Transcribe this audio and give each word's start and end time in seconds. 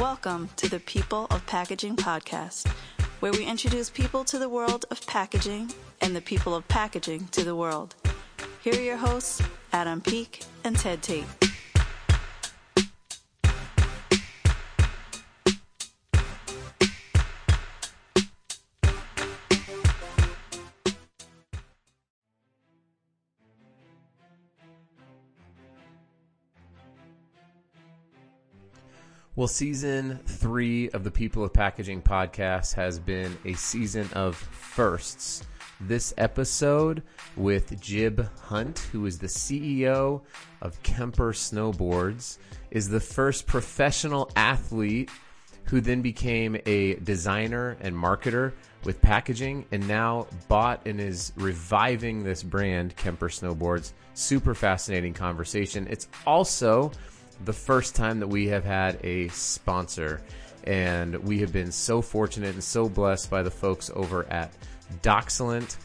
Welcome 0.00 0.48
to 0.56 0.66
the 0.66 0.80
People 0.80 1.26
of 1.28 1.44
Packaging 1.44 1.94
podcast, 1.94 2.66
where 3.20 3.32
we 3.32 3.44
introduce 3.44 3.90
people 3.90 4.24
to 4.24 4.38
the 4.38 4.48
world 4.48 4.86
of 4.90 5.06
packaging 5.06 5.70
and 6.00 6.16
the 6.16 6.22
people 6.22 6.54
of 6.54 6.66
packaging 6.68 7.28
to 7.32 7.44
the 7.44 7.54
world. 7.54 7.94
Here 8.62 8.72
are 8.72 8.80
your 8.80 8.96
hosts, 8.96 9.42
Adam 9.74 10.00
Peak 10.00 10.42
and 10.64 10.74
Ted 10.74 11.02
Tate. 11.02 11.26
Well, 29.40 29.48
season 29.48 30.20
three 30.26 30.90
of 30.90 31.02
the 31.02 31.10
People 31.10 31.42
of 31.42 31.54
Packaging 31.54 32.02
podcast 32.02 32.74
has 32.74 32.98
been 32.98 33.38
a 33.46 33.54
season 33.54 34.06
of 34.12 34.36
firsts. 34.36 35.44
This 35.80 36.12
episode 36.18 37.02
with 37.38 37.80
Jib 37.80 38.28
Hunt, 38.40 38.80
who 38.92 39.06
is 39.06 39.18
the 39.18 39.28
CEO 39.28 40.20
of 40.60 40.82
Kemper 40.82 41.32
Snowboards, 41.32 42.36
is 42.70 42.90
the 42.90 43.00
first 43.00 43.46
professional 43.46 44.30
athlete 44.36 45.08
who 45.64 45.80
then 45.80 46.02
became 46.02 46.58
a 46.66 46.96
designer 46.96 47.78
and 47.80 47.96
marketer 47.96 48.52
with 48.84 49.00
packaging 49.00 49.64
and 49.72 49.88
now 49.88 50.26
bought 50.48 50.86
and 50.86 51.00
is 51.00 51.32
reviving 51.36 52.22
this 52.22 52.42
brand, 52.42 52.94
Kemper 52.96 53.30
Snowboards. 53.30 53.94
Super 54.12 54.54
fascinating 54.54 55.14
conversation. 55.14 55.86
It's 55.88 56.08
also 56.26 56.92
the 57.44 57.52
first 57.52 57.94
time 57.94 58.20
that 58.20 58.28
we 58.28 58.48
have 58.48 58.64
had 58.64 58.98
a 59.04 59.28
sponsor. 59.28 60.22
And 60.64 61.14
we 61.24 61.40
have 61.40 61.52
been 61.52 61.70
so 61.72 62.00
fortunate 62.02 62.54
and 62.54 62.62
so 62.62 62.86
blessed 62.88 63.28
by 63.30 63.42
the 63.42 63.50
folks 63.50 63.90
over 63.94 64.24
at 64.30 64.52
Doxalent. 65.02 65.76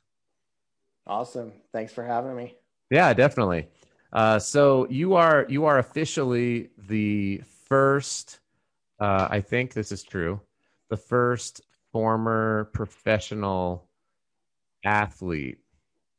Awesome! 1.06 1.52
Thanks 1.74 1.92
for 1.92 2.06
having 2.06 2.38
me. 2.38 2.56
Yeah, 2.90 3.14
definitely. 3.14 3.68
Uh, 4.14 4.40
so 4.40 4.88
you 4.90 5.16
are 5.16 5.46
you 5.50 5.66
are 5.66 5.78
officially 5.78 6.70
the 6.88 7.42
first. 7.68 8.40
I 9.04 9.42
think 9.42 9.74
this 9.74 9.92
is 9.92 10.04
true 10.04 10.40
the 10.92 10.98
first 10.98 11.62
former 11.94 12.70
professional 12.74 13.88
athlete 14.84 15.60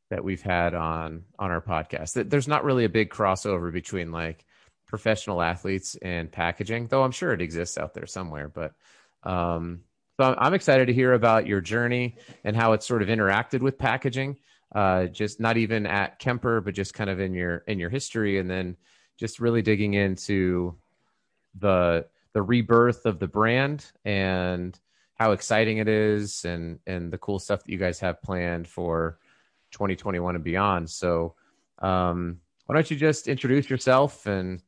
that 0.09 0.23
we've 0.23 0.41
had 0.41 0.73
on 0.73 1.23
on 1.37 1.51
our 1.51 1.61
podcast. 1.61 2.29
There's 2.29 2.47
not 2.47 2.63
really 2.63 2.83
a 2.83 2.89
big 2.89 3.11
crossover 3.11 3.71
between 3.71 4.11
like 4.11 4.43
professional 4.87 5.41
athletes 5.41 5.95
and 6.01 6.31
packaging, 6.31 6.87
though 6.87 7.03
I'm 7.03 7.11
sure 7.11 7.33
it 7.33 7.41
exists 7.41 7.77
out 7.77 7.93
there 7.93 8.07
somewhere. 8.07 8.49
But 8.49 8.73
um, 9.21 9.81
so 10.19 10.35
I'm 10.37 10.55
excited 10.55 10.87
to 10.87 10.93
hear 10.93 11.13
about 11.13 11.47
your 11.47 11.61
journey 11.61 12.17
and 12.43 12.55
how 12.55 12.73
it's 12.73 12.87
sort 12.87 13.03
of 13.03 13.07
interacted 13.09 13.61
with 13.61 13.77
packaging. 13.77 14.37
Uh, 14.73 15.05
just 15.05 15.39
not 15.39 15.57
even 15.57 15.85
at 15.85 16.17
Kemper, 16.17 16.61
but 16.61 16.73
just 16.73 16.95
kind 16.95 17.11
of 17.11 17.19
in 17.19 17.35
your 17.35 17.57
in 17.67 17.77
your 17.77 17.91
history, 17.91 18.39
and 18.39 18.49
then 18.49 18.75
just 19.19 19.39
really 19.39 19.61
digging 19.61 19.93
into 19.93 20.75
the 21.59 22.07
the 22.33 22.41
rebirth 22.41 23.05
of 23.05 23.19
the 23.19 23.27
brand 23.27 23.91
and 24.05 24.79
how 25.15 25.31
exciting 25.31 25.77
it 25.77 25.87
is 25.87 26.43
and 26.45 26.79
and 26.87 27.11
the 27.11 27.17
cool 27.17 27.39
stuff 27.39 27.63
that 27.63 27.71
you 27.71 27.77
guys 27.77 27.99
have 27.99 28.21
planned 28.21 28.67
for 28.67 29.19
2021 29.71 30.35
and 30.35 30.43
beyond. 30.43 30.89
So 30.89 31.35
um, 31.79 32.39
why 32.65 32.75
don't 32.75 32.89
you 32.89 32.97
just 32.97 33.27
introduce 33.27 33.69
yourself 33.69 34.25
and 34.25 34.61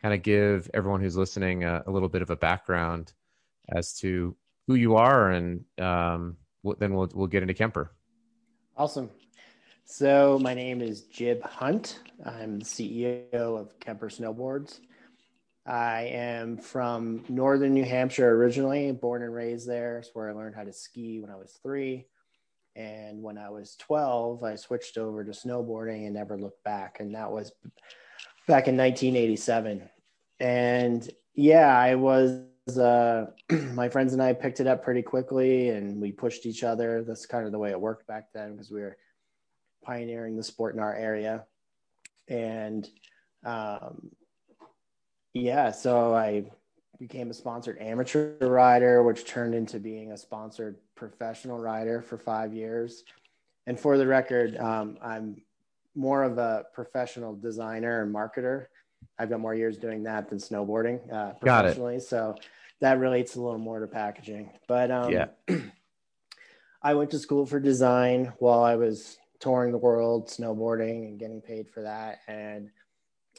kind 0.00 0.14
of 0.14 0.22
give 0.22 0.70
everyone 0.74 1.00
who's 1.00 1.16
listening 1.16 1.64
a, 1.64 1.82
a, 1.86 1.90
little 1.90 2.08
bit 2.08 2.22
of 2.22 2.30
a 2.30 2.36
background 2.36 3.12
as 3.68 3.94
to 3.98 4.34
who 4.66 4.74
you 4.74 4.96
are, 4.96 5.30
and 5.30 5.64
um, 5.78 6.36
then 6.78 6.94
we'll 6.94 7.10
we'll 7.14 7.26
get 7.26 7.42
into 7.42 7.54
Kemper. 7.54 7.92
Awesome. 8.76 9.10
So 9.84 10.38
my 10.40 10.54
name 10.54 10.80
is 10.80 11.02
Jib 11.02 11.42
Hunt. 11.42 12.00
I'm 12.24 12.60
the 12.60 12.64
CEO 12.64 13.32
of 13.32 13.78
Kemper 13.80 14.08
Snowboards. 14.08 14.80
I 15.64 16.10
am 16.12 16.56
from 16.56 17.24
northern 17.28 17.72
New 17.72 17.84
Hampshire 17.84 18.34
originally, 18.34 18.90
born 18.90 19.22
and 19.22 19.32
raised 19.32 19.68
there. 19.68 19.98
It's 19.98 20.10
where 20.12 20.28
I 20.28 20.32
learned 20.32 20.56
how 20.56 20.64
to 20.64 20.72
ski 20.72 21.20
when 21.20 21.30
I 21.30 21.36
was 21.36 21.58
three. 21.62 22.06
And 22.74 23.22
when 23.22 23.38
I 23.38 23.50
was 23.50 23.76
12, 23.76 24.42
I 24.42 24.56
switched 24.56 24.98
over 24.98 25.24
to 25.24 25.30
snowboarding 25.30 26.06
and 26.06 26.14
never 26.14 26.36
looked 26.36 26.64
back. 26.64 26.98
And 27.00 27.14
that 27.14 27.30
was 27.30 27.52
back 28.48 28.66
in 28.66 28.76
1987. 28.76 29.88
And 30.40 31.08
yeah, 31.34 31.78
I 31.78 31.94
was, 31.94 32.40
uh, 32.76 33.26
my 33.74 33.88
friends 33.88 34.14
and 34.14 34.22
I 34.22 34.32
picked 34.32 34.60
it 34.60 34.66
up 34.66 34.82
pretty 34.82 35.02
quickly 35.02 35.68
and 35.68 36.00
we 36.00 36.10
pushed 36.10 36.46
each 36.46 36.64
other. 36.64 37.04
That's 37.04 37.26
kind 37.26 37.46
of 37.46 37.52
the 37.52 37.58
way 37.58 37.70
it 37.70 37.80
worked 37.80 38.06
back 38.08 38.32
then 38.34 38.52
because 38.52 38.70
we 38.70 38.80
were 38.80 38.96
pioneering 39.84 40.36
the 40.36 40.42
sport 40.42 40.74
in 40.74 40.80
our 40.80 40.94
area. 40.94 41.44
And 42.26 42.88
um, 43.44 44.10
yeah, 45.34 45.70
so 45.70 46.14
I 46.14 46.44
became 46.98 47.30
a 47.30 47.34
sponsored 47.34 47.78
amateur 47.80 48.36
rider, 48.40 49.02
which 49.02 49.24
turned 49.24 49.54
into 49.54 49.78
being 49.78 50.12
a 50.12 50.16
sponsored 50.16 50.76
professional 50.94 51.58
rider 51.58 52.00
for 52.00 52.18
five 52.18 52.54
years. 52.54 53.04
And 53.66 53.78
for 53.78 53.96
the 53.96 54.06
record, 54.06 54.56
um, 54.56 54.98
I'm 55.02 55.42
more 55.94 56.22
of 56.22 56.38
a 56.38 56.64
professional 56.72 57.34
designer 57.34 58.02
and 58.02 58.14
marketer. 58.14 58.66
I've 59.18 59.30
got 59.30 59.40
more 59.40 59.54
years 59.54 59.76
doing 59.78 60.04
that 60.04 60.28
than 60.28 60.38
snowboarding 60.38 61.12
uh, 61.12 61.32
professionally. 61.32 62.00
So 62.00 62.36
that 62.80 62.98
relates 62.98 63.36
a 63.36 63.40
little 63.40 63.58
more 63.58 63.80
to 63.80 63.86
packaging. 63.86 64.50
But 64.68 64.90
um, 64.90 65.10
yeah, 65.10 65.26
I 66.82 66.94
went 66.94 67.10
to 67.12 67.18
school 67.18 67.46
for 67.46 67.60
design 67.60 68.32
while 68.38 68.62
I 68.62 68.76
was 68.76 69.16
touring 69.40 69.72
the 69.72 69.78
world, 69.78 70.28
snowboarding, 70.28 71.08
and 71.08 71.18
getting 71.18 71.40
paid 71.40 71.68
for 71.68 71.82
that. 71.82 72.20
And 72.28 72.70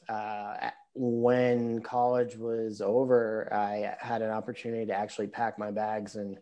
uh, 0.10 0.72
when 0.96 1.82
college 1.82 2.36
was 2.36 2.82
over, 2.82 3.52
I 3.52 3.96
had 4.00 4.22
an 4.22 4.30
opportunity 4.30 4.86
to 4.86 4.94
actually 4.94 5.28
pack 5.28 5.58
my 5.58 5.72
bags 5.72 6.16
and 6.16 6.38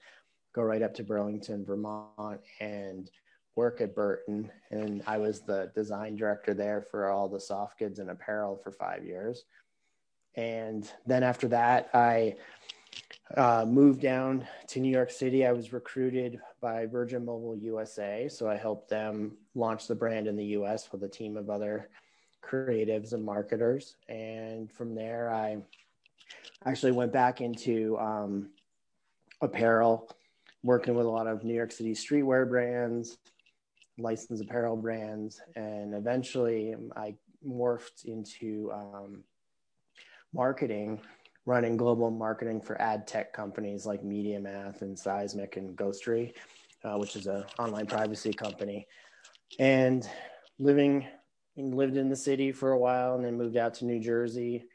go 0.54 0.62
right 0.62 0.82
up 0.82 0.94
to 0.96 1.04
Burlington, 1.04 1.66
Vermont, 1.66 2.42
and 2.60 3.10
work 3.56 3.80
at 3.82 3.96
Burton. 3.96 4.52
And 4.70 5.04
I 5.08 5.18
was 5.18 5.42
the 5.42 5.72
design 5.74 6.16
director 6.16 6.54
there 6.54 6.82
for 6.82 7.10
all 7.10 7.30
the 7.30 7.40
soft 7.40 7.80
goods 7.80 8.00
and 8.00 8.10
apparel 8.10 8.60
for 8.62 8.72
five 8.72 9.06
years. 9.06 9.46
And 10.36 10.90
then 11.06 11.24
after 11.24 11.48
that, 11.50 11.90
I 11.94 12.36
uh, 13.38 13.66
moved 13.66 14.02
down 14.02 14.46
to 14.68 14.80
New 14.80 14.92
York 14.92 15.12
City. 15.12 15.46
I 15.46 15.54
was 15.54 15.72
recruited 15.72 16.40
by 16.62 16.86
Virgin 16.86 17.26
Mobile 17.26 17.56
USA. 17.58 18.28
So 18.30 18.50
I 18.50 18.58
helped 18.58 18.90
them 18.90 19.38
launch 19.56 19.88
the 19.88 19.96
brand 19.96 20.28
in 20.28 20.36
the 20.36 20.46
US 20.58 20.92
with 20.92 21.04
a 21.04 21.10
team 21.10 21.38
of 21.38 21.50
other 21.50 21.90
creatives 22.42 23.14
and 23.14 23.24
marketers. 23.24 23.96
And 24.10 24.72
from 24.72 24.96
there, 24.96 25.34
I 25.34 25.58
actually 26.66 26.92
went 26.92 27.12
back 27.12 27.42
into 27.42 27.98
um, 28.00 28.50
apparel, 29.42 30.10
working 30.64 30.96
with 30.96 31.06
a 31.06 31.10
lot 31.10 31.28
of 31.28 31.44
New 31.44 31.54
York 31.54 31.72
City 31.72 31.94
streetwear 31.94 32.48
brands, 32.48 33.18
licensed 33.98 34.44
apparel 34.44 34.76
brands. 34.76 35.42
And 35.56 35.94
eventually, 35.94 36.76
I 36.96 37.16
morphed 37.46 38.06
into 38.06 38.72
um, 38.72 39.24
marketing, 40.34 41.02
running 41.46 41.78
global 41.78 42.12
marketing 42.12 42.62
for 42.62 42.80
ad 42.82 43.08
tech 43.08 43.34
companies 43.34 43.86
like 43.86 44.04
MediaMath 44.04 44.82
and 44.82 44.98
Seismic 44.98 45.58
and 45.58 45.76
Ghostery, 45.76 46.34
uh, 46.84 46.98
which 46.98 47.16
is 47.16 47.28
an 47.28 47.44
online 47.58 47.88
privacy 47.88 48.32
company. 48.32 48.88
And 49.60 50.08
living 50.60 51.08
lived 51.70 51.98
in 51.98 52.10
the 52.10 52.16
city 52.16 52.52
for 52.52 52.72
a 52.72 52.80
while 52.80 53.16
and 53.16 53.24
then 53.24 53.38
moved 53.38 53.58
out 53.58 53.76
to 53.76 53.86
New 53.86 54.00
Jersey 54.00 54.66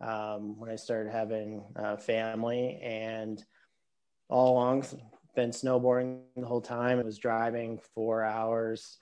um, 0.00 0.58
when 0.58 0.70
I 0.70 0.76
started 0.76 1.10
having 1.10 1.64
a 1.76 1.96
family 1.96 2.78
and 2.82 3.42
all 4.28 4.54
along 4.54 4.84
been 5.36 5.50
snowboarding 5.50 6.22
the 6.34 6.46
whole 6.46 6.62
time. 6.62 6.98
I 6.98 7.02
was 7.02 7.18
driving 7.18 7.78
four 7.94 8.24
hours, 8.24 8.96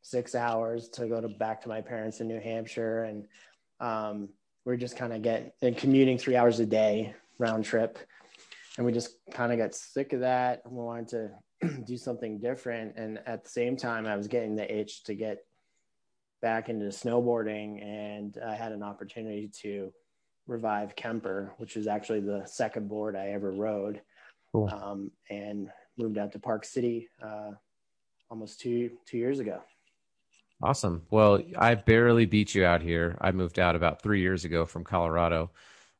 six 0.00 0.34
hours 0.34 0.88
to 0.90 1.06
go 1.06 1.20
to 1.20 1.28
back 1.28 1.60
to 1.62 1.68
my 1.68 1.82
parents 1.82 2.20
in 2.20 2.28
New 2.28 2.40
Hampshire. 2.40 3.04
And 3.04 3.26
um, 3.80 4.28
we're 4.64 4.76
just 4.76 4.96
kind 4.96 5.12
of 5.12 5.20
getting 5.20 5.50
and 5.60 5.76
commuting 5.76 6.16
three 6.16 6.36
hours 6.36 6.60
a 6.60 6.66
day 6.66 7.14
round 7.38 7.64
trip. 7.64 7.98
And 8.78 8.86
we 8.86 8.92
just 8.92 9.16
kind 9.32 9.52
of 9.52 9.58
got 9.58 9.74
sick 9.74 10.12
of 10.12 10.20
that. 10.20 10.62
We 10.64 10.82
wanted 10.82 11.08
to 11.08 11.82
do 11.84 11.96
something 11.96 12.38
different. 12.38 12.94
And 12.96 13.18
at 13.26 13.44
the 13.44 13.50
same 13.50 13.76
time, 13.76 14.06
I 14.06 14.16
was 14.16 14.28
getting 14.28 14.54
the 14.54 14.72
itch 14.72 15.04
to 15.04 15.14
get 15.14 15.38
back 16.40 16.68
into 16.68 16.86
snowboarding 16.86 17.82
and 17.84 18.38
I 18.44 18.54
had 18.54 18.72
an 18.72 18.82
opportunity 18.82 19.50
to 19.62 19.92
revive 20.46 20.96
Kemper, 20.96 21.52
which 21.58 21.76
was 21.76 21.86
actually 21.86 22.20
the 22.20 22.44
second 22.46 22.88
board 22.88 23.16
I 23.16 23.28
ever 23.28 23.52
rode. 23.52 24.00
Cool. 24.52 24.68
Um, 24.68 25.10
and 25.30 25.70
moved 25.96 26.18
out 26.18 26.32
to 26.32 26.38
Park 26.38 26.64
City 26.64 27.08
uh, 27.22 27.52
almost 28.30 28.60
two 28.60 28.90
two 29.06 29.18
years 29.18 29.38
ago. 29.38 29.62
Awesome. 30.62 31.06
Well, 31.10 31.40
I 31.56 31.74
barely 31.74 32.26
beat 32.26 32.54
you 32.54 32.64
out 32.64 32.82
here. 32.82 33.16
I 33.20 33.30
moved 33.32 33.58
out 33.58 33.76
about 33.76 34.02
three 34.02 34.20
years 34.20 34.44
ago 34.44 34.66
from 34.66 34.84
Colorado, 34.84 35.50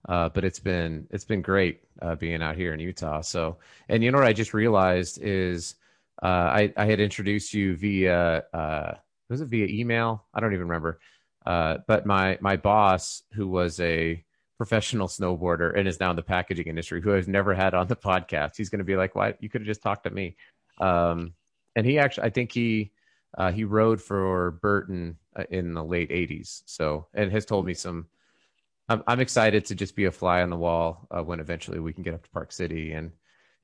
uh, 0.09 0.29
but 0.29 0.45
it's 0.45 0.59
been 0.59 1.07
it's 1.11 1.25
been 1.25 1.43
great 1.43 1.83
uh, 2.03 2.17
being 2.17 2.43
out 2.43 2.57
here 2.57 2.75
in 2.75 2.81
Utah. 2.81 3.21
So, 3.21 3.59
and 3.89 4.03
you 4.03 4.11
know 4.11 4.19
what 4.19 4.27
I 4.27 4.33
just 4.33 4.53
realized 4.53 5.21
is 5.23 5.77
uh, 6.23 6.27
I 6.27 6.73
I 6.77 6.85
had 6.87 7.01
introduced 7.01 7.55
you 7.55 7.77
via 7.77 8.43
uh, 8.53 8.95
was 9.31 9.41
it 9.41 9.47
via 9.47 9.67
email? 9.67 10.27
I 10.35 10.41
don't 10.41 10.53
even 10.53 10.67
remember. 10.67 11.01
Uh, 11.47 11.79
but 11.87 12.05
my 12.05 12.37
my 12.41 12.57
boss, 12.57 13.23
who 13.33 13.49
was 13.49 13.81
a 13.81 14.23
professional 14.59 15.09
snowboarder 15.09 15.75
and 15.75 15.89
is 15.89 16.01
now 16.01 16.11
in 16.11 16.17
the 16.17 16.23
packaging 16.23 16.67
industry, 16.67 17.01
who 17.01 17.15
I've 17.15 17.29
never 17.29 17.55
had 17.55 17.73
on 17.73 17.87
the 17.87 17.97
podcast, 18.11 18.57
he's 18.57 18.69
going 18.69 18.81
to 18.81 18.85
be 18.85 18.97
like, 18.97 19.15
"Why 19.15 19.35
you 19.41 19.49
could 19.49 19.63
have 19.63 19.67
just 19.67 19.83
talked 19.83 20.05
to 20.05 20.11
me?" 20.11 20.37
Um, 20.81 21.35
and 21.77 21.87
he 21.87 21.99
actually, 21.99 22.25
I 22.25 22.31
think 22.31 22.53
he 22.53 22.93
uh, 23.39 23.53
he 23.53 23.65
rode 23.65 24.03
for 24.03 24.51
Burton 24.63 25.17
uh, 25.37 25.45
in 25.51 25.73
the 25.73 25.85
late 25.85 26.11
'80s. 26.11 26.63
So, 26.67 27.07
and 27.15 27.33
has 27.33 27.47
told 27.47 27.67
me 27.67 27.75
some. 27.75 28.07
I'm, 28.89 29.05
I'm 29.07 29.21
excited 29.21 29.67
to 29.67 29.77
just 29.77 29.95
be 29.95 30.07
a 30.07 30.11
fly 30.11 30.43
on 30.43 30.51
the 30.51 30.57
wall 30.57 31.07
uh, 31.13 31.23
when 31.23 31.39
eventually 31.39 31.79
we 31.79 31.93
can 31.93 32.03
get 32.03 32.13
up 32.13 32.25
to 32.25 32.31
Park 32.31 32.51
City 32.51 32.93
and 32.93 33.13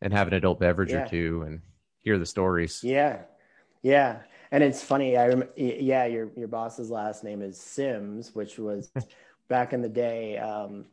and 0.01 0.13
have 0.13 0.29
an 0.29 0.35
adult 0.35 0.61
beverage 0.61 0.93
yeah. 0.93 1.05
or 1.05 1.09
two 1.09 1.43
and 1.47 1.61
hear 2.01 2.19
the 2.19 2.27
stories. 2.27 2.85
Yeah, 2.85 3.23
yeah. 3.83 4.21
And 4.53 4.63
it's 4.63 4.83
funny. 4.83 5.17
I 5.17 5.29
rem- 5.29 5.49
yeah, 5.57 6.07
your 6.07 6.31
your 6.37 6.49
boss's 6.49 6.91
last 6.91 7.25
name 7.25 7.43
is 7.43 7.61
Sims, 7.61 8.35
which 8.35 8.59
was 8.59 8.93
back 9.49 9.73
in 9.73 9.83
the 9.83 9.89
day, 9.89 10.39
um, 10.39 10.87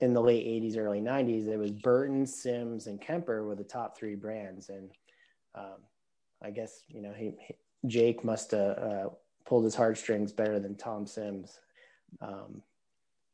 in 0.00 0.14
the 0.14 0.20
late 0.20 0.46
'80s, 0.46 0.76
early 0.76 1.00
'90s. 1.00 1.48
It 1.48 1.58
was 1.58 1.72
Burton, 1.72 2.26
Sims, 2.26 2.86
and 2.86 3.00
Kemper 3.00 3.44
were 3.44 3.54
the 3.54 3.64
top 3.64 3.96
three 3.96 4.14
brands, 4.14 4.68
and 4.68 4.90
um, 5.54 5.80
I 6.42 6.50
guess 6.50 6.84
you 6.88 7.02
know 7.02 7.12
he, 7.12 7.32
he 7.40 7.54
Jake 7.86 8.24
must 8.24 8.52
have 8.52 8.78
uh, 8.78 9.08
pulled 9.44 9.64
his 9.64 9.74
heartstrings 9.74 10.32
better 10.32 10.60
than 10.60 10.76
Tom 10.76 11.06
Sims. 11.06 11.60
Um, 12.20 12.62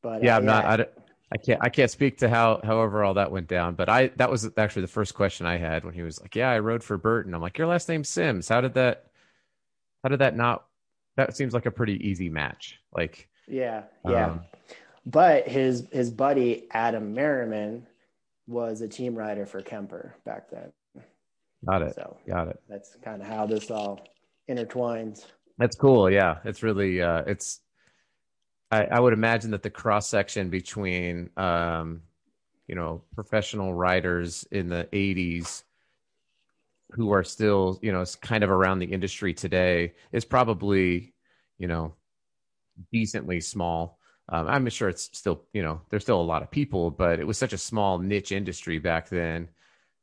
but 0.03 0.23
yeah, 0.23 0.35
uh, 0.35 0.39
I'm 0.39 0.45
yeah, 0.45 0.51
not. 0.51 0.81
I, 0.81 0.87
I 1.31 1.37
can't. 1.37 1.61
I 1.63 1.69
can't 1.69 1.91
speak 1.91 2.19
to 2.19 2.29
how, 2.29 2.61
however, 2.65 3.05
all 3.05 3.15
that 3.15 3.31
went 3.31 3.49
down. 3.49 3.75
But 3.75 3.89
I 3.89 4.09
that 4.17 4.31
was 4.31 4.49
actually 4.57 4.83
the 4.83 4.89
first 4.89 5.15
question 5.15 5.45
I 5.47 5.59
had 5.59 5.85
when 5.85 5.95
he 5.95 6.03
was 6.03 6.21
like, 6.21 6.35
"Yeah, 6.35 6.51
I 6.51 6.59
rode 6.59 6.83
for 6.83 6.97
Burton." 6.97 7.35
I'm 7.35 7.43
like, 7.43 7.59
"Your 7.59 7.67
last 7.67 7.89
name's 7.89 8.09
Sims. 8.09 8.49
How 8.49 8.61
did 8.61 8.75
that? 8.75 9.08
How 10.03 10.09
did 10.09 10.21
that 10.21 10.37
not? 10.37 10.65
That 11.17 11.37
seems 11.37 11.53
like 11.53 11.67
a 11.67 11.71
pretty 11.71 12.09
easy 12.09 12.29
match. 12.29 12.79
Like, 12.93 13.29
yeah, 13.49 13.85
yeah. 14.09 14.27
Um, 14.27 14.41
but 15.05 15.49
his 15.49 15.89
his 15.91 16.11
buddy 16.11 16.69
Adam 16.71 17.15
Merriman 17.15 17.87
was 18.47 18.81
a 18.81 18.89
team 18.89 19.15
rider 19.15 19.47
for 19.47 19.61
Kemper 19.61 20.15
back 20.25 20.51
then. 20.51 20.73
Got 21.67 21.83
it. 21.83 21.95
So 21.95 22.17
got 22.27 22.49
it. 22.49 22.61
That's 22.69 22.97
kind 23.03 23.21
of 23.21 23.29
how 23.29 23.47
this 23.47 23.71
all 23.71 24.01
intertwines. 24.49 25.25
That's 25.59 25.77
cool. 25.77 26.11
Yeah, 26.11 26.39
it's 26.45 26.63
really 26.63 27.03
uh, 27.03 27.23
it's. 27.27 27.61
I, 28.71 28.85
I 28.85 29.01
would 29.01 29.15
imagine 29.15 29.53
that 29.53 29.63
the 29.63 29.71
cross 29.71 30.11
section 30.11 30.51
between, 30.51 31.31
um, 31.39 32.03
you 32.67 32.75
know, 32.75 33.03
professional 33.15 33.73
riders 33.73 34.47
in 34.51 34.69
the 34.69 34.89
'80s 34.93 35.65
who 36.99 37.13
are 37.13 37.23
still, 37.23 37.79
you 37.81 37.93
know, 37.93 38.05
kind 38.21 38.43
of 38.43 38.51
around 38.51 38.81
the 38.81 38.93
industry 38.93 39.33
today 39.33 39.95
is 40.11 40.25
probably, 40.25 41.15
you 41.57 41.69
know, 41.69 41.95
decently 42.93 43.41
small. 43.41 44.01
Um, 44.29 44.49
I'm 44.49 44.69
sure 44.69 44.89
it's 44.89 45.09
still, 45.17 45.45
you 45.53 45.63
know, 45.63 45.81
there's 45.89 46.03
still 46.03 46.21
a 46.21 46.23
lot 46.23 46.43
of 46.43 46.51
people, 46.51 46.91
but 46.91 47.21
it 47.21 47.27
was 47.27 47.39
such 47.39 47.53
a 47.53 47.59
small 47.59 48.01
niche 48.01 48.33
industry 48.33 48.81
back 48.81 49.09
then. 49.09 49.49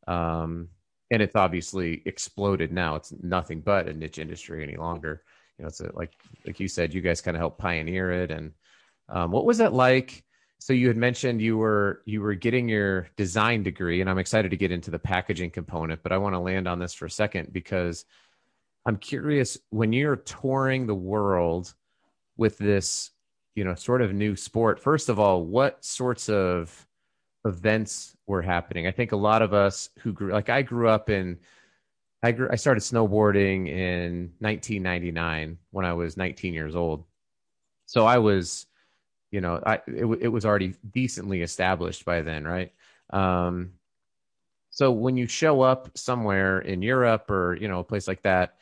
Um, 0.07 0.69
and 1.11 1.21
it's 1.21 1.35
obviously 1.35 2.01
exploded 2.05 2.71
now. 2.71 2.95
It's 2.95 3.13
nothing 3.21 3.59
but 3.59 3.89
a 3.89 3.93
niche 3.93 4.17
industry 4.17 4.63
any 4.63 4.77
longer. 4.77 5.21
You 5.57 5.63
know, 5.63 5.67
it's 5.67 5.81
a, 5.81 5.91
like, 5.93 6.13
like 6.45 6.61
you 6.61 6.69
said, 6.69 6.93
you 6.93 7.01
guys 7.01 7.19
kind 7.19 7.35
of 7.35 7.41
helped 7.41 7.59
pioneer 7.59 8.23
it. 8.23 8.31
And 8.31 8.53
um, 9.09 9.31
what 9.31 9.45
was 9.45 9.59
it 9.59 9.73
like? 9.73 10.23
So 10.59 10.73
you 10.73 10.87
had 10.87 10.97
mentioned 10.97 11.41
you 11.41 11.57
were 11.57 12.01
you 12.05 12.21
were 12.21 12.33
getting 12.33 12.67
your 12.69 13.07
design 13.17 13.63
degree 13.63 14.01
and 14.01 14.09
i'm 14.09 14.17
excited 14.17 14.51
to 14.51 14.57
get 14.57 14.71
into 14.71 14.91
the 14.91 14.99
packaging 14.99 15.51
component 15.51 16.01
but 16.03 16.11
i 16.11 16.17
want 16.17 16.33
to 16.33 16.39
land 16.39 16.67
on 16.67 16.79
this 16.79 16.93
for 16.93 17.05
a 17.05 17.11
second 17.11 17.51
because 17.51 18.05
i'm 18.85 18.97
curious 18.97 19.57
when 19.69 19.93
you're 19.93 20.15
touring 20.15 20.87
the 20.87 20.95
world 20.95 21.73
with 22.37 22.57
this 22.57 23.11
you 23.55 23.63
know 23.63 23.75
sort 23.75 24.01
of 24.01 24.13
new 24.13 24.35
sport 24.35 24.79
first 24.79 25.09
of 25.09 25.19
all 25.19 25.43
what 25.43 25.83
sorts 25.83 26.29
of 26.29 26.85
events 27.45 28.17
were 28.25 28.41
happening? 28.41 28.87
I 28.87 28.91
think 28.91 29.11
a 29.11 29.17
lot 29.17 29.41
of 29.41 29.53
us 29.53 29.89
who 29.99 30.11
grew 30.11 30.33
like 30.33 30.49
i 30.49 30.61
grew 30.63 30.89
up 30.89 31.09
in 31.09 31.37
i 32.23 32.31
grew 32.31 32.49
i 32.51 32.55
started 32.55 32.81
snowboarding 32.81 33.67
in 33.67 34.33
1999 34.39 35.57
when 35.71 35.85
i 35.85 35.93
was 35.93 36.17
19 36.17 36.53
years 36.53 36.75
old. 36.75 37.05
So 37.85 38.05
i 38.05 38.17
was 38.17 38.65
you 39.31 39.41
know, 39.41 39.61
I 39.65 39.75
it, 39.87 40.05
it 40.21 40.27
was 40.27 40.45
already 40.45 40.75
decently 40.91 41.41
established 41.41 42.05
by 42.05 42.21
then, 42.21 42.45
right? 42.45 42.71
Um, 43.09 43.73
so 44.69 44.91
when 44.91 45.17
you 45.17 45.27
show 45.27 45.61
up 45.61 45.97
somewhere 45.97 46.59
in 46.59 46.81
Europe 46.81 47.29
or 47.31 47.55
you 47.55 47.67
know 47.67 47.79
a 47.79 47.83
place 47.83 48.07
like 48.07 48.23
that, 48.23 48.55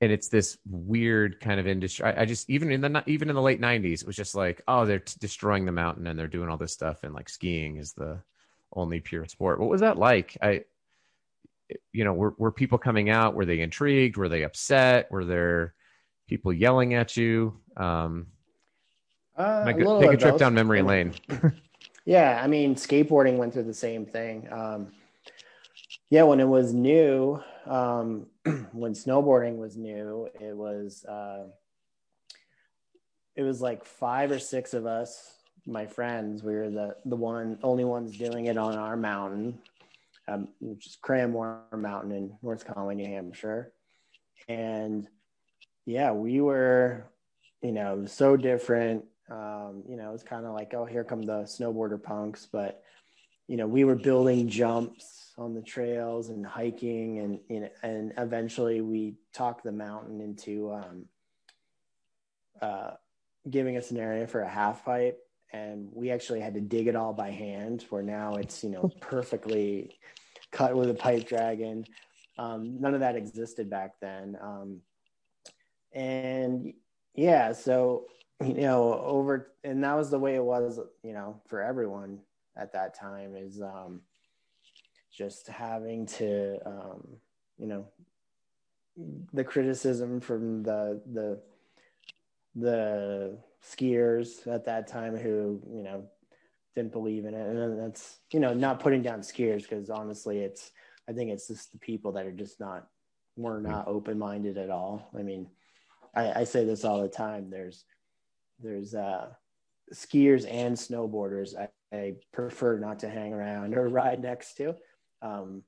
and 0.00 0.12
it's 0.12 0.28
this 0.28 0.58
weird 0.68 1.40
kind 1.40 1.58
of 1.58 1.66
industry. 1.66 2.04
I, 2.04 2.22
I 2.22 2.24
just 2.24 2.48
even 2.50 2.70
in 2.70 2.80
the 2.80 3.02
even 3.06 3.28
in 3.30 3.34
the 3.34 3.42
late 3.42 3.60
'90s, 3.60 4.02
it 4.02 4.06
was 4.06 4.16
just 4.16 4.34
like, 4.34 4.62
oh, 4.68 4.84
they're 4.84 4.98
t- 4.98 5.16
destroying 5.18 5.64
the 5.64 5.72
mountain 5.72 6.06
and 6.06 6.18
they're 6.18 6.26
doing 6.26 6.48
all 6.48 6.56
this 6.58 6.72
stuff, 6.72 7.04
and 7.04 7.14
like 7.14 7.28
skiing 7.28 7.76
is 7.76 7.92
the 7.92 8.18
only 8.74 9.00
pure 9.00 9.26
sport. 9.26 9.60
What 9.60 9.70
was 9.70 9.80
that 9.80 9.96
like? 9.96 10.36
I, 10.42 10.64
you 11.92 12.04
know, 12.04 12.12
were 12.12 12.34
were 12.36 12.52
people 12.52 12.78
coming 12.78 13.08
out? 13.08 13.34
Were 13.34 13.46
they 13.46 13.60
intrigued? 13.60 14.16
Were 14.16 14.28
they 14.28 14.42
upset? 14.42 15.10
Were 15.10 15.24
there 15.24 15.74
people 16.28 16.52
yelling 16.52 16.94
at 16.94 17.16
you? 17.16 17.60
Um, 17.76 18.26
uh, 19.36 19.64
take 19.64 19.80
a, 19.80 20.08
a 20.10 20.16
trip 20.16 20.38
down 20.38 20.54
memory 20.54 20.82
lane. 20.82 21.14
yeah, 22.04 22.40
I 22.42 22.46
mean, 22.46 22.74
skateboarding 22.74 23.36
went 23.36 23.52
through 23.52 23.64
the 23.64 23.74
same 23.74 24.06
thing. 24.06 24.48
Um, 24.50 24.92
yeah, 26.10 26.22
when 26.22 26.40
it 26.40 26.48
was 26.48 26.72
new, 26.72 27.42
um, 27.66 28.26
when 28.72 28.92
snowboarding 28.92 29.56
was 29.56 29.76
new, 29.76 30.28
it 30.40 30.56
was 30.56 31.04
uh, 31.04 31.46
it 33.36 33.42
was 33.42 33.60
like 33.60 33.84
five 33.84 34.30
or 34.30 34.38
six 34.38 34.74
of 34.74 34.86
us, 34.86 35.34
my 35.66 35.86
friends. 35.86 36.42
We 36.42 36.54
were 36.54 36.70
the 36.70 36.96
the 37.04 37.16
one 37.16 37.58
only 37.62 37.84
ones 37.84 38.16
doing 38.16 38.46
it 38.46 38.58
on 38.58 38.76
our 38.76 38.96
mountain, 38.96 39.58
um, 40.28 40.48
which 40.60 40.86
is 40.86 40.98
Cranmore 41.02 41.62
Mountain 41.76 42.12
in 42.12 42.36
North 42.42 42.64
Conway, 42.66 42.94
New 42.94 43.06
Hampshire, 43.06 43.72
and 44.48 45.08
yeah, 45.86 46.12
we 46.12 46.40
were, 46.40 47.06
you 47.62 47.72
know, 47.72 48.06
so 48.06 48.36
different. 48.36 49.04
Um, 49.30 49.82
you 49.88 49.96
know, 49.96 50.12
it's 50.12 50.22
kind 50.22 50.44
of 50.44 50.52
like, 50.52 50.74
oh, 50.74 50.84
here 50.84 51.04
come 51.04 51.22
the 51.22 51.42
snowboarder 51.42 52.02
punks, 52.02 52.46
but 52.50 52.82
you 53.48 53.56
know, 53.56 53.66
we 53.66 53.84
were 53.84 53.94
building 53.94 54.48
jumps 54.48 55.32
on 55.36 55.54
the 55.54 55.62
trails 55.62 56.30
and 56.30 56.46
hiking, 56.46 57.18
and 57.18 57.40
you 57.48 57.60
know, 57.60 57.68
and 57.82 58.12
eventually 58.16 58.80
we 58.80 59.14
talked 59.34 59.64
the 59.64 59.72
mountain 59.72 60.20
into 60.20 60.72
um, 60.72 61.04
uh, 62.62 62.90
giving 63.48 63.76
us 63.76 63.90
an 63.90 63.98
area 63.98 64.26
for 64.26 64.40
a 64.40 64.48
half 64.48 64.84
pipe, 64.84 65.18
and 65.52 65.88
we 65.92 66.10
actually 66.10 66.40
had 66.40 66.54
to 66.54 66.60
dig 66.60 66.86
it 66.86 66.96
all 66.96 67.12
by 67.12 67.30
hand. 67.30 67.84
Where 67.90 68.02
now 68.02 68.36
it's 68.36 68.64
you 68.64 68.70
know 68.70 68.90
perfectly 69.00 69.98
cut 70.50 70.74
with 70.74 70.88
a 70.88 70.94
pipe 70.94 71.26
dragon. 71.26 71.84
Um, 72.38 72.80
none 72.80 72.94
of 72.94 73.00
that 73.00 73.16
existed 73.16 73.68
back 73.68 73.92
then. 74.00 74.36
Um, 74.40 74.80
and 75.92 76.72
yeah, 77.14 77.52
so 77.52 78.06
you 78.46 78.62
know, 78.62 79.00
over 79.04 79.52
and 79.62 79.82
that 79.84 79.94
was 79.94 80.10
the 80.10 80.18
way 80.18 80.34
it 80.34 80.44
was, 80.44 80.80
you 81.02 81.12
know, 81.12 81.40
for 81.46 81.62
everyone 81.62 82.20
at 82.56 82.72
that 82.72 82.98
time 82.98 83.34
is 83.36 83.60
um, 83.60 84.00
just 85.12 85.48
having 85.48 86.06
to, 86.06 86.58
um, 86.66 87.06
you 87.58 87.66
know, 87.66 87.86
the 89.32 89.44
criticism 89.44 90.20
from 90.20 90.62
the 90.62 91.00
the 91.12 91.40
the 92.54 93.38
skiers 93.64 94.46
at 94.46 94.64
that 94.66 94.86
time 94.86 95.16
who 95.16 95.60
you 95.72 95.82
know 95.82 96.04
didn't 96.76 96.92
believe 96.92 97.24
in 97.24 97.34
it. 97.34 97.46
And 97.48 97.78
that's 97.78 98.18
you 98.32 98.40
know 98.40 98.54
not 98.54 98.80
putting 98.80 99.02
down 99.02 99.20
skiers 99.20 99.62
because 99.62 99.90
honestly 99.90 100.38
it's 100.38 100.70
i 101.08 101.12
think 101.12 101.30
it's 101.30 101.48
just 101.48 101.72
the 101.72 101.78
people 101.78 102.12
that 102.12 102.26
are 102.26 102.32
just 102.32 102.60
not 102.60 102.88
were 103.36 103.60
not 103.60 103.88
open-minded 103.88 104.58
at 104.58 104.70
all. 104.70 105.10
I 105.18 105.22
mean 105.22 105.48
I, 106.14 106.40
I 106.40 106.44
say 106.44 106.64
this 106.64 106.84
all 106.84 107.02
the 107.02 107.08
time. 107.08 107.50
There's 107.50 107.84
there's 108.60 108.94
uh, 108.94 109.28
skiers 109.92 110.46
and 110.50 110.76
snowboarders 110.76 111.54
I, 111.56 111.68
I, 111.94 112.14
prefer 112.32 112.78
not 112.78 112.98
to 113.00 113.08
hang 113.08 113.32
around 113.32 113.74
or 113.74 113.88
ride 113.88 114.22
next 114.22 114.54
to. 114.54 114.74
Um, 115.22 115.62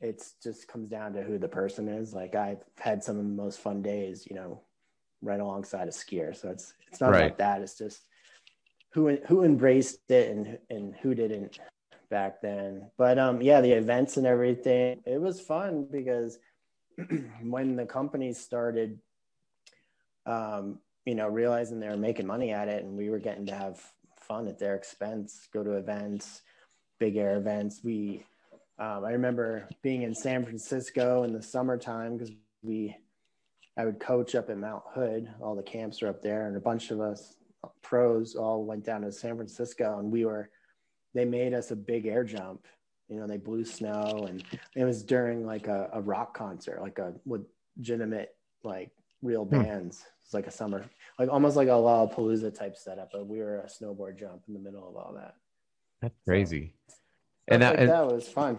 it's 0.00 0.34
just 0.42 0.66
comes 0.68 0.88
down 0.88 1.12
to 1.12 1.22
who 1.22 1.38
the 1.38 1.48
person 1.48 1.88
is. 1.88 2.14
Like 2.14 2.34
I've 2.34 2.62
had 2.78 3.04
some 3.04 3.18
of 3.18 3.24
the 3.24 3.30
most 3.30 3.60
fun 3.60 3.82
days, 3.82 4.26
you 4.28 4.34
know, 4.34 4.62
right 5.20 5.40
alongside 5.40 5.88
a 5.88 5.90
skier. 5.90 6.34
So 6.34 6.48
it's 6.48 6.72
it's 6.88 7.00
not 7.00 7.10
right. 7.10 7.24
like 7.24 7.38
that. 7.38 7.60
It's 7.60 7.76
just 7.76 8.06
who 8.92 9.16
who 9.26 9.44
embraced 9.44 10.10
it 10.10 10.30
and 10.30 10.58
and 10.70 10.94
who 11.02 11.14
didn't 11.14 11.58
back 12.10 12.40
then. 12.40 12.90
But 12.96 13.18
um, 13.18 13.42
yeah, 13.42 13.60
the 13.60 13.72
events 13.72 14.16
and 14.16 14.26
everything. 14.26 15.00
It 15.06 15.20
was 15.20 15.40
fun 15.40 15.86
because 15.90 16.38
when 17.42 17.76
the 17.76 17.86
company 17.86 18.32
started 18.32 18.98
um, 20.26 20.78
you 21.06 21.14
know, 21.14 21.28
realizing 21.28 21.80
they 21.80 21.88
were 21.88 21.96
making 21.96 22.26
money 22.26 22.52
at 22.52 22.68
it 22.68 22.84
and 22.84 22.96
we 22.96 23.10
were 23.10 23.18
getting 23.18 23.46
to 23.46 23.54
have 23.54 23.80
fun 24.16 24.46
at 24.48 24.58
their 24.58 24.74
expense, 24.74 25.48
go 25.52 25.64
to 25.64 25.72
events, 25.72 26.42
big 26.98 27.16
air 27.16 27.36
events. 27.36 27.80
We, 27.82 28.24
um, 28.78 29.04
I 29.04 29.10
remember 29.10 29.68
being 29.82 30.02
in 30.02 30.14
San 30.14 30.44
Francisco 30.44 31.24
in 31.24 31.32
the 31.32 31.42
summertime 31.42 32.16
because 32.16 32.32
we, 32.62 32.96
I 33.76 33.84
would 33.84 33.98
coach 33.98 34.34
up 34.34 34.50
in 34.50 34.60
Mount 34.60 34.82
Hood. 34.94 35.28
All 35.40 35.54
the 35.54 35.62
camps 35.62 36.02
are 36.02 36.08
up 36.08 36.22
there, 36.22 36.46
and 36.46 36.56
a 36.56 36.60
bunch 36.60 36.90
of 36.90 37.00
us 37.00 37.36
pros 37.82 38.34
all 38.34 38.64
went 38.64 38.84
down 38.84 39.02
to 39.02 39.12
San 39.12 39.36
Francisco, 39.36 39.98
and 39.98 40.10
we 40.10 40.24
were. 40.24 40.50
They 41.12 41.24
made 41.24 41.54
us 41.54 41.72
a 41.72 41.76
big 41.76 42.06
air 42.06 42.22
jump. 42.22 42.66
You 43.08 43.18
know, 43.18 43.26
they 43.26 43.36
blew 43.36 43.64
snow, 43.64 44.26
and 44.28 44.44
it 44.76 44.84
was 44.84 45.02
during 45.02 45.44
like 45.44 45.66
a, 45.66 45.88
a 45.92 46.00
rock 46.00 46.36
concert, 46.36 46.80
like 46.80 46.98
a 46.98 47.14
legitimate 47.26 48.34
like 48.62 48.90
real 49.22 49.44
hmm. 49.44 49.62
bands. 49.62 50.04
It's 50.24 50.34
like 50.34 50.46
a 50.46 50.50
summer, 50.50 50.84
like 51.18 51.28
almost 51.28 51.56
like 51.56 51.68
a 51.68 51.72
Lollapalooza 51.72 52.56
type 52.56 52.76
setup, 52.76 53.10
but 53.12 53.26
we 53.26 53.38
were 53.38 53.60
a 53.60 53.66
snowboard 53.66 54.18
jump 54.18 54.42
in 54.46 54.54
the 54.54 54.60
middle 54.60 54.88
of 54.88 54.96
all 54.96 55.12
that. 55.14 55.34
That's 56.00 56.14
crazy. 56.26 56.72
So, 56.88 56.94
and 57.48 57.62
that, 57.62 57.78
like 57.78 57.88
that 57.88 58.06
was 58.06 58.28
fun. 58.28 58.58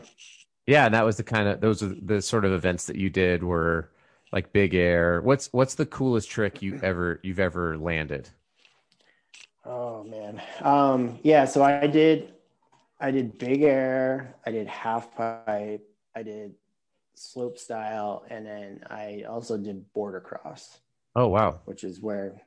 Yeah, 0.68 0.86
and 0.86 0.94
that 0.94 1.06
was 1.06 1.18
the 1.18 1.24
kind 1.24 1.48
of 1.48 1.62
those 1.62 1.82
are 1.82 1.96
the 2.02 2.22
sort 2.22 2.46
of 2.46 2.52
events 2.52 2.86
that 2.86 2.98
you 2.98 3.10
did 3.10 3.44
were 3.44 3.92
like 4.32 4.54
big 4.54 4.76
air. 4.76 5.22
What's 5.22 5.48
what's 5.52 5.76
the 5.76 5.86
coolest 5.86 6.30
trick 6.30 6.62
you 6.62 6.80
ever 6.84 7.20
you've 7.24 7.40
ever 7.40 7.78
landed? 7.78 8.30
Oh 9.66 10.04
man. 10.04 10.42
Um 10.62 11.20
yeah, 11.24 11.46
so 11.46 11.64
I 11.64 11.88
did 11.88 12.34
I 13.00 13.12
did 13.12 13.38
big 13.38 13.64
air, 13.64 14.36
I 14.46 14.52
did 14.52 14.68
half 14.68 15.16
pipe, 15.16 15.88
I 16.16 16.24
did 16.24 16.54
slope 17.22 17.58
style, 17.58 18.26
and 18.30 18.46
then 18.46 18.84
I 18.90 19.24
also 19.30 19.58
did 19.58 19.92
border 19.94 20.20
cross. 20.20 20.80
Oh 21.16 21.28
wow! 21.28 21.60
Which 21.66 21.84
is 21.84 22.00
where 22.00 22.42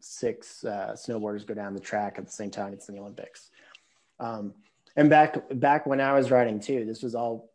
six 0.00 0.64
uh, 0.64 0.94
snowboarders 0.96 1.46
go 1.46 1.54
down 1.54 1.74
the 1.74 1.80
track 1.80 2.16
at 2.18 2.26
the 2.26 2.32
same 2.32 2.50
time. 2.50 2.72
It's 2.72 2.88
in 2.88 2.94
the 2.94 3.00
Olympics. 3.00 3.50
Um, 4.20 4.54
and 4.96 5.10
back 5.10 5.36
back 5.58 5.86
when 5.86 6.00
I 6.00 6.14
was 6.14 6.30
riding 6.30 6.60
too, 6.60 6.84
this 6.84 7.02
was 7.02 7.14
all 7.14 7.50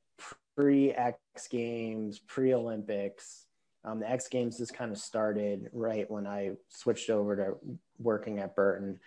pre 0.55 0.91
X 0.91 1.17
Games, 1.49 2.19
pre 2.19 2.53
Olympics. 2.53 3.45
Um, 3.83 3.99
the 3.99 4.09
X 4.09 4.27
Games 4.27 4.57
just 4.57 4.73
kind 4.73 4.91
of 4.91 4.97
started 4.97 5.69
right 5.73 6.09
when 6.09 6.27
I 6.27 6.51
switched 6.69 7.09
over 7.09 7.35
to 7.35 7.55
working 7.99 8.39
at 8.39 8.55
Burton. 8.55 8.99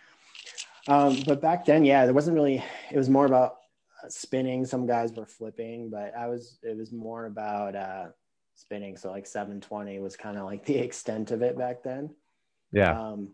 Um, 0.88 1.22
but 1.26 1.40
back 1.40 1.64
then, 1.64 1.84
yeah, 1.84 2.04
there 2.04 2.14
wasn't 2.14 2.34
really. 2.34 2.62
It 2.90 2.96
was 2.96 3.08
more 3.08 3.26
about 3.26 3.58
spinning. 4.08 4.64
Some 4.64 4.86
guys 4.86 5.12
were 5.12 5.26
flipping, 5.26 5.90
but 5.90 6.12
I 6.16 6.26
was 6.26 6.58
it 6.62 6.76
was 6.76 6.92
more 6.92 7.26
about 7.26 7.76
uh, 7.76 8.06
spinning. 8.54 8.96
So 8.96 9.10
like 9.10 9.26
720 9.26 9.98
was 10.00 10.16
kind 10.16 10.38
of 10.38 10.44
like 10.44 10.64
the 10.64 10.76
extent 10.76 11.30
of 11.30 11.42
it 11.42 11.58
back 11.58 11.82
then. 11.82 12.10
Yeah. 12.72 12.98
Um, 12.98 13.28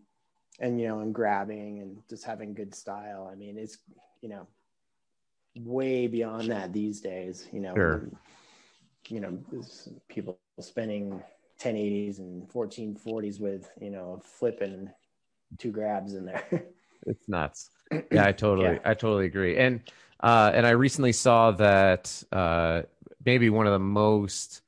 and 0.61 0.81
you 0.81 0.89
know, 0.89 1.01
and 1.01 1.15
grabbing 1.15 1.81
and 1.81 1.99
just 2.09 2.25
having 2.25 2.55
good 2.55 2.75
style. 2.75 3.29
I 3.31 3.35
mean, 3.35 3.57
it's 3.57 3.79
you 4.21 4.29
know, 4.29 4.47
way 5.57 6.07
beyond 6.07 6.51
that 6.51 6.73
these 6.73 7.01
days. 7.01 7.49
You 7.53 7.61
know, 7.61 7.75
sure. 7.75 8.09
you 9.09 9.21
know, 9.21 9.39
people 10.09 10.39
spinning 10.61 11.23
1080s 11.61 12.19
and 12.19 12.49
1440s 12.49 13.41
with 13.41 13.71
you 13.81 13.91
know 13.91 14.21
flipping 14.25 14.91
two 15.59 15.71
grabs 15.71 16.15
in 16.15 16.27
there. 16.27 16.45
it's 17.07 17.29
nuts. 17.29 17.71
Yeah, 18.13 18.27
I 18.27 18.33
totally, 18.33 18.75
yeah. 18.75 18.79
I 18.85 18.95
totally 18.95 19.27
agree. 19.27 19.57
And 19.57 19.81
uh, 20.23 20.53
and 20.55 20.67
I 20.67 20.71
recently 20.71 21.13
saw 21.13 21.51
that 21.53 22.23
uh, 22.33 22.83
maybe 23.25 23.51
one 23.51 23.67
of 23.67 23.73
the 23.73 23.79
most 23.79 24.63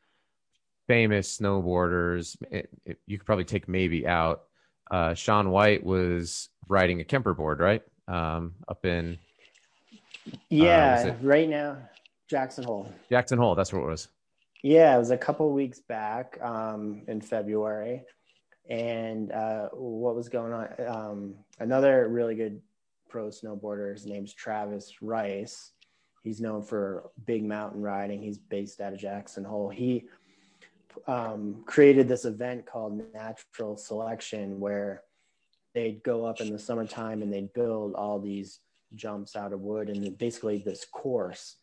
famous 0.87 1.39
snowboarders, 1.39 2.37
it, 2.51 2.71
it, 2.85 2.99
you 3.07 3.19
could 3.19 3.27
probably 3.27 3.45
take 3.45 3.69
maybe 3.69 4.07
out. 4.07 4.45
Uh, 4.91 5.15
Shaun 5.15 5.51
White 5.51 5.85
was 5.85 6.49
riding 6.69 7.01
a 7.01 7.05
Kemper 7.05 7.35
board, 7.35 7.61
right? 7.61 7.83
Um, 8.09 8.55
up 8.69 8.85
in. 8.85 9.19
Uh, 10.27 10.37
yeah, 10.49 11.15
right 11.23 11.49
now, 11.49 11.79
Jackson 12.29 12.65
Hole. 12.65 12.93
Jackson 13.11 13.39
Hole, 13.39 13.55
that's 13.55 13.73
what 13.73 13.83
it 13.83 13.87
was. 13.87 14.09
Yeah, 14.63 14.95
it 14.95 14.99
was 14.99 15.11
a 15.11 15.19
couple 15.19 15.51
weeks 15.53 15.81
back 15.81 16.39
um, 16.41 17.03
in 17.09 17.21
February. 17.21 18.03
And 18.71 19.33
uh, 19.33 19.69
what 19.73 20.15
was 20.15 20.29
going 20.29 20.53
on? 20.53 20.69
Um, 20.87 21.35
another 21.59 22.09
really 22.09 22.37
good 22.37 22.63
pro 23.13 23.29
snowboarder. 23.29 23.93
His 23.93 24.07
name's 24.07 24.33
Travis 24.33 25.03
Rice. 25.03 25.73
He's 26.25 26.41
known 26.41 26.63
for 26.63 27.11
big 27.27 27.45
mountain 27.45 27.83
riding. 27.83 28.23
He's 28.23 28.39
based 28.39 28.81
out 28.81 28.95
of 28.95 28.99
Jackson 28.99 29.45
Hole. 29.45 29.69
He 29.69 30.07
um, 31.07 31.63
created 31.67 32.09
this 32.09 32.25
event 32.25 32.65
called 32.65 33.03
Natural 33.13 33.77
Selection 33.77 34.59
where 34.59 35.03
they'd 35.75 36.03
go 36.03 36.25
up 36.25 36.41
in 36.41 36.51
the 36.51 36.59
summertime 36.59 37.23
and 37.23 37.33
they'd 37.33 37.53
build 37.53 37.95
all 37.95 38.19
these 38.19 38.61
jumps 38.95 39.37
out 39.37 39.53
of 39.53 39.61
wood 39.61 39.91
and 39.91 40.17
basically 40.17 40.59
this 40.59 40.87
course. 40.87 41.57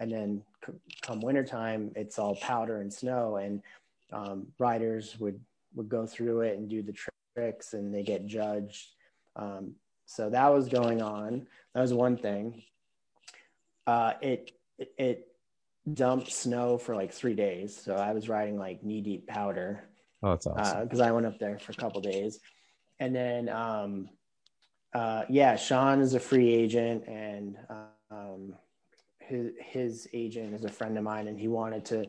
And 0.00 0.10
then 0.10 0.42
c- 0.66 0.72
come 1.02 1.20
wintertime, 1.20 1.92
it's 1.94 2.18
all 2.18 2.36
powder 2.36 2.80
and 2.80 2.92
snow, 2.92 3.36
and 3.36 3.62
um, 4.12 4.46
riders 4.58 5.18
would 5.18 5.40
would 5.74 5.88
go 5.88 6.06
through 6.06 6.42
it 6.42 6.56
and 6.56 6.68
do 6.68 6.82
the 6.82 6.94
tricks, 7.34 7.74
and 7.74 7.92
they 7.92 8.04
get 8.04 8.24
judged. 8.24 8.94
Um, 9.34 9.74
so 10.08 10.30
that 10.30 10.48
was 10.48 10.68
going 10.68 11.02
on. 11.02 11.46
That 11.74 11.82
was 11.82 11.92
one 11.92 12.16
thing. 12.16 12.62
Uh, 13.86 14.14
it, 14.22 14.50
it, 14.78 15.24
dumped 15.94 16.30
snow 16.30 16.76
for 16.76 16.94
like 16.94 17.10
three 17.10 17.34
days, 17.34 17.74
so 17.74 17.94
I 17.94 18.12
was 18.12 18.28
riding 18.28 18.58
like 18.58 18.82
knee 18.82 19.00
deep 19.00 19.26
powder. 19.26 19.84
Oh, 20.22 20.30
that's 20.30 20.46
awesome. 20.46 20.84
Because 20.84 21.00
uh, 21.00 21.04
I 21.04 21.12
went 21.12 21.24
up 21.24 21.38
there 21.38 21.58
for 21.58 21.72
a 21.72 21.74
couple 21.74 22.02
days, 22.02 22.40
and 23.00 23.16
then 23.16 23.48
um, 23.48 24.10
uh, 24.94 25.22
yeah, 25.30 25.56
Shaun 25.56 26.00
is 26.00 26.12
a 26.12 26.20
free 26.20 26.52
agent, 26.52 27.04
and 27.08 27.56
um, 28.10 28.54
his 29.18 29.52
his 29.58 30.08
agent 30.12 30.54
is 30.54 30.64
a 30.64 30.68
friend 30.68 30.98
of 30.98 31.04
mine, 31.04 31.26
and 31.26 31.38
he 31.38 31.48
wanted 31.48 31.86
to 31.86 32.04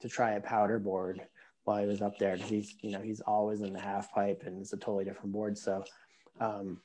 to 0.00 0.08
try 0.08 0.32
a 0.32 0.40
powder 0.40 0.80
board. 0.80 1.20
while 1.64 1.80
he 1.80 1.86
was 1.86 2.02
up 2.02 2.18
there 2.18 2.34
because 2.34 2.50
he's 2.50 2.74
you 2.80 2.90
know 2.90 3.00
he's 3.00 3.20
always 3.20 3.60
in 3.60 3.72
the 3.72 3.80
half 3.80 4.12
pipe 4.12 4.42
and 4.44 4.60
it's 4.60 4.72
a 4.72 4.76
totally 4.76 5.04
different 5.04 5.32
board. 5.32 5.56
So 5.56 5.84
um, 6.40 6.80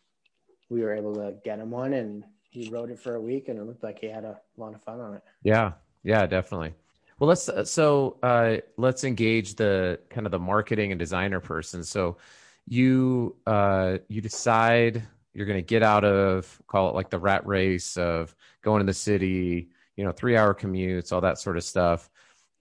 we 0.70 0.82
were 0.82 0.94
able 0.94 1.16
to 1.16 1.36
get 1.44 1.60
him 1.60 1.72
one 1.72 1.94
and 1.94 2.24
he 2.50 2.70
rode 2.70 2.90
it 2.90 3.00
for 3.00 3.16
a 3.16 3.22
week 3.22 3.48
and 3.48 3.60
it 3.60 3.64
looked 3.64 3.84
like 3.84 4.00
he 4.00 4.08
had 4.08 4.24
a 4.24 4.40
lot 4.58 4.74
of 4.74 4.82
fun 4.84 5.00
on 5.00 5.16
it. 5.16 5.24
Yeah, 5.44 5.74
yeah, 6.04 6.26
definitely. 6.26 6.74
Well, 7.20 7.28
let's 7.28 7.50
uh, 7.50 7.66
so 7.66 8.18
uh, 8.24 8.58
let's 8.78 9.04
engage 9.04 9.56
the 9.56 10.00
kind 10.10 10.26
of 10.26 10.32
the 10.32 10.40
marketing 10.40 10.92
and 10.92 11.00
designer 11.00 11.40
person. 11.40 11.84
So 11.84 12.18
you 12.66 13.36
uh, 13.46 13.98
you 14.08 14.22
decide 14.22 15.04
you're 15.34 15.46
going 15.46 15.58
to 15.58 15.66
get 15.66 15.84
out 15.84 16.06
of 16.06 16.62
call 16.68 16.90
it 16.90 16.96
like 16.96 17.10
the 17.10 17.20
rat 17.20 17.46
race 17.46 17.98
of 17.98 18.34
going 18.62 18.80
to 18.80 18.86
the 18.86 18.94
city, 18.94 19.70
you 19.98 20.04
know, 20.06 20.12
three 20.12 20.38
hour 20.38 20.54
commutes, 20.54 21.12
all 21.12 21.22
that 21.22 21.40
sort 21.40 21.58
of 21.58 21.64
stuff, 21.64 22.10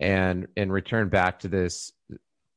and 0.00 0.49
and 0.57 0.73
return 0.73 1.09
back 1.09 1.38
to 1.41 1.49
this 1.49 1.93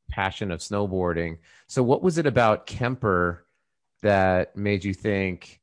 passion 0.10 0.52
of 0.52 0.60
snowboarding. 0.60 1.38
So, 1.68 1.84
what 1.84 2.02
was 2.02 2.18
it 2.18 2.26
about 2.26 2.66
Kemper 2.66 3.46
that 4.02 4.56
made 4.56 4.84
you 4.84 4.94
think 4.94 5.60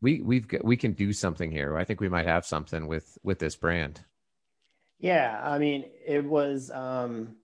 we 0.00 0.20
we've 0.20 0.46
we 0.62 0.76
can 0.76 0.92
do 0.92 1.12
something 1.12 1.50
here? 1.50 1.76
I 1.76 1.84
think 1.84 2.00
we 2.00 2.08
might 2.08 2.26
have 2.26 2.44
something 2.44 2.86
with 2.86 3.18
with 3.22 3.38
this 3.38 3.56
brand. 3.56 4.00
Yeah, 4.98 5.40
I 5.42 5.58
mean, 5.58 5.84
it 6.06 6.24
was 6.24 6.70
um, 6.70 7.36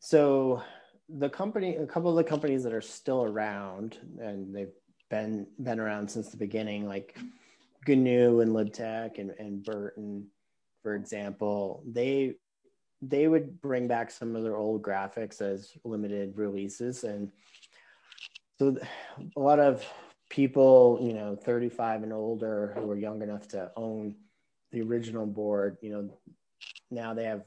so 0.00 0.62
the 1.08 1.28
company, 1.28 1.76
a 1.76 1.86
couple 1.86 2.10
of 2.10 2.16
the 2.16 2.28
companies 2.28 2.64
that 2.64 2.72
are 2.72 2.80
still 2.80 3.24
around, 3.24 3.98
and 4.20 4.54
they've 4.54 4.72
been 5.10 5.46
been 5.62 5.80
around 5.80 6.10
since 6.10 6.28
the 6.28 6.36
beginning, 6.36 6.86
like 6.86 7.16
GNU 7.86 8.40
and 8.40 8.52
LibTech 8.52 9.18
and, 9.18 9.30
and 9.38 9.64
Burton, 9.64 10.26
for 10.82 10.94
example, 10.94 11.82
they 11.86 12.34
they 13.00 13.28
would 13.28 13.60
bring 13.60 13.86
back 13.86 14.10
some 14.10 14.34
of 14.34 14.42
their 14.42 14.56
old 14.56 14.82
graphics 14.82 15.40
as 15.40 15.72
limited 15.84 16.36
releases, 16.36 17.04
and 17.04 17.30
so 18.58 18.76
a 19.36 19.40
lot 19.40 19.60
of 19.60 19.84
people, 20.28 20.98
you 21.00 21.12
know, 21.12 21.36
35 21.36 22.02
and 22.02 22.12
older 22.12 22.72
who 22.74 22.86
were 22.86 22.96
young 22.96 23.22
enough 23.22 23.48
to 23.48 23.70
own 23.76 24.14
the 24.72 24.82
original 24.82 25.26
board, 25.26 25.78
you 25.80 25.90
know, 25.90 26.10
now 26.90 27.14
they 27.14 27.24
have 27.24 27.44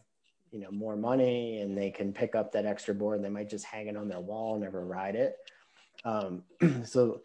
you 0.52 0.60
know 0.60 0.72
more 0.72 0.98
money 0.98 1.62
and 1.62 1.78
they 1.78 1.90
can 1.90 2.12
pick 2.12 2.36
up 2.36 2.52
that 2.52 2.66
extra 2.66 2.94
board 2.94 3.16
and 3.16 3.26
they 3.26 3.30
might 3.30 3.50
just 3.50 3.66
hang 3.66 3.88
it 3.88 3.96
on 3.96 4.10
their 4.10 4.20
wall 4.20 4.54
and 4.54 4.64
never 4.64 4.86
ride 4.86 5.16
it. 5.16 5.36
Um, 6.04 6.44
so 6.84 7.22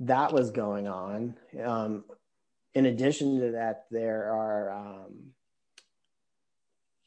that 0.00 0.32
was 0.32 0.50
going 0.50 0.88
on. 0.88 1.36
Um, 1.62 2.04
in 2.74 2.86
addition 2.86 3.40
to 3.40 3.52
that 3.52 3.86
there 3.90 4.32
are 4.32 4.70
um, 4.70 5.32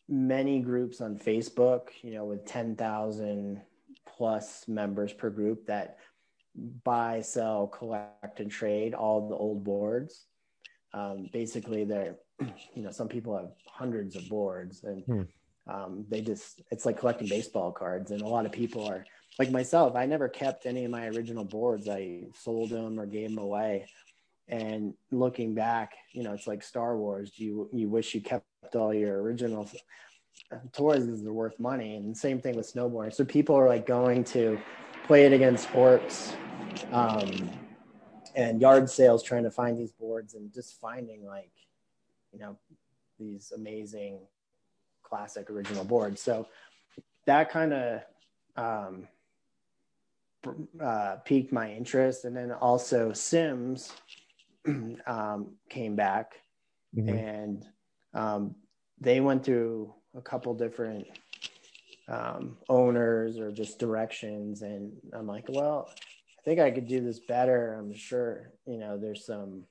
many 0.07 0.59
groups 0.59 0.99
on 1.01 1.15
facebook 1.19 1.89
you 2.01 2.11
know 2.11 2.25
with 2.25 2.43
10000 2.43 3.61
plus 4.19 4.67
members 4.67 5.13
per 5.13 5.29
group 5.29 5.65
that 5.65 5.97
buy 6.83 7.21
sell 7.21 7.67
collect 7.67 8.41
and 8.41 8.51
trade 8.51 8.93
all 8.93 9.29
the 9.29 9.35
old 9.35 9.63
boards. 9.63 10.25
Um, 10.93 11.29
basically 11.31 11.85
they're 11.85 12.17
you 12.75 12.83
know 12.83 12.91
some 12.91 13.07
people 13.07 13.35
have 13.35 13.51
hundreds 13.65 14.17
of 14.17 14.27
boards 14.27 14.83
and 14.83 15.03
hmm. 15.05 15.21
um, 15.73 16.05
they 16.09 16.19
just 16.19 16.61
it's 16.69 16.85
like 16.85 16.99
collecting 16.99 17.29
baseball 17.29 17.71
cards. 17.71 18.11
And 18.11 18.21
a 18.21 18.27
lot 18.27 18.45
of 18.45 18.51
people 18.51 18.85
are 18.85 19.05
like 19.37 19.51
myself 19.51 19.95
i 19.95 20.05
never 20.05 20.27
kept 20.27 20.65
any 20.65 20.83
of 20.83 20.91
my 20.91 21.07
original 21.07 21.45
boards. 21.45 21.87
I 21.87 22.23
sold 22.35 22.71
them 22.71 22.99
or 22.99 23.05
gave 23.05 23.29
them 23.29 23.39
away. 23.39 23.87
And 24.49 24.95
looking 25.11 25.55
back 25.55 25.93
you 26.11 26.23
know 26.23 26.33
it's 26.33 26.47
like 26.47 26.61
star 26.61 26.97
wars. 26.97 27.31
You 27.35 27.69
you 27.71 27.87
wish 27.87 28.13
you 28.13 28.21
kept 28.21 28.43
all 28.75 28.93
your 28.93 29.21
original 29.21 29.69
toys 30.73 31.05
they're 31.21 31.33
worth 31.33 31.59
money 31.59 31.95
and 31.95 32.15
same 32.15 32.39
thing 32.39 32.55
with 32.55 32.71
snowboarding. 32.71 33.13
So 33.13 33.25
people 33.25 33.55
are 33.55 33.67
like 33.67 33.85
going 33.85 34.23
to 34.25 34.59
Play 35.05 35.25
It 35.25 35.33
Again 35.33 35.57
Sports 35.57 36.33
um, 36.91 37.49
and 38.35 38.61
yard 38.61 38.89
sales 38.89 39.23
trying 39.23 39.43
to 39.43 39.51
find 39.51 39.77
these 39.77 39.91
boards 39.91 40.33
and 40.33 40.53
just 40.53 40.79
finding 40.79 41.25
like 41.25 41.51
you 42.31 42.39
know 42.39 42.57
these 43.19 43.51
amazing 43.55 44.19
classic 45.03 45.49
original 45.49 45.83
boards. 45.83 46.21
So 46.21 46.47
that 47.25 47.49
kind 47.49 47.73
of 47.73 48.01
um, 48.55 49.07
uh, 50.81 51.17
piqued 51.25 51.51
my 51.51 51.71
interest. 51.71 52.25
And 52.25 52.35
then 52.35 52.51
also 52.51 53.13
sims 53.13 53.93
um, 55.05 55.51
came 55.69 55.95
back 55.95 56.33
mm-hmm. 56.95 57.09
and 57.09 57.65
um, 58.13 58.55
they 58.99 59.19
went 59.19 59.43
through 59.43 59.93
a 60.15 60.21
couple 60.21 60.53
different 60.53 61.07
um, 62.07 62.57
owners 62.67 63.37
or 63.37 63.51
just 63.51 63.79
directions 63.79 64.63
and 64.63 64.91
i'm 65.13 65.27
like 65.27 65.45
well 65.49 65.89
I 66.39 66.41
think 66.43 66.59
I 66.61 66.71
could 66.71 66.87
do 66.87 67.01
this 67.01 67.19
better. 67.19 67.73
I'm 67.73 67.93
sure, 67.93 68.53
you 68.65 68.77
know, 68.77 68.97
there's 68.97 69.25
some 69.25 69.63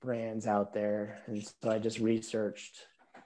brands 0.00 0.46
out 0.46 0.72
there. 0.72 1.18
And 1.26 1.44
so 1.44 1.70
I 1.70 1.78
just 1.78 1.98
researched, 1.98 2.78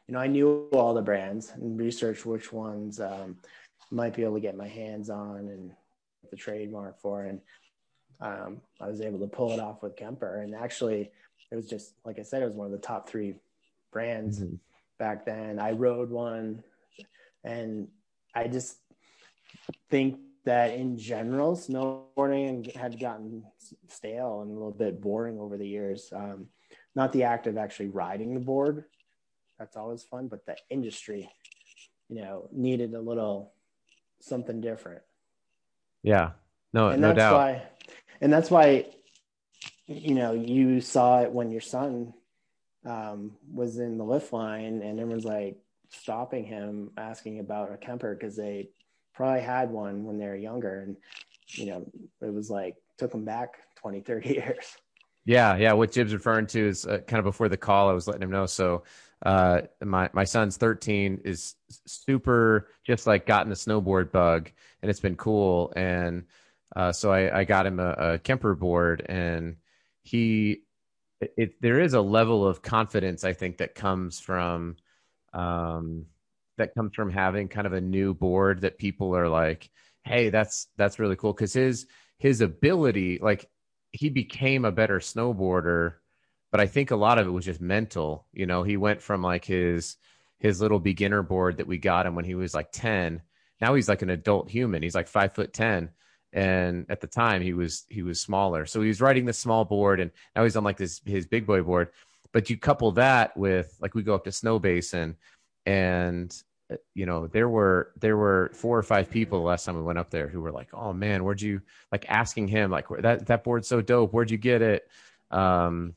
you 0.08 0.14
know, 0.14 0.20
I 0.20 0.26
knew 0.26 0.68
all 0.72 0.92
the 0.92 1.02
brands 1.02 1.52
and 1.54 1.78
researched 1.78 2.26
which 2.26 2.52
ones 2.52 2.98
um, 2.98 3.36
might 3.92 4.14
be 4.14 4.24
able 4.24 4.34
to 4.34 4.40
get 4.40 4.56
my 4.56 4.66
hands 4.66 5.10
on 5.10 5.48
and 5.48 5.70
the 6.30 6.36
trademark 6.36 7.00
for. 7.00 7.22
And 7.22 7.40
um, 8.20 8.60
I 8.80 8.88
was 8.88 9.00
able 9.00 9.20
to 9.20 9.28
pull 9.28 9.52
it 9.52 9.60
off 9.60 9.82
with 9.82 9.96
Kemper. 9.96 10.40
And 10.40 10.52
actually, 10.52 11.12
it 11.52 11.54
was 11.54 11.68
just, 11.68 11.94
like 12.04 12.18
I 12.18 12.22
said, 12.22 12.42
it 12.42 12.46
was 12.46 12.56
one 12.56 12.66
of 12.66 12.72
the 12.72 12.78
top 12.78 13.08
three 13.08 13.36
brands 13.92 14.40
mm-hmm. 14.40 14.56
Back 15.00 15.26
then. 15.26 15.58
I 15.58 15.72
rode 15.72 16.10
one 16.10 16.62
and 17.42 17.88
I 18.34 18.46
just 18.46 18.76
think 19.90 20.20
that 20.44 20.74
in 20.74 20.96
general, 20.96 21.56
snowboarding 21.56 22.74
had 22.76 23.00
gotten 23.00 23.44
stale 23.88 24.42
and 24.42 24.50
a 24.50 24.54
little 24.54 24.70
bit 24.70 25.00
boring 25.00 25.40
over 25.40 25.56
the 25.56 25.66
years. 25.66 26.12
Um, 26.14 26.46
not 26.94 27.12
the 27.12 27.24
act 27.24 27.46
of 27.48 27.56
actually 27.56 27.88
riding 27.88 28.34
the 28.34 28.40
board, 28.40 28.84
that's 29.58 29.76
always 29.76 30.02
fun, 30.02 30.28
but 30.28 30.46
the 30.46 30.56
industry, 30.70 31.30
you 32.08 32.22
know, 32.22 32.48
needed 32.52 32.94
a 32.94 33.00
little 33.00 33.52
something 34.20 34.60
different. 34.60 35.02
Yeah, 36.02 36.30
no, 36.72 36.88
and 36.88 37.02
no 37.02 37.08
that's 37.08 37.18
doubt. 37.18 37.34
Why, 37.34 37.62
and 38.22 38.32
that's 38.32 38.50
why, 38.50 38.86
you 39.86 40.14
know, 40.14 40.32
you 40.32 40.80
saw 40.80 41.20
it 41.20 41.30
when 41.30 41.50
your 41.50 41.60
son 41.60 42.14
um, 42.84 43.32
was 43.52 43.78
in 43.78 43.98
the 43.98 44.04
lift 44.04 44.32
line, 44.32 44.82
and 44.82 44.98
everyone's 44.98 45.24
like 45.24 45.56
stopping 45.90 46.44
him, 46.44 46.90
asking 46.96 47.40
about 47.40 47.72
a 47.72 47.76
Kemper 47.76 48.14
because 48.14 48.36
they 48.36 48.70
probably 49.14 49.42
had 49.42 49.70
one 49.70 50.04
when 50.04 50.18
they 50.18 50.26
were 50.26 50.36
younger 50.36 50.80
and 50.80 50.96
you 51.48 51.66
know 51.66 51.84
it 52.22 52.32
was 52.32 52.48
like 52.48 52.76
took 52.96 53.10
them 53.10 53.24
back 53.24 53.58
20 53.76 54.00
30 54.00 54.28
years. 54.34 54.76
Yeah 55.24 55.56
yeah 55.56 55.72
what 55.72 55.92
jib's 55.92 56.14
referring 56.14 56.46
to 56.48 56.68
is 56.68 56.86
uh, 56.86 56.98
kind 57.06 57.18
of 57.18 57.24
before 57.24 57.48
the 57.48 57.56
call 57.56 57.90
i 57.90 57.92
was 57.92 58.06
letting 58.06 58.22
him 58.22 58.30
know. 58.30 58.46
So 58.46 58.84
uh, 59.26 59.62
my 59.84 60.08
my 60.14 60.24
son's 60.24 60.56
13 60.56 61.20
is 61.24 61.54
super 61.86 62.68
just 62.86 63.06
like 63.06 63.26
gotten 63.26 63.50
the 63.50 63.56
snowboard 63.56 64.10
bug 64.10 64.50
and 64.80 64.88
it's 64.88 65.00
been 65.00 65.16
cool. 65.16 65.72
And 65.76 66.24
uh, 66.74 66.92
so 66.92 67.12
I, 67.12 67.40
I 67.40 67.44
got 67.44 67.66
him 67.66 67.78
a, 67.80 67.90
a 67.90 68.18
Kemper 68.18 68.54
board 68.54 69.04
and 69.06 69.56
he 70.02 70.62
it, 71.20 71.60
there 71.60 71.80
is 71.80 71.94
a 71.94 72.00
level 72.00 72.46
of 72.46 72.62
confidence 72.62 73.24
I 73.24 73.32
think 73.32 73.58
that 73.58 73.74
comes 73.74 74.20
from 74.20 74.76
um, 75.32 76.06
that 76.58 76.74
comes 76.74 76.94
from 76.94 77.10
having 77.10 77.48
kind 77.48 77.66
of 77.66 77.72
a 77.72 77.80
new 77.80 78.14
board 78.14 78.62
that 78.62 78.78
people 78.78 79.16
are 79.16 79.28
like, 79.28 79.70
hey, 80.04 80.30
that's 80.30 80.68
that's 80.76 80.98
really 80.98 81.16
cool 81.16 81.32
because 81.32 81.52
his 81.52 81.86
his 82.18 82.40
ability, 82.40 83.18
like 83.20 83.46
he 83.92 84.08
became 84.08 84.64
a 84.64 84.72
better 84.72 84.98
snowboarder, 84.98 85.94
but 86.52 86.60
I 86.60 86.66
think 86.66 86.90
a 86.90 86.96
lot 86.96 87.18
of 87.18 87.26
it 87.26 87.30
was 87.30 87.44
just 87.44 87.60
mental. 87.60 88.26
You 88.32 88.46
know, 88.46 88.62
he 88.62 88.76
went 88.76 89.02
from 89.02 89.22
like 89.22 89.44
his 89.44 89.96
his 90.38 90.60
little 90.60 90.80
beginner 90.80 91.22
board 91.22 91.58
that 91.58 91.66
we 91.66 91.78
got 91.78 92.06
him 92.06 92.14
when 92.14 92.24
he 92.24 92.34
was 92.34 92.54
like 92.54 92.72
10. 92.72 93.22
Now 93.60 93.74
he's 93.74 93.88
like 93.88 94.02
an 94.02 94.10
adult 94.10 94.50
human. 94.50 94.82
He's 94.82 94.94
like 94.94 95.08
five 95.08 95.34
foot 95.34 95.52
10. 95.52 95.90
And 96.32 96.86
at 96.88 97.00
the 97.00 97.06
time 97.06 97.42
he 97.42 97.52
was 97.52 97.84
he 97.88 98.02
was 98.02 98.20
smaller. 98.20 98.66
So 98.66 98.80
he 98.80 98.88
was 98.88 99.00
riding 99.00 99.24
this 99.24 99.38
small 99.38 99.64
board 99.64 100.00
and 100.00 100.10
now 100.36 100.44
he's 100.44 100.56
on 100.56 100.64
like 100.64 100.76
this 100.76 101.00
his 101.04 101.26
big 101.26 101.46
boy 101.46 101.62
board. 101.62 101.88
But 102.32 102.48
you 102.48 102.56
couple 102.56 102.92
that 102.92 103.36
with 103.36 103.76
like 103.80 103.94
we 103.94 104.02
go 104.02 104.14
up 104.14 104.24
to 104.24 104.30
Snowbasin 104.30 105.16
and 105.66 106.42
you 106.94 107.06
know 107.06 107.26
there 107.26 107.48
were 107.48 107.92
there 107.98 108.16
were 108.16 108.50
four 108.54 108.78
or 108.78 108.82
five 108.82 109.10
people 109.10 109.40
the 109.40 109.46
last 109.46 109.64
time 109.64 109.76
we 109.76 109.82
went 109.82 109.98
up 109.98 110.10
there 110.10 110.28
who 110.28 110.40
were 110.40 110.52
like 110.52 110.68
oh 110.72 110.92
man 110.92 111.24
where'd 111.24 111.40
you 111.40 111.60
like 111.90 112.04
asking 112.08 112.46
him 112.46 112.70
like 112.70 112.86
that 113.00 113.26
that 113.26 113.44
board's 113.44 113.66
so 113.66 113.80
dope 113.80 114.12
where'd 114.12 114.30
you 114.30 114.38
get 114.38 114.62
it 114.62 114.88
um 115.30 115.94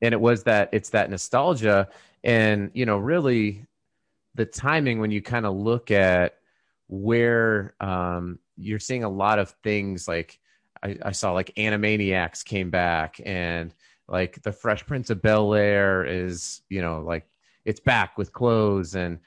and 0.00 0.12
it 0.12 0.20
was 0.20 0.44
that 0.44 0.68
it's 0.72 0.90
that 0.90 1.10
nostalgia 1.10 1.88
and 2.22 2.70
you 2.74 2.86
know 2.86 2.98
really 2.98 3.66
the 4.34 4.46
timing 4.46 4.98
when 4.98 5.10
you 5.10 5.22
kind 5.22 5.46
of 5.46 5.54
look 5.54 5.90
at 5.90 6.36
where 6.86 7.74
um 7.80 8.38
you're 8.56 8.78
seeing 8.78 9.04
a 9.04 9.08
lot 9.08 9.38
of 9.38 9.50
things 9.62 10.06
like 10.06 10.38
I, 10.82 10.98
I 11.02 11.12
saw 11.12 11.32
like 11.32 11.54
animaniacs 11.56 12.44
came 12.44 12.70
back 12.70 13.20
and 13.24 13.74
like 14.06 14.42
the 14.42 14.52
fresh 14.52 14.84
prince 14.86 15.10
of 15.10 15.22
bel 15.22 15.54
air 15.54 16.04
is 16.04 16.60
you 16.68 16.82
know 16.82 17.00
like 17.00 17.26
it's 17.64 17.80
back 17.80 18.18
with 18.18 18.32
clothes 18.32 18.94
and 18.94 19.20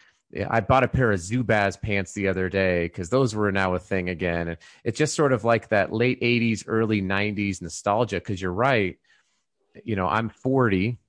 I 0.49 0.59
bought 0.59 0.83
a 0.83 0.89
pair 0.89 1.11
of 1.11 1.19
Zubaz 1.19 1.81
pants 1.81 2.13
the 2.13 2.27
other 2.27 2.49
day 2.49 2.85
because 2.85 3.09
those 3.09 3.33
were 3.33 3.51
now 3.51 3.75
a 3.75 3.79
thing 3.79 4.09
again. 4.09 4.49
And 4.49 4.57
it's 4.83 4.97
just 4.97 5.15
sort 5.15 5.31
of 5.31 5.45
like 5.45 5.69
that 5.69 5.93
late 5.93 6.19
80s, 6.21 6.65
early 6.67 7.01
90s 7.01 7.61
nostalgia. 7.61 8.17
Because 8.17 8.41
you're 8.41 8.51
right. 8.51 8.97
You 9.85 9.95
know, 9.95 10.07
I'm 10.07 10.27
40 10.29 10.99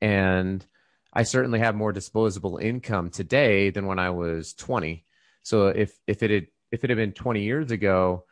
and 0.00 0.64
I 1.12 1.24
certainly 1.24 1.58
have 1.58 1.74
more 1.74 1.92
disposable 1.92 2.56
income 2.56 3.10
today 3.10 3.70
than 3.70 3.86
when 3.86 3.98
I 3.98 4.10
was 4.10 4.54
20. 4.54 5.04
So 5.42 5.68
if 5.68 5.98
if 6.06 6.22
it 6.22 6.30
had 6.30 6.46
if 6.70 6.84
it 6.84 6.90
had 6.90 6.96
been 6.96 7.12
20 7.12 7.42
years 7.42 7.70
ago, 7.70 8.24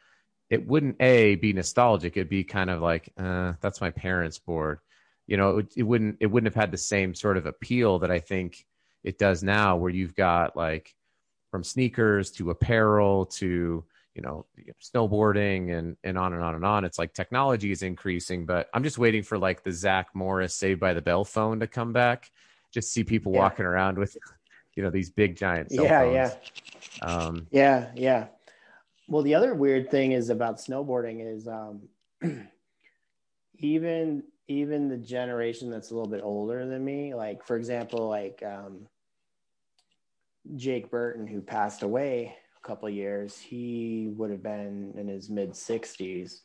it 0.51 0.67
wouldn't 0.67 0.97
a 1.01 1.37
be 1.37 1.53
nostalgic. 1.53 2.17
It'd 2.17 2.29
be 2.29 2.45
kind 2.45 2.71
of 2.71 2.81
like, 2.81 3.13
uh, 3.17 3.55
that's 3.61 3.81
my 3.81 3.91
parents' 3.91 4.39
board. 4.39 4.79
You 5.27 5.37
know, 5.37 5.59
it, 5.59 5.73
it 5.77 5.83
wouldn't 5.83 6.19
it 6.21 6.27
wouldn't 6.27 6.53
have 6.53 6.61
had 6.61 6.71
the 6.71 6.79
same 6.79 7.15
sort 7.15 7.37
of 7.37 7.47
appeal 7.47 8.01
that 8.01 8.11
I 8.11 8.21
think 8.21 8.65
it 9.03 9.19
does 9.19 9.43
now 9.43 9.77
where 9.77 9.91
you've 9.91 10.15
got 10.15 10.57
like 10.57 10.95
from 11.51 11.65
sneakers 11.65 12.31
to 12.33 12.51
apparel 12.51 13.27
to 13.27 13.85
you 14.15 14.23
know 14.23 14.47
snowboarding 14.83 15.77
and 15.77 15.97
and 16.03 16.17
on 16.17 16.33
and 16.33 16.43
on 16.43 16.55
and 16.55 16.65
on 16.65 16.85
it's 16.85 16.99
like 16.99 17.13
technology 17.13 17.71
is 17.71 17.83
increasing 17.83 18.47
but 18.47 18.69
i'm 18.73 18.83
just 18.83 18.99
waiting 18.99 19.23
for 19.23 19.37
like 19.37 19.63
the 19.63 19.71
zach 19.71 20.09
morris 20.15 20.55
saved 20.55 20.81
by 20.81 20.95
the 20.95 21.03
bell 21.03 21.25
phone 21.25 21.61
to 21.61 21.67
come 21.67 21.93
back 21.93 22.31
just 22.73 22.93
see 22.93 23.05
people 23.05 23.33
yeah. 23.33 23.41
walking 23.41 23.67
around 23.67 23.99
with 23.99 24.17
you 24.77 24.83
know 24.83 24.91
these 24.91 25.11
big 25.11 25.37
giant 25.37 25.69
yeah 25.71 26.01
phones. 26.01 26.15
yeah 26.15 27.07
um, 27.07 27.47
yeah 27.51 27.91
yeah 27.97 28.27
well 29.09 29.23
the 29.23 29.35
other 29.35 29.55
weird 29.55 29.91
thing 29.91 30.13
is 30.13 30.31
about 30.31 30.59
snowboarding 30.59 31.35
is 31.35 31.49
um, 31.49 31.83
even 33.59 34.23
even 34.49 34.89
the 34.89 34.97
generation 34.97 35.71
that's 35.71 35.91
a 35.91 35.95
little 35.95 36.11
bit 36.11 36.23
older 36.23 36.67
than 36.67 36.85
me 36.85 37.15
like 37.15 37.45
for 37.45 37.57
example 37.57 38.09
like 38.09 38.43
um, 38.47 38.87
Jake 40.55 40.91
Burton, 40.91 41.27
who 41.27 41.41
passed 41.41 41.83
away 41.83 42.37
a 42.57 42.67
couple 42.67 42.89
years, 42.89 43.39
he 43.39 44.09
would 44.17 44.31
have 44.31 44.43
been 44.43 44.95
in 44.97 45.09
his 45.09 45.29
mid 45.29 45.53
60s. 45.53 46.41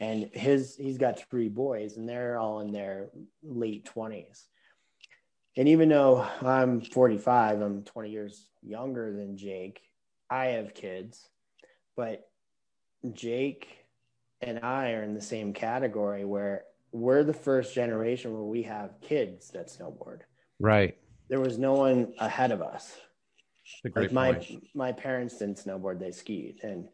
And 0.00 0.28
his 0.32 0.76
he's 0.76 0.98
got 0.98 1.20
three 1.30 1.48
boys, 1.48 1.96
and 1.96 2.08
they're 2.08 2.38
all 2.38 2.60
in 2.60 2.72
their 2.72 3.10
late 3.42 3.88
20s. 3.94 4.44
And 5.56 5.68
even 5.68 5.88
though 5.88 6.26
I'm 6.42 6.80
45, 6.80 7.60
I'm 7.60 7.82
20 7.84 8.10
years 8.10 8.46
younger 8.62 9.12
than 9.12 9.36
Jake. 9.36 9.80
I 10.28 10.46
have 10.46 10.74
kids, 10.74 11.28
but 11.96 12.28
Jake 13.12 13.68
and 14.40 14.60
I 14.64 14.92
are 14.92 15.02
in 15.02 15.14
the 15.14 15.20
same 15.20 15.52
category 15.52 16.24
where 16.24 16.64
we're 16.92 17.24
the 17.24 17.32
first 17.32 17.74
generation 17.74 18.32
where 18.32 18.42
we 18.42 18.62
have 18.62 19.00
kids 19.00 19.50
that 19.50 19.68
snowboard. 19.68 20.20
Right. 20.58 20.96
There 21.28 21.40
was 21.40 21.58
no 21.58 21.74
one 21.74 22.14
ahead 22.18 22.50
of 22.50 22.62
us 22.62 22.96
like 23.94 24.12
my 24.12 24.32
point. 24.32 24.66
my 24.74 24.92
parents 24.92 25.38
didn't 25.38 25.58
snowboard; 25.58 25.98
they 25.98 26.10
skied, 26.10 26.60
and 26.62 26.88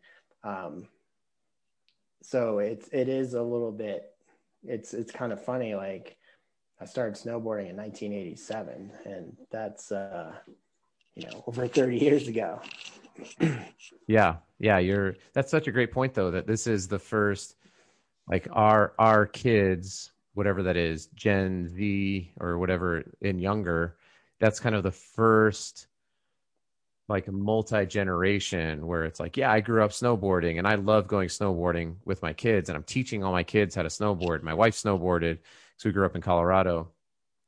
um, 0.44 0.88
so 2.22 2.58
it's 2.58 2.88
it 2.92 3.08
is 3.08 3.34
a 3.34 3.42
little 3.42 3.72
bit. 3.72 4.14
It's 4.64 4.94
it's 4.94 5.12
kind 5.12 5.32
of 5.32 5.44
funny. 5.44 5.74
Like 5.74 6.16
I 6.80 6.86
started 6.86 7.14
snowboarding 7.14 7.68
in 7.68 7.76
1987, 7.76 8.90
and 9.04 9.36
that's 9.50 9.92
uh, 9.92 10.32
you 11.14 11.28
know 11.28 11.44
over 11.46 11.68
30 11.68 11.98
years 11.98 12.26
ago. 12.26 12.60
yeah, 14.06 14.36
yeah, 14.58 14.78
you're. 14.78 15.16
That's 15.34 15.50
such 15.50 15.68
a 15.68 15.72
great 15.72 15.92
point, 15.92 16.14
though. 16.14 16.30
That 16.30 16.46
this 16.46 16.66
is 16.66 16.88
the 16.88 16.98
first, 16.98 17.56
like 18.26 18.48
our 18.50 18.94
our 18.98 19.26
kids, 19.26 20.10
whatever 20.32 20.62
that 20.62 20.78
is, 20.78 21.06
Gen 21.14 21.68
Z 21.68 22.32
or 22.40 22.58
whatever 22.58 23.04
in 23.20 23.38
younger. 23.38 23.96
That's 24.38 24.58
kind 24.58 24.74
of 24.74 24.82
the 24.82 24.92
first 24.92 25.86
like 27.10 27.30
multi 27.30 27.84
generation 27.84 28.86
where 28.86 29.04
it's 29.04 29.18
like, 29.20 29.36
yeah, 29.36 29.50
I 29.50 29.60
grew 29.60 29.82
up 29.82 29.90
snowboarding 29.90 30.58
and 30.58 30.66
I 30.66 30.76
love 30.76 31.08
going 31.08 31.28
snowboarding 31.28 31.96
with 32.04 32.22
my 32.22 32.32
kids 32.32 32.68
and 32.68 32.76
I'm 32.76 32.84
teaching 32.84 33.24
all 33.24 33.32
my 33.32 33.42
kids 33.42 33.74
how 33.74 33.82
to 33.82 33.88
snowboard. 33.88 34.42
My 34.42 34.54
wife 34.54 34.76
snowboarded 34.76 35.38
because 35.80 35.90
we 35.90 35.92
grew 35.92 36.06
up 36.06 36.16
in 36.16 36.22
Colorado. 36.22 36.90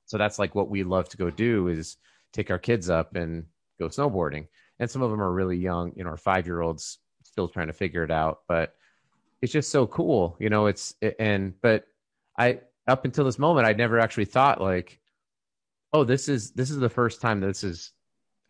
So 0.07 0.19
that's 0.19 0.39
like 0.39 0.55
what 0.55 0.69
we 0.69 0.83
love 0.83 1.09
to 1.11 1.17
go 1.17 1.31
do 1.31 1.69
is 1.69 1.97
take 2.33 2.51
our 2.51 2.59
kids 2.59 2.91
up 2.91 3.15
and 3.15 3.45
go 3.79 3.89
snowboarding. 3.89 4.49
And 4.79 4.91
some 4.91 5.03
of 5.03 5.11
them 5.11 5.23
are 5.23 5.33
really 5.33 5.57
young, 5.57 5.93
you 5.95 6.05
know, 6.05 6.11
our 6.11 6.17
five 6.17 6.47
year 6.47 6.61
olds 6.61 6.99
still 7.25 7.49
trying 7.49 7.69
to 7.69 7.73
figure 7.73 8.05
it 8.05 8.11
out, 8.11 8.41
but 8.49 8.75
it's 9.41 9.53
just 9.53 9.71
so 9.71 9.87
cool, 9.87 10.37
you 10.39 10.51
know, 10.51 10.67
it's, 10.67 10.95
and, 11.19 11.55
but 11.61 11.85
I, 12.39 12.61
up 12.89 13.05
until 13.05 13.25
this 13.25 13.39
moment, 13.39 13.67
I'd 13.67 13.79
never 13.79 13.99
actually 13.99 14.25
thought 14.25 14.61
like, 14.61 14.99
oh, 15.93 16.05
this 16.05 16.29
is, 16.29 16.53
this 16.53 16.71
is 16.71 16.79
the 16.79 16.89
first 16.89 17.21
time 17.21 17.41
this 17.41 17.63
has 17.63 17.93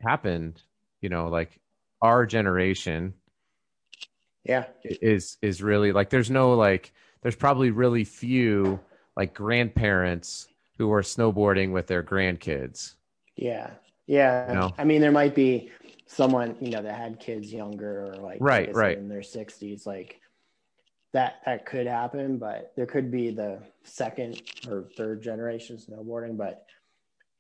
happened 0.01 0.63
you 1.03 1.09
know 1.09 1.29
like 1.29 1.61
our 2.01 2.25
generation 2.25 3.13
yeah 4.45 4.65
is 4.83 5.37
is 5.43 5.63
really 5.63 5.93
like 5.93 6.09
there's 6.09 6.31
no 6.31 6.55
like 6.55 6.93
there's 7.21 7.37
probably 7.37 7.71
really 7.71 8.05
few 8.05 8.81
like 9.17 9.35
grandparents 9.35 10.49
who 10.79 10.93
are 10.93 11.03
snowboarding 11.03 11.73
with 11.73 11.87
their 11.87 12.03
grandkids 12.03 12.95
yeah 13.37 13.71
yeah 14.07 14.49
you 14.49 14.55
know? 14.55 14.75
i 14.79 14.85
mean 14.85 15.01
there 15.01 15.13
might 15.13 15.35
be 15.35 15.71
someone 16.07 16.57
you 16.61 16.71
know 16.71 16.83
that 16.83 16.97
had 16.97 17.19
kids 17.19 17.53
younger 17.53 18.07
or 18.07 18.15
like 18.17 18.39
right 18.41 18.75
right 18.75 18.99
in 18.99 19.09
their 19.09 19.21
60s 19.21 19.87
like 19.87 20.21
that 21.13 21.41
that 21.45 21.67
could 21.67 21.87
happen 21.87 22.39
but 22.39 22.73
there 22.77 22.87
could 22.87 23.11
be 23.11 23.31
the 23.31 23.59
second 23.85 24.41
or 24.69 24.89
third 24.97 25.23
generation 25.23 25.77
snowboarding 25.77 26.37
but 26.37 26.67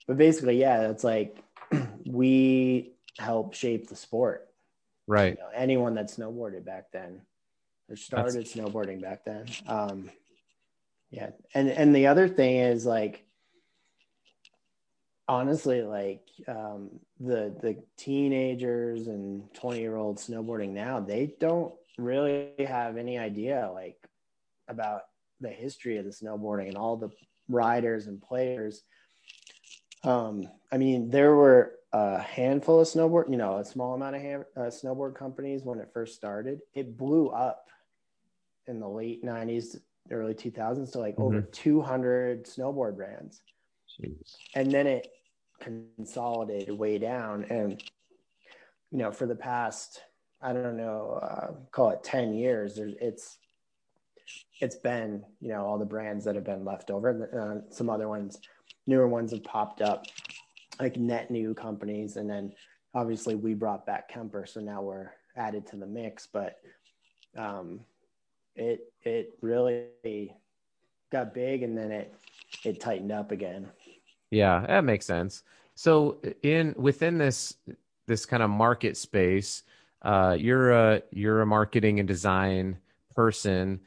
but 0.07 0.17
basically 0.17 0.59
yeah 0.59 0.89
it's 0.91 1.05
like 1.05 1.43
we 2.07 2.93
help 3.19 3.55
shape 3.55 3.89
the 3.89 3.97
sport. 3.97 4.49
Right. 5.07 5.37
You 5.37 5.43
know, 5.43 5.51
anyone 5.55 5.95
that 5.95 6.09
snowboarded 6.09 6.65
back 6.65 6.93
then 6.93 7.23
or 7.89 7.97
started 7.97 8.47
That's... 8.47 8.55
snowboarding 8.55 9.03
back 9.03 9.25
then. 9.25 9.47
Um, 9.67 10.11
yeah. 11.13 11.31
And, 11.55 11.69
and 11.69 11.95
the 11.95 12.09
other 12.09 12.27
thing 12.27 12.57
is 12.57 12.87
like, 12.87 13.25
honestly, 15.29 15.83
like 15.83 16.23
um, 16.49 16.91
the, 17.21 17.55
the 17.61 17.83
teenagers 17.97 19.07
and 19.07 19.45
20 19.55 19.79
year 19.79 19.97
olds 19.97 20.27
snowboarding 20.27 20.71
now, 20.71 21.01
they 21.01 21.35
don't 21.39 21.75
really 21.99 22.53
have 22.67 22.97
any 22.97 23.19
idea 23.19 23.71
like 23.73 23.97
about 24.69 25.03
the 25.41 25.51
history 25.51 25.99
of 25.99 26.07
the 26.07 26.11
snowboarding 26.11 26.69
and 26.69 26.79
all 26.79 26.97
the 26.97 27.11
riders 27.49 28.07
and 28.07 28.23
players. 28.23 28.83
Um, 30.05 30.49
I 30.73 30.79
mean, 30.79 31.11
there 31.11 31.35
were 31.35 31.75
a 31.93 32.21
handful 32.21 32.81
of 32.81 32.89
snowboard, 32.89 33.31
you 33.31 33.37
know, 33.37 33.59
a 33.59 33.65
small 33.65 33.95
amount 33.95 34.17
of 34.17 34.23
hand, 34.23 34.45
uh, 34.57 34.63
snowboard 34.63 35.15
companies 35.15 35.63
when 35.63 35.79
it 35.79 35.91
first 35.93 36.15
started. 36.15 36.61
It 36.75 36.97
blew 36.97 37.29
up 37.29 37.69
in 38.67 38.81
the 38.81 38.89
late 38.89 39.23
90s, 39.23 39.77
early 40.13 40.35
2000s 40.35 40.93
to 40.93 40.99
like 40.99 41.15
mm-hmm. 41.15 41.23
over 41.23 41.41
200 41.41 42.45
snowboard 42.45 42.97
brands. 42.97 43.43
Jeez. 44.01 44.37
And 44.55 44.71
then 44.71 44.87
it 44.87 45.09
consolidated 45.61 46.77
way 46.77 46.99
down. 46.99 47.45
And, 47.45 47.83
you 48.91 48.99
know, 48.99 49.13
for 49.13 49.27
the 49.27 49.37
past, 49.37 50.03
I 50.41 50.53
don't 50.53 50.77
know, 50.77 51.21
uh, 51.23 51.53
call 51.71 51.91
it 51.91 52.03
10 52.03 52.35
years, 52.35 52.77
there's, 52.77 52.95
it's, 53.01 53.39
it's 54.61 54.77
been, 54.77 55.25
you 55.41 55.49
know, 55.49 55.65
all 55.65 55.79
the 55.79 55.85
brands 55.85 56.25
that 56.25 56.35
have 56.35 56.45
been 56.45 56.65
left 56.65 56.91
over. 56.91 57.65
Uh, 57.67 57.73
some 57.73 57.91
other 57.91 58.09
ones, 58.09 58.39
newer 58.87 59.09
ones 59.09 59.33
have 59.33 59.45
popped 59.45 59.83
up 59.83 60.07
like 60.81 60.97
net 60.97 61.31
new 61.31 61.55
companies. 61.55 62.17
And 62.17 62.29
then 62.29 62.53
obviously 62.95 63.35
we 63.35 63.55
brought 63.55 63.87
back 63.87 64.09
Kemper. 64.09 64.47
So 64.47 64.61
now 64.61 64.83
we're 64.83 65.11
added 65.37 65.67
to 65.69 65.77
the 65.77 65.87
mix, 65.87 66.29
but 66.33 66.57
um, 67.37 67.81
it, 68.57 68.93
it 69.03 69.39
really 69.41 70.35
got 71.11 71.35
big 71.35 71.63
and 71.63 71.77
then 71.77 71.91
it, 71.91 72.15
it 72.65 72.81
tightened 72.81 73.13
up 73.13 73.31
again. 73.31 73.69
Yeah, 74.31 74.65
that 74.67 74.85
makes 74.85 75.07
sense. 75.07 75.43
So 75.75 76.19
in 76.43 76.75
within 76.77 77.19
this 77.19 77.55
this 78.07 78.27
kind 78.27 78.43
of 78.43 78.51
market 78.51 78.97
space, 78.97 79.63
uh, 80.03 80.37
you're 80.39 80.73
a 80.73 81.03
you're 81.11 81.43
a 81.43 81.47
marketing 81.47 81.99
and 81.99 82.09
design 82.09 82.79
person. 83.15 83.81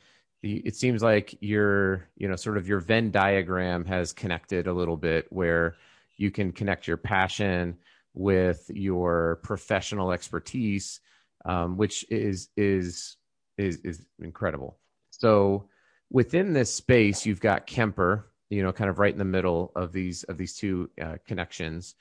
It 0.44 0.76
seems 0.76 1.02
like 1.02 1.36
your 1.42 2.08
you 2.18 2.28
know 2.28 2.36
sort 2.36 2.58
of 2.58 2.68
your 2.68 2.80
Venn 2.80 3.12
diagram 3.12 3.86
has 3.86 4.14
connected 4.14 4.68
a 4.68 4.74
little 4.74 4.98
bit 4.98 5.26
where 5.32 5.76
you 6.18 6.32
can 6.32 6.52
connect 6.52 6.88
your 6.88 6.98
passion 6.98 7.78
with 8.14 8.70
your 8.74 9.40
professional 9.44 10.12
expertise, 10.12 11.02
um, 11.46 11.78
which 11.78 12.06
is 12.10 12.50
is 12.56 13.18
is 13.58 13.78
is 13.78 14.06
incredible. 14.20 14.78
So 15.12 15.70
within 16.12 16.54
this 16.54 16.74
space, 16.74 17.26
you've 17.26 17.42
got 17.42 17.68
Kemper, 17.68 18.32
you 18.50 18.64
know, 18.64 18.72
kind 18.72 18.90
of 18.90 19.00
right 19.00 19.12
in 19.14 19.18
the 19.20 19.26
middle 19.26 19.72
of 19.76 19.92
these 19.92 20.24
of 20.24 20.38
these 20.38 20.56
two 20.56 20.90
uh, 21.02 21.16
connections. 21.28 21.96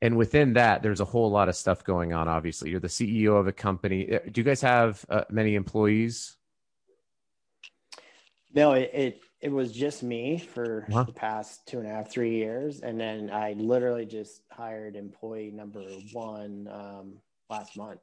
And 0.00 0.16
within 0.16 0.54
that, 0.54 0.82
there's 0.82 1.00
a 1.00 1.04
whole 1.04 1.30
lot 1.30 1.48
of 1.48 1.54
stuff 1.54 1.84
going 1.84 2.12
on. 2.12 2.26
Obviously, 2.26 2.70
you're 2.70 2.80
the 2.80 2.88
CEO 2.88 3.38
of 3.38 3.46
a 3.46 3.52
company. 3.52 4.12
Uh, 4.12 4.18
do 4.30 4.40
you 4.40 4.44
guys 4.44 4.60
have 4.62 5.04
uh, 5.08 5.24
many 5.30 5.54
employees? 5.54 6.36
No, 8.54 8.72
it, 8.72 8.90
it 8.92 9.20
it 9.40 9.50
was 9.50 9.72
just 9.72 10.02
me 10.02 10.38
for 10.38 10.86
Uh-huh. 10.88 11.04
the 11.04 11.12
past 11.12 11.66
two 11.66 11.78
and 11.78 11.86
a 11.86 11.90
half, 11.90 12.10
three 12.10 12.36
years, 12.36 12.80
and 12.80 12.98
then 13.00 13.30
I 13.30 13.54
literally 13.54 14.06
just 14.06 14.42
hired 14.50 14.94
employee 14.96 15.50
number 15.50 15.82
one 16.12 16.68
um, 16.70 17.18
last 17.48 17.76
month. 17.76 18.00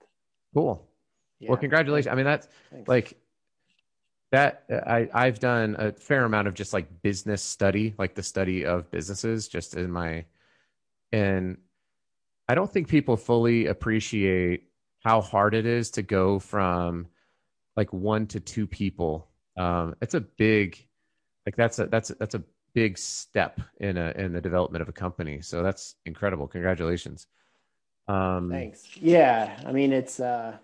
Cool. 0.53 0.88
Yeah. 1.39 1.49
Well, 1.49 1.57
congratulations. 1.57 2.11
I 2.11 2.15
mean, 2.15 2.25
that's 2.25 2.47
Thanks. 2.71 2.87
like 2.87 3.17
that. 4.31 4.63
I 4.69 5.09
I've 5.13 5.39
done 5.39 5.75
a 5.79 5.91
fair 5.93 6.25
amount 6.25 6.47
of 6.47 6.53
just 6.53 6.73
like 6.73 7.01
business 7.01 7.41
study, 7.41 7.95
like 7.97 8.15
the 8.15 8.23
study 8.23 8.65
of 8.65 8.91
businesses, 8.91 9.47
just 9.47 9.75
in 9.75 9.91
my, 9.91 10.25
and 11.11 11.57
I 12.47 12.55
don't 12.55 12.71
think 12.71 12.87
people 12.87 13.15
fully 13.15 13.67
appreciate 13.67 14.65
how 15.03 15.21
hard 15.21 15.53
it 15.55 15.65
is 15.65 15.91
to 15.91 16.01
go 16.01 16.39
from 16.39 17.07
like 17.77 17.93
one 17.93 18.27
to 18.27 18.39
two 18.39 18.67
people. 18.67 19.29
Um, 19.57 19.95
it's 20.01 20.13
a 20.13 20.21
big, 20.21 20.77
like 21.45 21.55
that's 21.55 21.79
a 21.79 21.87
that's 21.87 22.09
a, 22.09 22.15
that's 22.15 22.35
a 22.35 22.43
big 22.73 22.97
step 22.97 23.59
in 23.79 23.97
a 23.97 24.11
in 24.11 24.33
the 24.33 24.41
development 24.41 24.81
of 24.81 24.89
a 24.89 24.93
company. 24.93 25.41
So 25.41 25.63
that's 25.63 25.95
incredible. 26.05 26.47
Congratulations. 26.47 27.27
Um, 28.07 28.49
Thanks. 28.49 28.97
Yeah, 28.97 29.57
I 29.65 29.71
mean 29.71 29.93
it's 29.93 30.19
uh 30.19 30.57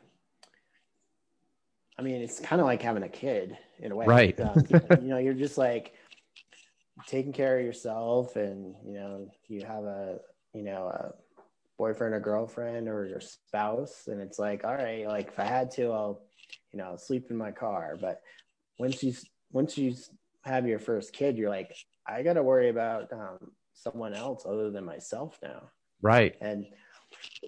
I 1.97 2.01
mean 2.01 2.21
it's 2.21 2.39
kind 2.39 2.61
of 2.61 2.67
like 2.67 2.81
having 2.81 3.03
a 3.03 3.09
kid 3.09 3.57
in 3.79 3.91
a 3.91 3.95
way. 3.95 4.05
Right. 4.05 4.39
Um, 4.39 4.63
you 5.01 5.07
know, 5.07 5.17
you're 5.17 5.33
just 5.33 5.57
like 5.57 5.93
taking 7.07 7.33
care 7.33 7.59
of 7.59 7.65
yourself 7.65 8.35
and 8.35 8.75
you 8.85 8.93
know, 8.93 9.29
you 9.47 9.65
have 9.65 9.83
a, 9.83 10.19
you 10.53 10.63
know, 10.63 10.87
a 10.87 11.13
boyfriend 11.77 12.13
or 12.13 12.19
girlfriend 12.19 12.87
or 12.87 13.05
your 13.05 13.21
spouse 13.21 14.07
and 14.07 14.21
it's 14.21 14.39
like, 14.39 14.63
all 14.63 14.75
right, 14.75 15.07
like 15.07 15.27
if 15.29 15.39
I 15.39 15.45
had 15.45 15.71
to, 15.71 15.91
I'll, 15.91 16.21
you 16.71 16.79
know, 16.79 16.95
sleep 16.97 17.29
in 17.29 17.37
my 17.37 17.51
car, 17.51 17.97
but 17.99 18.21
once 18.79 19.03
you 19.03 19.13
once 19.51 19.77
you 19.77 19.95
have 20.43 20.67
your 20.67 20.79
first 20.79 21.13
kid, 21.13 21.37
you're 21.37 21.49
like 21.49 21.75
I 22.07 22.23
got 22.23 22.33
to 22.33 22.43
worry 22.43 22.69
about 22.69 23.11
um, 23.11 23.51
someone 23.73 24.13
else 24.13 24.45
other 24.45 24.71
than 24.71 24.85
myself 24.85 25.39
now 25.41 25.69
right. 26.01 26.35
and 26.41 26.65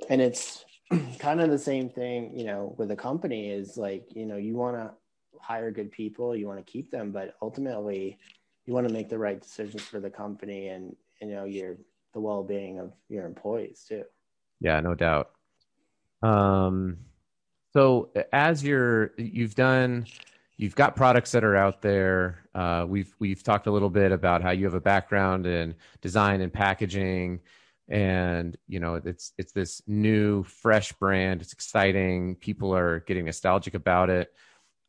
and 0.10 0.22
it's 0.22 0.66
kind 1.20 1.42
of 1.42 1.50
the 1.50 1.58
same 1.58 1.90
thing 1.90 2.32
you 2.38 2.46
know 2.46 2.74
with 2.78 2.92
a 2.92 2.96
company 2.96 3.50
is 3.50 3.78
like 3.78 4.06
you 4.16 4.26
know 4.26 4.38
you 4.38 4.56
want 4.56 4.76
to 4.76 4.92
hire 5.40 5.72
good 5.72 5.92
people 5.92 6.36
you 6.36 6.48
want 6.48 6.58
to 6.58 6.72
keep 6.72 6.90
them 6.92 7.12
but 7.12 7.36
ultimately 7.42 8.18
you 8.66 8.74
want 8.74 8.88
to 8.88 8.94
make 8.94 9.10
the 9.10 9.18
right 9.18 9.42
decisions 9.42 9.82
for 9.84 10.00
the 10.00 10.10
company 10.10 10.70
and 10.70 10.96
you 11.22 11.28
know 11.28 11.46
your 11.46 11.76
the 12.14 12.20
well-being 12.20 12.80
of 12.80 12.94
your 13.10 13.26
employees 13.26 13.86
too 13.88 14.04
Yeah, 14.60 14.80
no 14.80 14.96
doubt. 14.96 15.32
Um, 16.24 16.98
so 17.74 18.10
as 18.34 18.64
you're 18.64 19.12
you've 19.18 19.56
done 19.56 20.08
you've 20.58 20.76
got 20.76 20.96
products 20.96 21.32
that 21.32 21.44
are 21.44 21.56
out 21.56 21.82
there. 21.82 22.44
Uh, 22.56 22.86
we've 22.88 23.14
we've 23.20 23.44
talked 23.44 23.68
a 23.68 23.72
little 23.72 23.90
bit 23.90 24.12
about 24.12 24.42
how 24.42 24.50
you 24.50 24.66
have 24.66 24.74
a 24.74 24.82
background 24.82 25.46
in 25.46 25.76
design 26.02 26.42
and 26.42 26.52
packaging, 26.52 27.40
and 27.90 28.58
you 28.68 28.80
know 28.80 28.96
it's 28.96 29.34
it's 29.38 29.52
this 29.54 29.82
new 29.88 30.44
fresh 30.44 30.92
brand. 30.94 31.42
It's 31.42 31.54
exciting. 31.54 32.36
People 32.36 32.76
are 32.76 33.00
getting 33.02 33.26
nostalgic 33.26 33.74
about 33.74 34.10
it. 34.10 34.32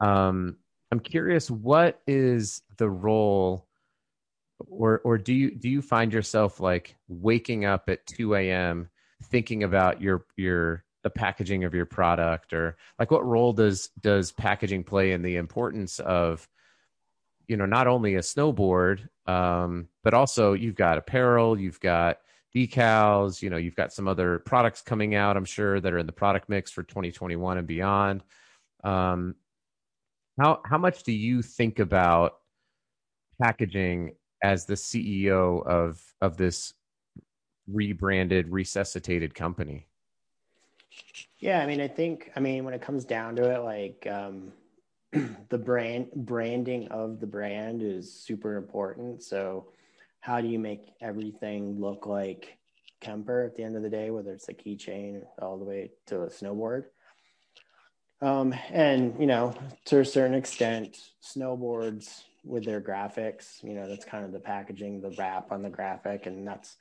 Um, 0.01 0.57
I'm 0.91 1.01
curious, 1.01 1.51
what 1.51 2.01
is 2.07 2.63
the 2.77 2.89
role? 2.89 3.67
Or, 4.69 5.01
or 5.05 5.19
do 5.19 5.33
you 5.33 5.55
do 5.55 5.69
you 5.69 5.83
find 5.83 6.13
yourself 6.13 6.59
like 6.59 6.97
waking 7.07 7.65
up 7.65 7.89
at 7.89 8.05
2 8.07 8.35
a.m 8.35 8.91
thinking 9.25 9.63
about 9.63 10.01
your 10.01 10.25
your 10.37 10.85
the 11.03 11.11
packaging 11.11 11.65
of 11.65 11.75
your 11.75 11.87
product 11.87 12.53
or 12.53 12.77
like 12.99 13.11
what 13.11 13.25
role 13.25 13.53
does 13.53 13.91
does 14.01 14.33
packaging 14.33 14.85
play 14.85 15.13
in 15.13 15.23
the 15.23 15.37
importance 15.37 16.01
of 16.01 16.49
you 17.47 17.57
know 17.57 17.67
not 17.67 17.87
only 17.87 18.17
a 18.17 18.21
snowboard 18.21 19.09
um 19.27 19.89
but 20.03 20.15
also 20.15 20.53
you've 20.53 20.75
got 20.75 20.99
apparel 20.99 21.59
you've 21.59 21.81
got 21.81 22.19
decals 22.55 23.43
you 23.43 23.51
know 23.51 23.57
you've 23.57 23.77
got 23.77 23.93
some 23.93 24.09
other 24.09 24.39
products 24.41 24.81
coming 24.81 25.15
out 25.15 25.37
i'm 25.37 25.45
sure 25.45 25.81
that 25.81 25.93
are 25.93 25.99
in 25.99 26.07
the 26.07 26.13
product 26.13 26.49
mix 26.49 26.71
for 26.71 26.83
2021 26.83 27.59
and 27.59 27.67
beyond 27.67 28.23
um 28.85 29.35
how 30.41 30.61
how 30.65 30.79
much 30.79 31.03
do 31.03 31.13
you 31.13 31.43
think 31.43 31.79
about 31.79 32.37
packaging 33.41 34.13
as 34.43 34.65
the 34.65 34.75
ceo 34.75 35.65
of 35.67 36.01
of 36.21 36.37
this 36.37 36.73
rebranded, 37.71 38.49
resuscitated 38.49 39.35
company? 39.35 39.87
yeah 41.39 41.61
i 41.61 41.67
mean 41.67 41.81
i 41.83 41.89
think 41.89 42.31
i 42.35 42.41
mean 42.41 42.65
when 42.65 42.73
it 42.73 42.81
comes 42.81 43.05
down 43.05 43.37
to 43.37 43.43
it 43.55 43.59
like 43.59 44.07
um 44.11 44.53
the 45.49 45.59
brand 45.59 46.09
branding 46.15 46.89
of 46.89 47.21
the 47.21 47.27
brand 47.27 47.83
is 47.83 48.11
super 48.13 48.57
important 48.57 49.23
so 49.23 49.67
how 50.21 50.41
do 50.41 50.49
you 50.49 50.59
make 50.59 50.93
everything 51.01 51.81
look 51.81 52.07
like 52.07 52.59
kemper 53.01 53.45
at 53.45 53.57
the 53.57 53.63
end 53.63 53.77
of 53.77 53.83
the 53.83 53.91
day 53.91 54.11
whether 54.11 54.33
it's 54.33 54.49
a 54.49 54.55
keychain 54.55 55.23
all 55.41 55.59
the 55.59 55.65
way 55.65 55.91
to 56.07 56.23
a 56.23 56.27
snowboard? 56.27 56.85
Um 58.21 58.55
and 58.71 59.15
you 59.21 59.27
know 59.27 59.55
to 59.87 60.01
a 60.01 60.05
certain 60.05 60.35
extent 60.35 60.99
snowboards 61.23 62.23
with 62.45 62.65
their 62.65 62.81
graphics 62.81 63.63
you 63.63 63.75
know 63.75 63.89
that's 63.89 64.05
kind 64.05 64.25
of 64.25 64.33
the 64.33 64.41
packaging 64.41 65.01
the 65.01 65.15
wrap 65.19 65.53
on 65.53 65.63
the 65.63 65.71
graphic 65.71 66.27
and 66.27 66.47
that's 66.47 66.77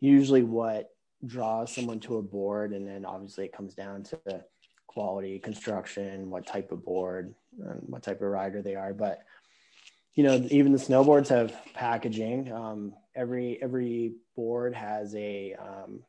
usually 0.00 0.42
what 0.42 0.90
draws 1.26 1.74
someone 1.74 2.00
to 2.00 2.18
a 2.18 2.22
board 2.22 2.72
and 2.72 2.86
then 2.86 3.04
obviously 3.04 3.44
it 3.44 3.52
comes 3.52 3.74
down 3.74 4.02
to 4.02 4.44
quality 4.90 5.38
construction 5.38 6.30
what 6.30 6.44
type 6.44 6.72
of 6.72 6.84
board 6.84 7.32
and 7.60 7.80
what 7.86 8.02
type 8.02 8.20
of 8.20 8.28
rider 8.28 8.60
they 8.60 8.74
are. 8.74 8.92
But 8.92 9.20
you 10.14 10.24
know 10.24 10.46
even 10.50 10.72
the 10.72 10.78
snowboards 10.78 11.28
have 11.28 11.54
packaging. 11.74 12.52
Um, 12.52 12.94
every 13.14 13.60
every 13.62 14.14
board 14.36 14.74
has 14.74 15.14
a 15.14 15.54
um, 15.54 16.02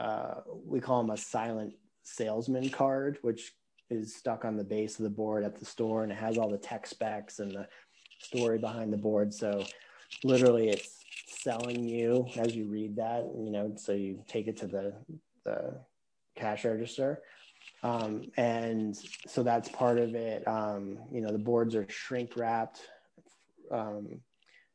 uh, 0.00 0.34
we 0.64 0.80
call 0.80 1.02
them 1.02 1.10
a 1.10 1.16
silent 1.16 1.74
salesman 2.02 2.70
card 2.70 3.18
which 3.22 3.52
is 3.90 4.14
stuck 4.14 4.44
on 4.44 4.56
the 4.56 4.64
base 4.64 4.98
of 4.98 5.04
the 5.04 5.10
board 5.10 5.44
at 5.44 5.58
the 5.58 5.64
store 5.64 6.02
and 6.02 6.12
it 6.12 6.18
has 6.18 6.38
all 6.38 6.50
the 6.50 6.58
tech 6.58 6.86
specs 6.86 7.38
and 7.38 7.52
the 7.52 7.66
story 8.18 8.58
behind 8.58 8.92
the 8.92 8.96
board. 8.96 9.32
So 9.32 9.64
literally 10.24 10.68
it's 10.68 11.04
selling 11.26 11.84
you 11.84 12.26
as 12.36 12.54
you 12.54 12.66
read 12.66 12.96
that 12.96 13.24
you 13.36 13.50
know 13.50 13.72
so 13.76 13.92
you 13.92 14.24
take 14.26 14.48
it 14.48 14.56
to 14.58 14.66
the 14.66 14.94
the 15.44 15.80
cash 16.36 16.64
register. 16.64 17.22
Um, 17.82 18.30
and 18.36 18.96
so 19.26 19.42
that's 19.42 19.68
part 19.68 19.98
of 19.98 20.14
it. 20.14 20.46
Um, 20.46 20.98
you 21.12 21.20
know 21.20 21.32
the 21.32 21.38
boards 21.38 21.74
are 21.74 21.86
shrink 21.88 22.36
wrapped 22.36 22.80
um, 23.70 24.20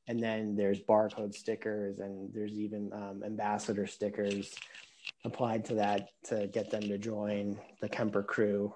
and 0.07 0.21
then 0.21 0.55
there's 0.55 0.81
barcode 0.81 1.33
stickers 1.33 1.99
and 1.99 2.29
there's 2.33 2.53
even 2.53 2.91
um, 2.93 3.21
ambassador 3.25 3.87
stickers 3.87 4.53
applied 5.25 5.65
to 5.65 5.75
that 5.75 6.09
to 6.25 6.47
get 6.47 6.69
them 6.69 6.81
to 6.81 6.97
join 6.97 7.57
the 7.81 7.89
kemper 7.89 8.23
crew 8.23 8.73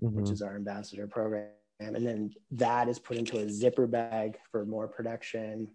which 0.00 0.30
is 0.30 0.42
our 0.42 0.56
ambassador 0.56 1.06
program. 1.06 1.48
And 1.80 2.06
then 2.06 2.32
that 2.52 2.88
is 2.88 2.98
put 2.98 3.16
into 3.16 3.38
a 3.38 3.48
zipper 3.48 3.86
bag 3.86 4.36
for 4.50 4.64
more 4.64 4.88
production. 4.88 5.68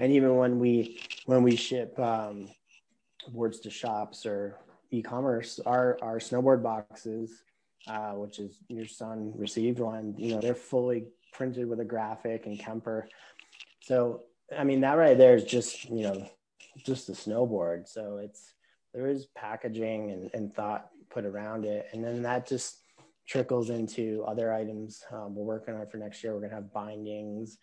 And 0.00 0.12
even 0.12 0.36
when 0.36 0.58
we 0.58 1.00
when 1.26 1.42
we 1.42 1.56
ship 1.56 1.98
um, 1.98 2.48
boards 3.28 3.60
to 3.60 3.70
shops 3.70 4.26
or 4.26 4.58
e-commerce 4.90 5.60
our 5.66 5.98
our 6.00 6.18
snowboard 6.18 6.62
boxes 6.62 7.42
uh, 7.88 8.12
which 8.12 8.38
is 8.38 8.58
your 8.68 8.86
son 8.86 9.32
received 9.36 9.80
one 9.80 10.14
you 10.16 10.34
know 10.34 10.40
they're 10.40 10.54
fully 10.54 11.04
printed 11.38 11.68
with 11.68 11.80
a 11.80 11.84
graphic 11.84 12.46
and 12.46 12.58
kemper. 12.58 13.08
So 13.80 14.24
i 14.58 14.64
mean 14.64 14.80
that 14.80 14.96
right 14.96 15.18
there 15.18 15.36
is 15.36 15.44
just 15.44 15.84
you 15.90 16.02
know 16.02 16.28
just 16.84 17.08
a 17.08 17.12
snowboard. 17.12 17.88
So 17.88 18.18
it's 18.18 18.52
there 18.92 19.06
is 19.06 19.26
packaging 19.36 20.10
and, 20.10 20.30
and 20.34 20.54
thought 20.54 20.90
put 21.10 21.24
around 21.24 21.64
it. 21.64 21.86
And 21.92 22.04
then 22.04 22.22
that 22.22 22.46
just 22.46 22.78
trickles 23.26 23.70
into 23.70 24.24
other 24.26 24.52
items 24.52 25.02
um, 25.12 25.34
we're 25.34 25.44
working 25.44 25.74
on 25.74 25.86
for 25.86 25.98
next 25.98 26.22
year. 26.22 26.32
We're 26.32 26.40
going 26.40 26.50
to 26.50 26.56
have 26.56 26.72
bindings 26.72 27.58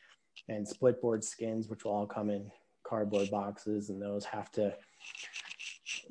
and 0.48 0.68
split 0.68 1.02
board 1.02 1.24
skins, 1.24 1.68
which 1.68 1.86
will 1.86 1.94
all 1.94 2.06
come 2.06 2.30
in 2.30 2.52
cardboard 2.88 3.32
boxes, 3.32 3.90
and 3.90 4.02
those 4.02 4.26
have 4.26 4.52
to 4.52 4.76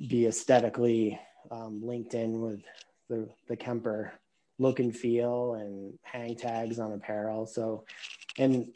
be 0.08 0.26
aesthetically 0.26 1.20
um, 1.50 1.80
linked 1.84 2.14
in 2.14 2.40
with 2.40 2.62
the, 3.08 3.28
the 3.48 3.56
Kemper 3.56 4.12
look 4.58 4.78
and 4.78 4.94
feel 4.94 5.54
and 5.54 5.98
hang 6.02 6.36
tags 6.36 6.78
on 6.78 6.92
apparel. 6.92 7.46
So, 7.46 7.84
and 8.38 8.66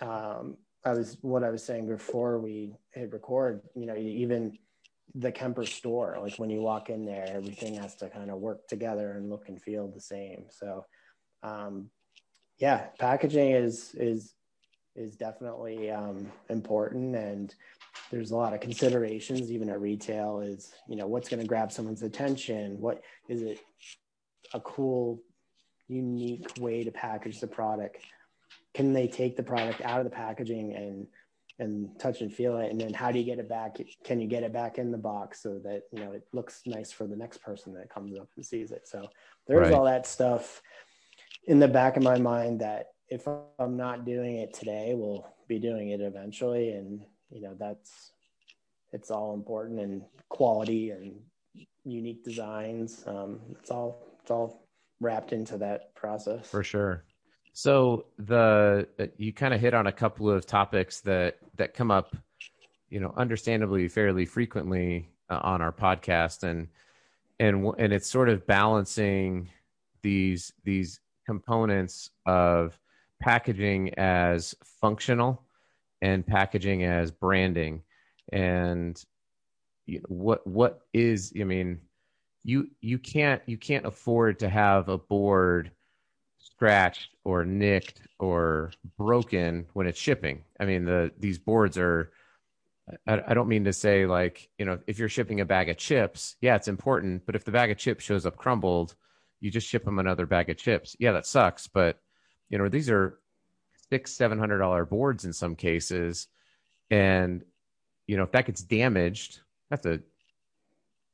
um, 0.00 0.56
I 0.84 0.92
was 0.92 1.16
what 1.20 1.44
I 1.44 1.50
was 1.50 1.64
saying 1.64 1.88
before 1.88 2.38
we 2.38 2.74
hit 2.92 3.12
record. 3.12 3.60
You 3.74 3.86
know, 3.86 3.96
even 3.96 4.58
the 5.14 5.32
Kemper 5.32 5.64
store, 5.64 6.18
like 6.20 6.36
when 6.36 6.50
you 6.50 6.60
walk 6.60 6.90
in 6.90 7.04
there, 7.04 7.26
everything 7.28 7.74
has 7.74 7.94
to 7.96 8.08
kind 8.08 8.30
of 8.30 8.38
work 8.38 8.66
together 8.68 9.12
and 9.12 9.30
look 9.30 9.48
and 9.48 9.60
feel 9.60 9.88
the 9.88 10.00
same. 10.00 10.44
So, 10.50 10.84
um, 11.42 11.90
yeah, 12.58 12.86
packaging 12.98 13.50
is 13.50 13.94
is 13.94 14.34
is 14.96 15.16
definitely 15.16 15.90
um, 15.90 16.32
important 16.48 17.14
and 17.14 17.54
there's 18.10 18.30
a 18.30 18.36
lot 18.36 18.54
of 18.54 18.60
considerations 18.60 19.52
even 19.52 19.68
at 19.68 19.80
retail 19.80 20.40
is 20.40 20.72
you 20.88 20.96
know 20.96 21.06
what's 21.06 21.28
going 21.28 21.40
to 21.40 21.46
grab 21.46 21.70
someone's 21.70 22.02
attention 22.02 22.80
what 22.80 23.02
is 23.28 23.42
it 23.42 23.60
a 24.54 24.60
cool 24.60 25.20
unique 25.88 26.50
way 26.60 26.84
to 26.84 26.90
package 26.90 27.40
the 27.40 27.46
product. 27.46 27.98
Can 28.74 28.92
they 28.92 29.08
take 29.08 29.36
the 29.36 29.42
product 29.42 29.80
out 29.82 29.98
of 29.98 30.04
the 30.04 30.10
packaging 30.10 30.74
and 30.74 31.06
and 31.58 31.98
touch 31.98 32.20
and 32.20 32.32
feel 32.32 32.58
it? 32.58 32.70
And 32.70 32.80
then 32.80 32.92
how 32.92 33.10
do 33.10 33.18
you 33.18 33.24
get 33.24 33.38
it 33.38 33.48
back? 33.48 33.78
Can 34.04 34.20
you 34.20 34.26
get 34.26 34.42
it 34.42 34.52
back 34.52 34.78
in 34.78 34.90
the 34.90 34.98
box 34.98 35.42
so 35.42 35.58
that 35.64 35.84
you 35.92 36.00
know 36.00 36.12
it 36.12 36.26
looks 36.32 36.62
nice 36.66 36.92
for 36.92 37.06
the 37.06 37.16
next 37.16 37.38
person 37.38 37.72
that 37.74 37.88
comes 37.88 38.18
up 38.18 38.28
and 38.36 38.44
sees 38.44 38.70
it? 38.70 38.86
So 38.86 39.08
there's 39.46 39.68
right. 39.68 39.72
all 39.72 39.84
that 39.84 40.06
stuff 40.06 40.60
in 41.44 41.58
the 41.58 41.68
back 41.68 41.96
of 41.96 42.02
my 42.02 42.18
mind 42.18 42.60
that 42.60 42.88
if 43.08 43.28
i'm 43.60 43.76
not 43.76 44.04
doing 44.04 44.38
it 44.38 44.52
today 44.52 44.92
we'll 44.96 45.24
be 45.48 45.58
doing 45.58 45.90
it 45.90 46.00
eventually. 46.00 46.70
And 46.70 47.00
you 47.30 47.40
know 47.40 47.54
that's 47.58 48.12
it's 48.92 49.10
all 49.10 49.34
important 49.34 49.80
and 49.80 50.02
quality 50.28 50.90
and 50.90 51.14
unique 51.84 52.24
designs. 52.24 53.04
Um, 53.06 53.40
it's 53.60 53.70
all 53.70 54.02
it's 54.20 54.30
all 54.30 54.65
wrapped 55.00 55.32
into 55.32 55.58
that 55.58 55.94
process. 55.94 56.48
For 56.48 56.62
sure. 56.62 57.04
So 57.52 58.06
the 58.18 58.86
uh, 58.98 59.06
you 59.16 59.32
kind 59.32 59.54
of 59.54 59.60
hit 59.60 59.74
on 59.74 59.86
a 59.86 59.92
couple 59.92 60.30
of 60.30 60.44
topics 60.46 61.00
that 61.02 61.38
that 61.56 61.74
come 61.74 61.90
up, 61.90 62.14
you 62.90 63.00
know, 63.00 63.14
understandably 63.16 63.88
fairly 63.88 64.26
frequently 64.26 65.08
uh, 65.30 65.40
on 65.42 65.62
our 65.62 65.72
podcast, 65.72 66.42
and 66.42 66.68
and 67.40 67.72
and 67.78 67.92
it's 67.92 68.08
sort 68.10 68.28
of 68.28 68.46
balancing 68.46 69.48
these 70.02 70.52
these 70.64 71.00
components 71.24 72.10
of 72.26 72.78
packaging 73.20 73.94
as 73.94 74.54
functional 74.80 75.42
and 76.02 76.26
packaging 76.26 76.84
as 76.84 77.10
branding, 77.10 77.82
and 78.32 79.02
you 79.86 79.98
know, 80.00 80.04
what 80.08 80.46
what 80.46 80.82
is 80.92 81.32
I 81.40 81.44
mean, 81.44 81.80
you 82.46 82.68
you 82.80 82.96
can't 82.96 83.42
you 83.46 83.58
can't 83.58 83.86
afford 83.86 84.38
to 84.38 84.48
have 84.48 84.88
a 84.88 84.96
board 84.96 85.72
scratched 86.38 87.10
or 87.24 87.44
nicked 87.44 88.02
or 88.20 88.70
broken 88.96 89.66
when 89.72 89.88
it's 89.88 89.98
shipping. 89.98 90.44
I 90.60 90.64
mean, 90.64 90.84
the 90.84 91.12
these 91.18 91.38
boards 91.38 91.76
are. 91.76 92.12
I, 93.04 93.20
I 93.26 93.34
don't 93.34 93.48
mean 93.48 93.64
to 93.64 93.72
say 93.72 94.06
like 94.06 94.48
you 94.58 94.64
know 94.64 94.78
if 94.86 94.96
you're 94.96 95.08
shipping 95.08 95.40
a 95.40 95.44
bag 95.44 95.68
of 95.70 95.76
chips, 95.76 96.36
yeah, 96.40 96.54
it's 96.54 96.68
important. 96.68 97.26
But 97.26 97.34
if 97.34 97.44
the 97.44 97.50
bag 97.50 97.72
of 97.72 97.78
chips 97.78 98.04
shows 98.04 98.24
up 98.24 98.36
crumbled, 98.36 98.94
you 99.40 99.50
just 99.50 99.66
ship 99.66 99.84
them 99.84 99.98
another 99.98 100.24
bag 100.24 100.48
of 100.48 100.56
chips. 100.56 100.94
Yeah, 101.00 101.10
that 101.12 101.26
sucks. 101.26 101.66
But 101.66 101.98
you 102.48 102.58
know 102.58 102.68
these 102.68 102.88
are 102.88 103.18
six 103.90 104.12
seven 104.12 104.38
hundred 104.38 104.58
dollar 104.58 104.84
boards 104.84 105.24
in 105.24 105.32
some 105.32 105.56
cases, 105.56 106.28
and 106.92 107.42
you 108.06 108.16
know 108.16 108.22
if 108.22 108.30
that 108.30 108.46
gets 108.46 108.62
damaged, 108.62 109.40
that's 109.68 109.84
a 109.84 109.98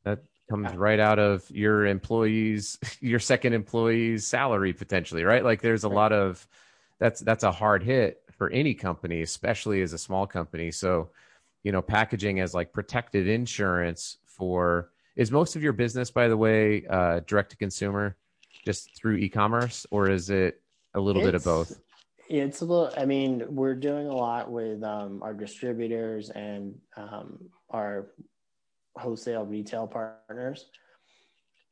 that 0.04 0.18
comes 0.52 0.76
right 0.76 1.00
out 1.00 1.18
of 1.18 1.48
your 1.50 1.86
employees 1.86 2.78
your 3.00 3.18
second 3.18 3.54
employee's 3.54 4.26
salary 4.26 4.72
potentially 4.72 5.24
right? 5.24 5.44
Like 5.44 5.62
there's 5.62 5.84
a 5.84 5.88
lot 5.88 6.12
of 6.12 6.46
that's 6.98 7.20
that's 7.20 7.44
a 7.44 7.50
hard 7.50 7.82
hit 7.82 8.22
for 8.36 8.50
any 8.50 8.74
company 8.74 9.22
especially 9.22 9.80
as 9.82 9.92
a 9.94 9.98
small 9.98 10.26
company. 10.26 10.70
So 10.70 11.10
you 11.62 11.72
know 11.72 11.80
packaging 11.80 12.40
as 12.40 12.54
like 12.54 12.72
protective 12.72 13.26
insurance 13.28 14.18
for 14.26 14.90
is 15.16 15.30
most 15.30 15.56
of 15.56 15.62
your 15.62 15.72
business 15.72 16.10
by 16.10 16.28
the 16.28 16.36
way 16.36 16.84
uh, 16.90 17.20
direct 17.26 17.50
to 17.50 17.56
consumer 17.56 18.16
just 18.64 18.94
through 18.96 19.16
e-commerce 19.16 19.86
or 19.90 20.10
is 20.10 20.28
it 20.30 20.60
a 20.94 21.00
little 21.00 21.22
it's, 21.22 21.26
bit 21.26 21.34
of 21.34 21.44
both? 21.44 21.80
it's 22.28 22.60
a 22.60 22.64
little 22.64 22.92
i 22.96 23.04
mean 23.04 23.44
we're 23.48 23.74
doing 23.74 24.06
a 24.06 24.14
lot 24.14 24.50
with 24.50 24.82
um, 24.82 25.22
our 25.22 25.34
distributors 25.34 26.30
and 26.30 26.74
um, 26.96 27.38
our 27.70 28.08
wholesale 28.96 29.44
retail 29.44 29.87
partners. 29.87 30.66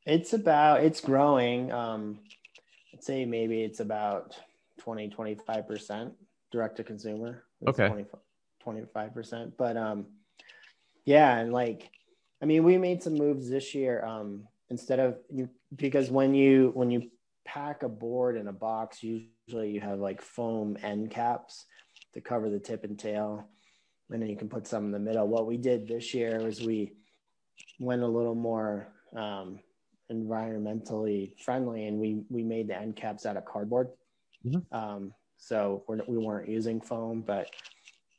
It's 0.05 0.33
about 0.33 0.83
it's 0.83 0.99
growing. 0.99 1.71
Um, 1.71 2.19
I'd 2.93 3.03
say 3.03 3.25
maybe 3.25 3.61
it's 3.61 3.79
about 3.79 4.35
20, 4.79 5.09
25% 5.09 6.11
direct 6.51 6.77
to 6.77 6.83
consumer. 6.83 7.43
It's 7.61 7.79
okay. 7.79 8.05
25%. 8.65 9.53
But 9.57 9.77
um, 9.77 10.07
yeah, 11.05 11.37
and 11.37 11.53
like, 11.53 11.89
I 12.41 12.45
mean, 12.45 12.63
we 12.63 12.77
made 12.77 13.03
some 13.03 13.13
moves 13.13 13.49
this 13.49 13.73
year. 13.75 14.03
Um, 14.03 14.47
instead 14.69 14.99
of 14.99 15.17
you, 15.29 15.49
because 15.75 16.09
when 16.09 16.33
you, 16.33 16.71
when 16.73 16.91
you 16.91 17.09
pack 17.45 17.83
a 17.83 17.89
board 17.89 18.37
in 18.37 18.47
a 18.47 18.53
box, 18.53 19.03
usually 19.03 19.71
you 19.71 19.81
have 19.81 19.99
like 19.99 20.21
foam 20.21 20.77
end 20.81 21.11
caps 21.11 21.65
to 22.13 22.21
cover 22.21 22.49
the 22.49 22.59
tip 22.59 22.83
and 22.83 22.97
tail. 22.97 23.47
And 24.09 24.21
then 24.21 24.29
you 24.29 24.35
can 24.35 24.49
put 24.49 24.67
some 24.67 24.85
in 24.85 24.91
the 24.91 24.99
middle. 24.99 25.27
What 25.27 25.47
we 25.47 25.57
did 25.57 25.87
this 25.87 26.13
year 26.13 26.43
was 26.43 26.61
we 26.61 26.93
went 27.79 28.01
a 28.01 28.07
little 28.07 28.35
more 28.35 28.87
um, 29.15 29.59
environmentally 30.11 31.37
friendly, 31.39 31.87
and 31.87 31.99
we 31.99 32.23
we 32.29 32.43
made 32.43 32.67
the 32.67 32.77
end 32.77 32.95
caps 32.95 33.25
out 33.25 33.37
of 33.37 33.45
cardboard. 33.45 33.89
Mm-hmm. 34.45 34.75
Um, 34.75 35.13
so 35.37 35.83
we're, 35.87 35.99
we 36.07 36.17
weren't 36.17 36.49
using 36.49 36.81
foam, 36.81 37.21
but 37.21 37.49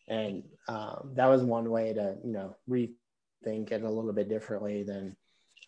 and 0.09 0.43
um, 0.69 1.13
that 1.15 1.27
was 1.27 1.43
one 1.43 1.71
way 1.71 1.93
to 1.93 2.17
you 2.25 2.33
know 2.33 2.57
rethink 2.69 3.73
it 3.73 3.83
a 3.83 3.89
little 3.89 4.13
bit 4.13 4.29
differently. 4.29 4.83
Than 4.83 5.17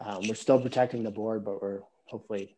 um, 0.01 0.23
we're 0.29 0.35
still 0.35 0.61
protecting 0.61 1.03
the 1.03 1.11
board, 1.11 1.45
but 1.45 1.63
we're 1.63 1.81
hopefully 2.07 2.57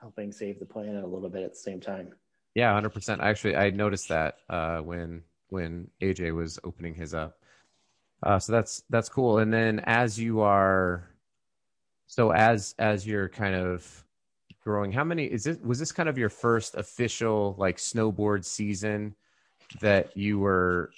helping 0.00 0.32
save 0.32 0.58
the 0.58 0.66
planet 0.66 1.02
a 1.02 1.06
little 1.06 1.30
bit 1.30 1.42
at 1.42 1.50
the 1.50 1.58
same 1.58 1.80
time. 1.80 2.10
Yeah, 2.54 2.72
hundred 2.72 2.90
percent. 2.90 3.20
Actually, 3.20 3.56
I 3.56 3.70
noticed 3.70 4.08
that 4.08 4.36
uh, 4.48 4.78
when 4.78 5.22
when 5.48 5.90
AJ 6.02 6.34
was 6.34 6.58
opening 6.64 6.94
his 6.94 7.14
up. 7.14 7.37
Uh, 8.22 8.38
so 8.38 8.52
that's 8.52 8.82
that's 8.90 9.08
cool. 9.08 9.38
And 9.38 9.52
then 9.52 9.80
as 9.84 10.18
you 10.18 10.40
are, 10.40 11.08
so 12.06 12.30
as 12.30 12.74
as 12.78 13.06
you're 13.06 13.28
kind 13.28 13.54
of 13.54 14.04
growing, 14.64 14.92
how 14.92 15.04
many 15.04 15.24
is 15.24 15.44
this? 15.44 15.58
Was 15.58 15.78
this 15.78 15.92
kind 15.92 16.08
of 16.08 16.18
your 16.18 16.28
first 16.28 16.74
official 16.74 17.54
like 17.58 17.76
snowboard 17.76 18.44
season 18.44 19.14
that 19.80 20.16
you 20.16 20.38
were 20.38 20.90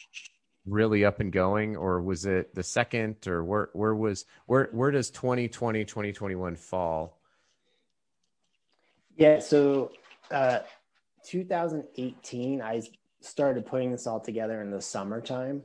really 0.64 1.04
up 1.04 1.20
and 1.20 1.32
going, 1.32 1.76
or 1.76 2.00
was 2.00 2.24
it 2.24 2.54
the 2.54 2.62
second, 2.62 3.26
or 3.26 3.44
where 3.44 3.68
where 3.74 3.94
was 3.94 4.24
where 4.46 4.68
where 4.72 4.90
does 4.90 5.10
2020 5.10 5.84
2021 5.84 6.56
fall? 6.56 7.18
Yeah, 9.16 9.40
so 9.40 9.92
uh, 10.30 10.60
2018, 11.26 12.62
I 12.62 12.80
started 13.20 13.66
putting 13.66 13.92
this 13.92 14.06
all 14.06 14.20
together 14.20 14.62
in 14.62 14.70
the 14.70 14.80
summertime 14.80 15.62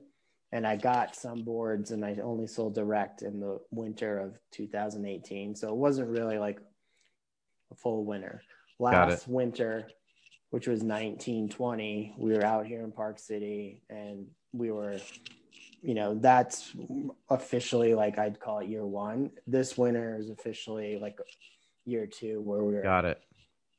and 0.52 0.66
I 0.66 0.76
got 0.76 1.16
some 1.16 1.44
boards 1.44 1.92
and 1.92 2.06
I 2.06 2.18
only 2.24 2.48
sold 2.48 2.76
direct 2.76 3.22
in 3.22 3.40
the 3.40 3.60
winter 3.72 4.20
of 4.20 4.38
2018. 4.52 5.56
So 5.56 5.70
it 5.70 5.76
wasn't 5.76 6.10
really 6.10 6.38
like 6.38 6.60
a 7.72 7.76
full 7.76 8.06
winter. 8.06 8.42
Last 8.80 9.28
winter, 9.28 9.88
which 10.52 10.68
was 10.68 10.80
1920, 10.82 12.16
we 12.18 12.34
were 12.34 12.46
out 12.46 12.66
here 12.66 12.84
in 12.84 12.92
Park 12.92 13.20
City 13.20 13.84
and 13.90 14.28
we 14.54 14.72
were, 14.72 14.98
you 15.82 15.94
know, 15.94 16.16
that's 16.16 16.74
officially 17.30 17.94
like 17.94 18.18
I'd 18.18 18.40
call 18.40 18.60
it 18.60 18.70
year 18.70 18.86
one. 18.86 19.32
This 19.48 19.78
winter 19.78 20.18
is 20.20 20.30
officially 20.30 21.00
like 21.00 21.18
year 21.86 22.08
two 22.08 22.42
where 22.42 22.64
we 22.64 22.76
are 22.76 22.84
got 22.84 23.06
it. 23.06 23.20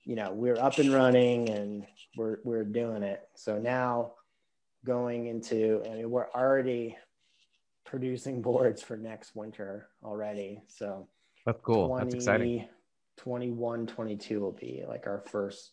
You 0.05 0.15
know, 0.15 0.33
we're 0.33 0.59
up 0.59 0.79
and 0.79 0.93
running 0.93 1.51
and 1.51 1.87
we're 2.17 2.39
we're 2.45 2.65
doing 2.65 3.03
it. 3.03 3.21
So 3.35 3.59
now 3.59 4.13
going 4.87 5.27
into, 5.27 5.83
I 5.85 5.95
mean, 5.95 6.11
we're 6.11 6.31
already 6.31 6.97
producing 7.85 8.41
boards 8.41 8.83
for 8.83 8.97
next 8.97 9.35
winter 9.35 9.89
already. 10.03 10.63
So 10.69 11.09
that's 11.45 11.61
cool. 11.61 11.89
20, 11.89 12.05
that's 12.05 12.15
exciting. 12.15 12.69
21, 13.19 13.87
22 13.87 14.41
will 14.41 14.53
be 14.53 14.85
like 14.89 15.07
our 15.07 15.23
first 15.31 15.73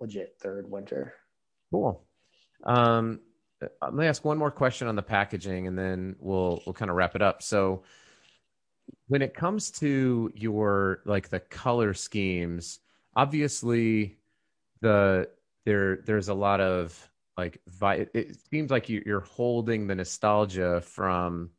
legit 0.00 0.36
third 0.40 0.70
winter. 0.70 1.14
Cool. 1.70 2.04
Um, 2.64 3.20
let 3.82 3.94
me 3.94 4.06
ask 4.06 4.24
one 4.24 4.38
more 4.38 4.50
question 4.50 4.88
on 4.88 4.96
the 4.96 5.02
packaging 5.02 5.66
and 5.66 5.78
then 5.78 6.16
we'll 6.20 6.62
we'll 6.64 6.74
kind 6.74 6.90
of 6.90 6.96
wrap 6.96 7.16
it 7.16 7.22
up. 7.22 7.42
So 7.42 7.82
when 9.08 9.22
it 9.22 9.34
comes 9.34 9.70
to 9.72 10.30
your 10.34 11.02
like 11.04 11.28
the 11.28 11.40
color 11.40 11.94
schemes, 11.94 12.78
obviously 13.16 14.18
the 14.80 15.28
there 15.64 15.96
there's 16.06 16.28
a 16.28 16.34
lot 16.34 16.60
of 16.60 17.10
like 17.38 17.60
it 17.80 18.36
seems 18.50 18.70
like 18.70 18.88
you're 18.88 19.20
holding 19.20 19.86
the 19.86 19.94
nostalgia 19.94 20.80
from 20.80 21.50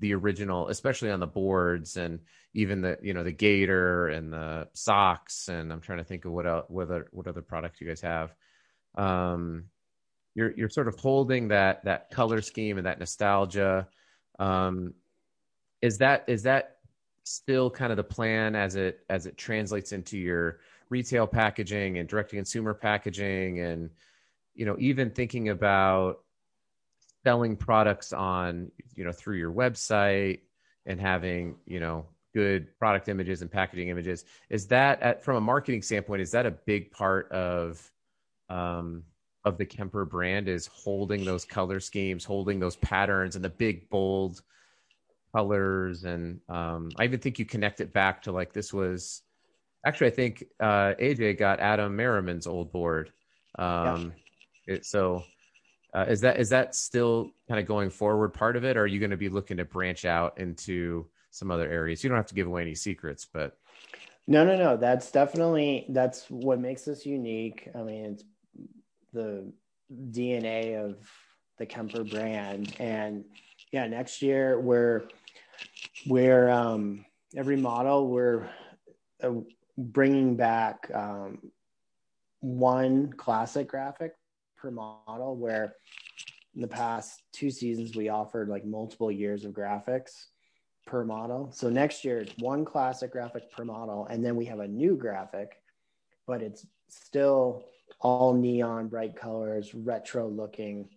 the 0.00 0.12
original 0.14 0.68
especially 0.68 1.10
on 1.10 1.20
the 1.20 1.26
boards 1.26 1.96
and 1.96 2.20
even 2.54 2.80
the 2.80 2.98
you 3.02 3.14
know 3.14 3.22
the 3.22 3.32
gator 3.32 4.08
and 4.08 4.32
the 4.32 4.66
socks 4.72 5.48
and 5.48 5.72
i'm 5.72 5.80
trying 5.80 5.98
to 5.98 6.04
think 6.04 6.24
of 6.24 6.32
what 6.32 6.46
else 6.46 6.64
what 6.68 6.84
other 6.84 7.08
what 7.12 7.26
other 7.26 7.42
products 7.42 7.80
you 7.80 7.86
guys 7.86 8.00
have. 8.00 8.34
Um 8.96 9.64
you're 10.34 10.52
you're 10.56 10.68
sort 10.68 10.88
of 10.88 10.98
holding 10.98 11.48
that 11.48 11.84
that 11.84 12.10
color 12.10 12.40
scheme 12.40 12.78
and 12.78 12.86
that 12.86 12.98
nostalgia. 12.98 13.88
Um 14.38 14.94
is 15.80 15.98
that 15.98 16.24
is 16.28 16.42
that 16.42 16.76
still 17.24 17.70
kind 17.70 17.92
of 17.92 17.96
the 17.96 18.04
plan 18.04 18.56
as 18.56 18.74
it 18.74 19.04
as 19.08 19.26
it 19.26 19.36
translates 19.36 19.92
into 19.92 20.18
your 20.18 20.58
retail 20.88 21.26
packaging 21.26 21.98
and 21.98 22.08
direct 22.08 22.30
to 22.30 22.36
consumer 22.36 22.74
packaging 22.74 23.60
and 23.60 23.90
you 24.54 24.64
know 24.64 24.76
even 24.78 25.10
thinking 25.10 25.48
about 25.48 26.20
selling 27.24 27.56
products 27.56 28.12
on 28.12 28.70
you 28.94 29.04
know 29.04 29.12
through 29.12 29.36
your 29.36 29.52
website 29.52 30.40
and 30.86 31.00
having 31.00 31.56
you 31.66 31.80
know 31.80 32.06
good 32.34 32.66
product 32.78 33.08
images 33.08 33.42
and 33.42 33.50
packaging 33.50 33.88
images 33.88 34.24
is 34.50 34.66
that 34.68 35.02
at, 35.02 35.24
from 35.24 35.36
a 35.36 35.40
marketing 35.40 35.82
standpoint 35.82 36.22
is 36.22 36.30
that 36.30 36.46
a 36.46 36.50
big 36.50 36.90
part 36.92 37.30
of 37.32 37.90
um, 38.48 39.02
of 39.44 39.56
the 39.56 39.64
Kemper 39.64 40.04
brand 40.04 40.48
is 40.48 40.66
holding 40.66 41.24
those 41.24 41.44
color 41.44 41.80
schemes, 41.80 42.24
holding 42.24 42.60
those 42.60 42.76
patterns, 42.76 43.36
and 43.36 43.44
the 43.44 43.50
big 43.50 43.88
bold 43.88 44.42
colors. 45.34 46.04
And 46.04 46.40
um, 46.48 46.90
I 46.96 47.04
even 47.04 47.20
think 47.20 47.38
you 47.38 47.46
connect 47.46 47.80
it 47.80 47.92
back 47.92 48.22
to 48.22 48.32
like 48.32 48.52
this 48.52 48.72
was 48.72 49.22
actually 49.86 50.08
I 50.08 50.10
think 50.10 50.44
uh, 50.60 50.94
AJ 51.00 51.38
got 51.38 51.60
Adam 51.60 51.96
Merriman's 51.96 52.46
old 52.46 52.70
board. 52.70 53.12
Um, 53.58 54.12
yeah. 54.16 54.22
It, 54.66 54.84
so 54.84 55.24
uh, 55.92 56.06
is 56.08 56.20
that 56.20 56.38
is 56.38 56.50
that 56.50 56.74
still 56.74 57.30
kind 57.48 57.60
of 57.60 57.66
going 57.66 57.90
forward 57.90 58.32
part 58.32 58.56
of 58.56 58.64
it, 58.64 58.76
or 58.76 58.82
are 58.82 58.86
you 58.86 59.00
going 59.00 59.10
to 59.10 59.16
be 59.16 59.28
looking 59.28 59.56
to 59.56 59.64
branch 59.64 60.04
out 60.04 60.38
into 60.38 61.06
some 61.30 61.50
other 61.50 61.68
areas? 61.68 62.02
You 62.02 62.10
don't 62.10 62.16
have 62.16 62.26
to 62.26 62.34
give 62.34 62.46
away 62.46 62.62
any 62.62 62.74
secrets, 62.74 63.26
but 63.32 63.56
no, 64.26 64.44
no, 64.44 64.56
no. 64.56 64.76
That's 64.76 65.10
definitely 65.10 65.86
that's 65.88 66.30
what 66.30 66.60
makes 66.60 66.86
us 66.86 67.04
unique. 67.04 67.68
I 67.74 67.82
mean, 67.82 68.04
it's 68.04 68.24
the 69.12 69.52
DNA 69.92 70.82
of 70.84 70.96
the 71.58 71.66
Kemper 71.66 72.04
brand, 72.04 72.76
and 72.78 73.24
yeah, 73.72 73.86
next 73.88 74.22
year 74.22 74.60
we're 74.60 75.08
we're 76.06 76.48
um, 76.48 77.04
every 77.36 77.56
model 77.56 78.08
we're 78.08 78.48
uh, 79.22 79.32
bringing 79.76 80.36
back 80.36 80.88
um, 80.94 81.50
one 82.40 83.12
classic 83.12 83.66
graphic 83.66 84.14
per 84.60 84.70
model 84.70 85.36
where 85.36 85.74
in 86.54 86.60
the 86.60 86.68
past 86.68 87.22
two 87.32 87.50
seasons 87.50 87.96
we 87.96 88.08
offered 88.08 88.48
like 88.48 88.64
multiple 88.64 89.10
years 89.10 89.44
of 89.44 89.52
graphics 89.52 90.26
per 90.86 91.04
model. 91.04 91.50
So 91.52 91.70
next 91.70 92.04
year 92.04 92.18
it's 92.18 92.34
one 92.38 92.64
classic 92.64 93.12
graphic 93.12 93.52
per 93.52 93.64
model, 93.64 94.06
and 94.06 94.24
then 94.24 94.36
we 94.36 94.46
have 94.46 94.60
a 94.60 94.68
new 94.68 94.96
graphic, 94.96 95.60
but 96.26 96.42
it's 96.42 96.66
still 96.88 97.64
all 98.00 98.34
neon, 98.34 98.88
bright 98.88 99.16
colors, 99.16 99.74
retro 99.74 100.28
looking, 100.28 100.88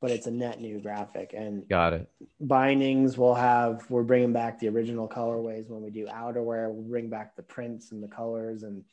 but 0.00 0.10
it's 0.10 0.26
a 0.26 0.30
net 0.30 0.60
new 0.60 0.80
graphic. 0.80 1.32
And 1.36 1.68
got 1.68 1.92
it. 1.92 2.08
Bindings 2.40 3.16
will 3.16 3.34
have. 3.34 3.88
We're 3.88 4.02
bringing 4.02 4.32
back 4.32 4.58
the 4.58 4.68
original 4.68 5.08
colorways 5.08 5.68
when 5.68 5.82
we 5.82 5.90
do 5.90 6.06
outerwear. 6.06 6.70
We'll 6.70 6.88
bring 6.88 7.08
back 7.08 7.36
the 7.36 7.42
prints 7.42 7.92
and 7.92 8.02
the 8.02 8.08
colors 8.08 8.62
and 8.62 8.84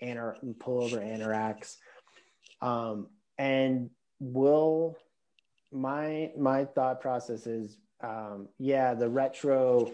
and 0.00 0.18
pullover 0.58 1.00
anoraks. 1.00 1.76
Um, 2.60 3.08
and 3.38 3.90
will 4.20 4.96
my 5.72 6.30
my 6.38 6.64
thought 6.64 7.00
process 7.00 7.46
is 7.46 7.78
um, 8.00 8.48
yeah, 8.58 8.94
the 8.94 9.08
retro 9.08 9.90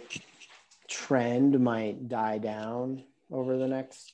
trend 0.88 1.58
might 1.60 2.08
die 2.08 2.38
down 2.38 3.04
over 3.30 3.56
the 3.56 3.68
next 3.68 4.12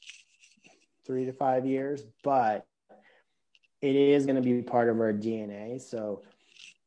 three 1.06 1.24
to 1.24 1.32
five 1.32 1.66
years, 1.66 2.02
but 2.22 2.66
it 3.80 3.96
is 3.96 4.26
going 4.26 4.36
to 4.36 4.42
be 4.42 4.62
part 4.62 4.88
of 4.88 5.00
our 5.00 5.12
DNA. 5.12 5.80
So 5.80 6.22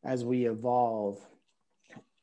as 0.04 0.24
we 0.24 0.46
evolve, 0.46 1.20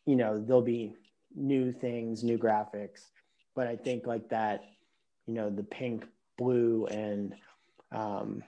you 0.07 0.17
know, 0.17 0.39
there'll 0.39 0.63
be 0.63 0.95
new 1.35 1.73
things, 1.73 2.23
new 2.23 2.39
graphics. 2.39 3.07
But 3.55 3.67
I 3.67 3.77
think 3.77 4.07
like 4.07 4.29
that, 4.29 4.63
you 5.27 5.35
know, 5.35 5.51
the 5.51 5.65
pink, 5.65 6.07
blue, 6.37 6.87
and 6.87 7.35
um, 7.93 8.43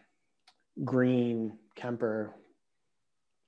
green 0.85 1.59
Kemper 1.75 2.35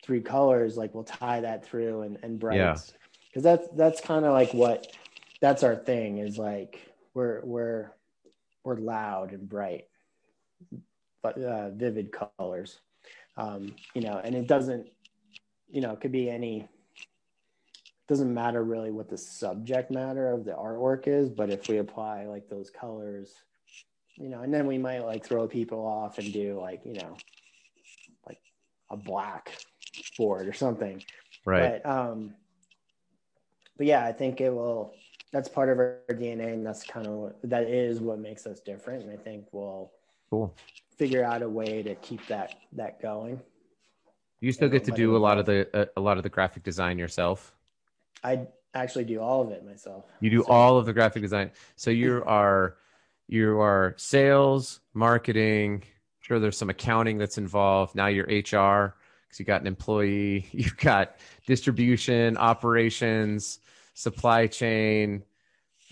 three 0.04 0.20
colors, 0.20 0.76
like 0.76 0.94
we'll 0.94 1.04
tie 1.04 1.40
that 1.40 1.64
through 1.64 2.02
and, 2.02 2.18
and 2.22 2.38
brights. 2.38 2.56
Yeah. 2.56 3.32
Cause 3.34 3.42
that's, 3.42 3.68
that's 3.76 4.00
kind 4.00 4.24
of 4.24 4.32
like 4.32 4.52
what, 4.52 4.88
that's 5.40 5.62
our 5.62 5.76
thing 5.76 6.18
is 6.18 6.38
like, 6.38 6.92
we're, 7.14 7.40
we're, 7.44 7.92
we're 8.64 8.76
loud 8.76 9.32
and 9.32 9.48
bright, 9.48 9.86
but 11.22 11.38
uh, 11.38 11.70
vivid 11.70 12.10
colors. 12.38 12.80
Um, 13.36 13.74
you 13.94 14.02
know, 14.02 14.20
and 14.22 14.34
it 14.34 14.46
doesn't, 14.46 14.88
you 15.70 15.80
know, 15.80 15.92
it 15.92 16.00
could 16.00 16.12
be 16.12 16.28
any, 16.28 16.68
doesn't 18.08 18.34
matter 18.34 18.62
really 18.62 18.90
what 18.90 19.08
the 19.08 19.16
subject 19.16 19.90
matter 19.90 20.30
of 20.32 20.44
the 20.44 20.52
artwork 20.52 21.06
is, 21.06 21.30
but 21.30 21.48
if 21.48 21.68
we 21.68 21.78
apply 21.78 22.26
like 22.26 22.48
those 22.48 22.68
colors, 22.68 23.32
you 24.16 24.28
know, 24.28 24.42
and 24.42 24.52
then 24.52 24.66
we 24.66 24.76
might 24.76 25.04
like 25.06 25.24
throw 25.24 25.48
people 25.48 25.86
off 25.86 26.18
and 26.18 26.32
do 26.32 26.60
like, 26.60 26.82
you 26.84 26.94
know, 26.94 27.16
a 28.92 28.96
black 28.96 29.52
board 30.16 30.46
or 30.46 30.52
something. 30.52 31.02
Right. 31.44 31.82
But, 31.82 31.90
um, 31.90 32.34
but 33.76 33.86
yeah, 33.86 34.06
I 34.06 34.12
think 34.12 34.40
it 34.40 34.50
will. 34.54 34.94
That's 35.32 35.48
part 35.48 35.70
of 35.70 35.78
our 35.78 36.00
DNA, 36.10 36.52
and 36.52 36.64
that's 36.64 36.84
kind 36.84 37.06
of 37.06 37.12
what, 37.14 37.38
that 37.44 37.64
is 37.64 38.00
what 38.00 38.18
makes 38.18 38.46
us 38.46 38.60
different. 38.60 39.04
And 39.04 39.12
I 39.12 39.16
think 39.16 39.46
we'll 39.50 39.90
cool 40.30 40.54
figure 40.96 41.24
out 41.24 41.42
a 41.42 41.48
way 41.48 41.82
to 41.82 41.94
keep 41.96 42.24
that 42.28 42.54
that 42.72 43.00
going. 43.02 43.40
You 44.40 44.52
still 44.52 44.68
get 44.68 44.84
to 44.84 44.92
do 44.92 45.16
a 45.16 45.18
lot 45.18 45.38
of 45.38 45.46
the 45.46 45.68
uh, 45.74 45.86
a 45.96 46.00
lot 46.00 46.16
of 46.16 46.22
the 46.22 46.28
graphic 46.28 46.62
design 46.62 46.98
yourself. 46.98 47.52
I 48.22 48.46
actually 48.74 49.04
do 49.04 49.20
all 49.20 49.42
of 49.42 49.50
it 49.50 49.64
myself. 49.64 50.04
You 50.20 50.30
do 50.30 50.42
so. 50.42 50.52
all 50.52 50.78
of 50.78 50.86
the 50.86 50.92
graphic 50.92 51.22
design. 51.22 51.50
So 51.76 51.90
you 51.90 52.22
are 52.26 52.76
you 53.28 53.60
are 53.60 53.94
sales, 53.96 54.80
marketing. 54.94 55.84
Sure, 56.32 56.40
there's 56.40 56.56
some 56.56 56.70
accounting 56.70 57.18
that's 57.18 57.36
involved. 57.36 57.94
Now 57.94 58.06
you're 58.06 58.24
HR 58.24 58.94
because 59.26 59.38
you 59.38 59.44
got 59.44 59.60
an 59.60 59.66
employee, 59.66 60.46
you've 60.52 60.78
got 60.78 61.16
distribution, 61.46 62.38
operations, 62.38 63.58
supply 63.92 64.46
chain. 64.46 65.24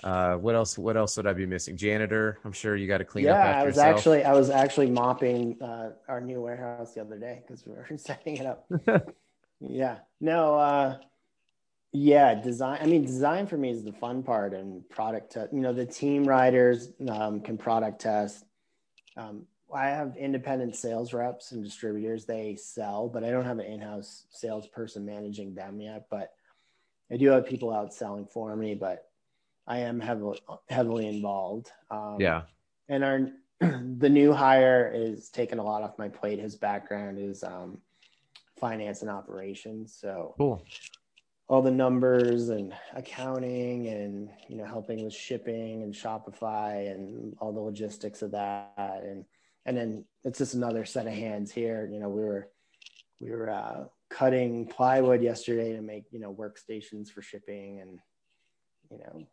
Uh, 0.02 0.36
what 0.36 0.54
else? 0.54 0.78
What 0.78 0.96
else 0.96 1.18
would 1.18 1.26
I 1.26 1.34
be 1.34 1.44
missing? 1.44 1.76
Janitor. 1.76 2.38
I'm 2.42 2.52
sure 2.52 2.74
you 2.74 2.88
got 2.88 2.98
to 2.98 3.04
clean 3.04 3.26
yeah, 3.26 3.32
up 3.32 3.36
after 3.36 3.58
I 3.58 3.64
was 3.64 3.76
yourself. 3.76 3.96
actually 3.96 4.24
I 4.24 4.32
was 4.32 4.48
actually 4.48 4.90
mopping 4.90 5.60
uh, 5.60 5.90
our 6.08 6.22
new 6.22 6.40
warehouse 6.40 6.94
the 6.94 7.02
other 7.02 7.18
day 7.18 7.42
because 7.46 7.66
we 7.66 7.72
were 7.74 7.86
setting 7.98 8.38
it 8.38 8.46
up. 8.46 8.64
yeah. 9.60 9.98
No. 10.22 10.54
Uh, 10.54 10.96
yeah. 11.92 12.34
Design. 12.34 12.78
I 12.80 12.86
mean, 12.86 13.04
design 13.04 13.46
for 13.46 13.58
me 13.58 13.68
is 13.68 13.84
the 13.84 13.92
fun 13.92 14.22
part, 14.22 14.54
and 14.54 14.88
product. 14.88 15.34
Te- 15.34 15.54
you 15.54 15.60
know, 15.60 15.74
the 15.74 15.84
team 15.84 16.24
writers 16.24 16.92
um, 17.10 17.42
can 17.42 17.58
product 17.58 18.00
test. 18.00 18.42
Um, 19.18 19.44
I 19.74 19.88
have 19.88 20.16
independent 20.16 20.76
sales 20.76 21.12
reps 21.12 21.52
and 21.52 21.62
distributors. 21.62 22.24
They 22.24 22.56
sell, 22.56 23.08
but 23.08 23.24
I 23.24 23.30
don't 23.30 23.44
have 23.44 23.58
an 23.58 23.66
in-house 23.66 24.24
salesperson 24.30 25.04
managing 25.04 25.54
them 25.54 25.80
yet. 25.80 26.06
But 26.10 26.32
I 27.10 27.16
do 27.16 27.28
have 27.28 27.46
people 27.46 27.72
out 27.72 27.94
selling 27.94 28.26
for 28.26 28.54
me. 28.56 28.74
But 28.74 29.10
I 29.66 29.78
am 29.78 30.00
heavily 30.00 30.40
heavily 30.68 31.06
involved. 31.06 31.70
Um, 31.90 32.16
yeah. 32.18 32.42
And 32.88 33.04
our 33.04 33.30
the 33.60 34.08
new 34.08 34.32
hire 34.32 34.90
is 34.94 35.28
taking 35.28 35.58
a 35.58 35.62
lot 35.62 35.82
off 35.82 35.98
my 35.98 36.08
plate. 36.08 36.38
His 36.38 36.56
background 36.56 37.18
is 37.18 37.44
um, 37.44 37.78
finance 38.58 39.02
and 39.02 39.10
operations. 39.10 39.96
So 39.98 40.34
cool. 40.38 40.64
All 41.48 41.62
the 41.62 41.70
numbers 41.70 42.48
and 42.48 42.72
accounting, 42.94 43.88
and 43.88 44.30
you 44.48 44.56
know, 44.56 44.64
helping 44.64 45.04
with 45.04 45.12
shipping 45.12 45.82
and 45.82 45.92
Shopify 45.92 46.90
and 46.90 47.36
all 47.40 47.52
the 47.52 47.60
logistics 47.60 48.22
of 48.22 48.30
that, 48.30 49.02
and 49.04 49.24
and 49.70 49.78
then 49.78 50.04
it's 50.24 50.38
just 50.38 50.54
another 50.54 50.84
set 50.84 51.06
of 51.06 51.12
hands 51.12 51.52
here. 51.52 51.88
You 51.92 52.00
know, 52.00 52.08
we 52.08 52.22
were 52.22 52.48
we 53.20 53.30
were 53.30 53.48
uh, 53.48 53.84
cutting 54.10 54.66
plywood 54.66 55.22
yesterday 55.22 55.76
to 55.76 55.80
make 55.80 56.06
you 56.10 56.18
know 56.18 56.34
workstations 56.34 57.08
for 57.08 57.22
shipping, 57.22 57.80
and 57.80 57.98
you 58.90 58.98
know, 58.98 59.26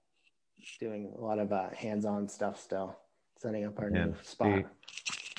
doing 0.79 1.11
a 1.17 1.21
lot 1.21 1.39
of 1.39 1.51
uh, 1.51 1.69
hands-on 1.75 2.29
stuff 2.29 2.61
still, 2.61 2.95
setting 3.39 3.65
up 3.65 3.79
our 3.79 3.89
yeah. 3.89 4.05
new 4.05 4.15
spot. 4.21 4.63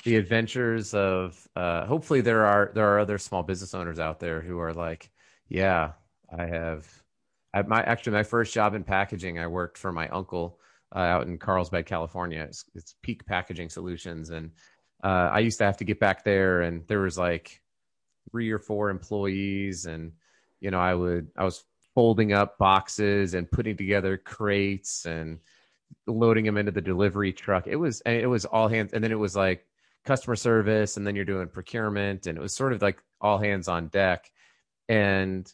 The, 0.04 0.10
the 0.10 0.16
adventures 0.16 0.94
of 0.94 1.46
uh, 1.54 1.86
hopefully 1.86 2.20
there 2.20 2.44
are 2.44 2.72
there 2.74 2.92
are 2.92 2.98
other 2.98 3.18
small 3.18 3.44
business 3.44 3.74
owners 3.74 4.00
out 4.00 4.18
there 4.18 4.40
who 4.40 4.58
are 4.58 4.74
like, 4.74 5.10
yeah, 5.48 5.92
I 6.36 6.46
have. 6.46 6.88
At 7.54 7.68
my 7.68 7.82
actually 7.82 8.14
my 8.14 8.24
first 8.24 8.52
job 8.52 8.74
in 8.74 8.82
packaging, 8.82 9.38
I 9.38 9.46
worked 9.46 9.78
for 9.78 9.92
my 9.92 10.08
uncle 10.08 10.58
uh, 10.94 10.98
out 10.98 11.26
in 11.26 11.38
Carlsbad, 11.38 11.86
California. 11.86 12.42
It's, 12.42 12.64
it's 12.74 12.94
Peak 13.02 13.24
Packaging 13.26 13.68
Solutions, 13.68 14.30
and 14.30 14.50
uh, 15.02 15.30
I 15.32 15.40
used 15.40 15.58
to 15.58 15.64
have 15.64 15.76
to 15.78 15.84
get 15.84 16.00
back 16.00 16.24
there, 16.24 16.62
and 16.62 16.86
there 16.88 17.00
was 17.00 17.18
like 17.18 17.60
three 18.30 18.50
or 18.50 18.58
four 18.58 18.90
employees, 18.90 19.86
and 19.86 20.12
you 20.60 20.70
know, 20.70 20.80
I 20.80 20.94
would 20.94 21.28
I 21.36 21.44
was 21.44 21.64
folding 21.94 22.32
up 22.32 22.58
boxes 22.58 23.34
and 23.34 23.50
putting 23.50 23.76
together 23.76 24.16
crates 24.16 25.06
and 25.06 25.38
loading 26.06 26.44
them 26.44 26.56
into 26.56 26.72
the 26.72 26.80
delivery 26.80 27.32
truck. 27.32 27.66
It 27.66 27.76
was 27.76 28.00
and 28.02 28.16
it 28.16 28.26
was 28.26 28.44
all 28.44 28.68
hands, 28.68 28.92
and 28.92 29.02
then 29.02 29.12
it 29.12 29.18
was 29.18 29.36
like 29.36 29.66
customer 30.04 30.36
service, 30.36 30.96
and 30.96 31.06
then 31.06 31.14
you're 31.14 31.24
doing 31.24 31.48
procurement, 31.48 32.26
and 32.26 32.36
it 32.36 32.40
was 32.40 32.54
sort 32.54 32.72
of 32.72 32.82
like 32.82 33.02
all 33.20 33.38
hands 33.38 33.68
on 33.68 33.88
deck. 33.88 34.30
And 34.88 35.52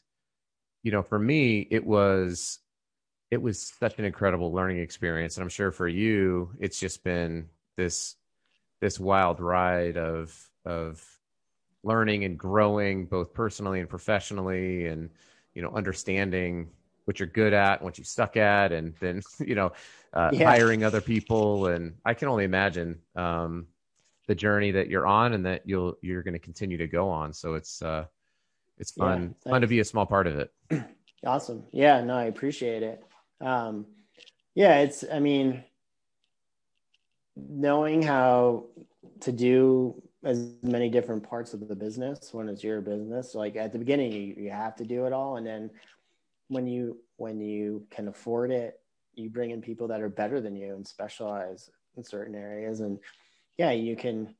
you 0.82 0.92
know, 0.92 1.02
for 1.02 1.18
me, 1.18 1.66
it 1.70 1.84
was 1.84 2.60
it 3.30 3.42
was 3.42 3.72
such 3.78 3.98
an 3.98 4.04
incredible 4.04 4.52
learning 4.52 4.78
experience, 4.78 5.36
and 5.36 5.42
I'm 5.42 5.50
sure 5.50 5.72
for 5.72 5.88
you, 5.88 6.50
it's 6.60 6.78
just 6.78 7.04
been 7.04 7.48
this 7.76 8.16
this 8.80 8.98
wild 8.98 9.40
ride 9.40 9.96
of 9.96 10.36
of 10.64 11.04
learning 11.82 12.24
and 12.24 12.38
growing 12.38 13.06
both 13.06 13.34
personally 13.34 13.80
and 13.80 13.88
professionally 13.88 14.86
and 14.86 15.10
you 15.54 15.62
know 15.62 15.70
understanding 15.70 16.70
what 17.04 17.20
you're 17.20 17.28
good 17.28 17.52
at 17.52 17.80
and 17.80 17.84
what 17.84 17.98
you 17.98 18.04
suck 18.04 18.36
at 18.36 18.72
and 18.72 18.94
then 19.00 19.20
you 19.40 19.54
know 19.54 19.72
uh, 20.14 20.30
yeah. 20.32 20.48
hiring 20.48 20.84
other 20.84 21.00
people 21.00 21.66
and 21.66 21.94
i 22.04 22.14
can 22.14 22.28
only 22.28 22.44
imagine 22.44 22.98
um, 23.16 23.66
the 24.26 24.34
journey 24.34 24.70
that 24.70 24.88
you're 24.88 25.06
on 25.06 25.34
and 25.34 25.44
that 25.46 25.62
you'll 25.64 25.96
you're 26.00 26.22
going 26.22 26.34
to 26.34 26.40
continue 26.40 26.78
to 26.78 26.86
go 26.86 27.10
on. 27.10 27.32
So 27.32 27.54
it's 27.54 27.82
uh, 27.82 28.06
it's 28.78 28.92
fun 28.92 29.34
Yeah, 29.44 29.52
fun 29.52 29.60
to 29.60 29.66
be 29.66 29.80
a 29.80 29.84
small 29.84 30.06
part 30.06 30.26
of 30.26 30.38
it. 30.38 30.52
Awesome. 31.26 31.64
Yeah, 31.72 32.02
no, 32.02 32.14
I 32.14 32.24
appreciate 32.24 32.82
it. 32.82 33.02
Um, 33.40 33.86
yeah, 34.54 34.80
it's, 34.80 35.04
I 35.10 35.20
mean, 35.20 35.64
knowing 37.36 38.02
how 38.02 38.66
to 39.20 39.32
do 39.32 40.02
as 40.22 40.50
many 40.62 40.88
different 40.88 41.28
parts 41.28 41.52
of 41.52 41.68
the 41.68 41.74
business 41.76 42.32
when 42.32 42.48
it's 42.48 42.64
your 42.64 42.80
business, 42.80 43.34
like 43.34 43.56
at 43.56 43.72
the 43.72 43.78
beginning, 43.78 44.12
you, 44.12 44.34
you 44.44 44.50
have 44.50 44.74
to 44.76 44.84
do 44.84 45.06
it 45.06 45.12
all. 45.12 45.36
And 45.36 45.46
then 45.46 45.70
when 46.48 46.66
you, 46.66 46.98
when 47.16 47.40
you 47.40 47.86
can 47.90 48.08
afford 48.08 48.50
it, 48.50 48.80
you 49.14 49.30
bring 49.30 49.50
in 49.50 49.60
people 49.60 49.88
that 49.88 50.00
are 50.00 50.08
better 50.08 50.40
than 50.40 50.56
you 50.56 50.74
and 50.74 50.86
specialize 50.86 51.70
in 51.96 52.04
certain 52.04 52.34
areas. 52.34 52.80
And 52.80 52.98
yeah, 53.58 53.70
you 53.70 53.96
can, 53.96 54.34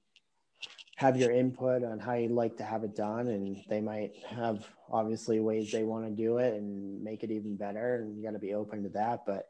have 0.97 1.17
your 1.17 1.33
input 1.33 1.83
on 1.83 1.99
how 1.99 2.15
you'd 2.15 2.31
like 2.31 2.57
to 2.57 2.63
have 2.63 2.85
it 2.85 2.95
done 2.95 3.29
and 3.29 3.63
they 3.69 3.81
might 3.81 4.13
have 4.29 4.67
obviously 4.91 5.41
ways 5.41 5.73
they 5.73 5.83
want 5.83 6.05
to 6.05 6.11
do 6.11 6.39
it 6.39 6.55
and 6.55 7.03
make 7.03 7.25
it 7.25 7.31
even 7.31 7.57
better 7.57 7.97
and 7.97 8.17
you 8.17 8.23
got 8.23 8.33
to 8.33 8.39
be 8.39 8.55
open 8.55 8.83
to 8.83 8.89
that 8.89 9.25
but 9.27 9.49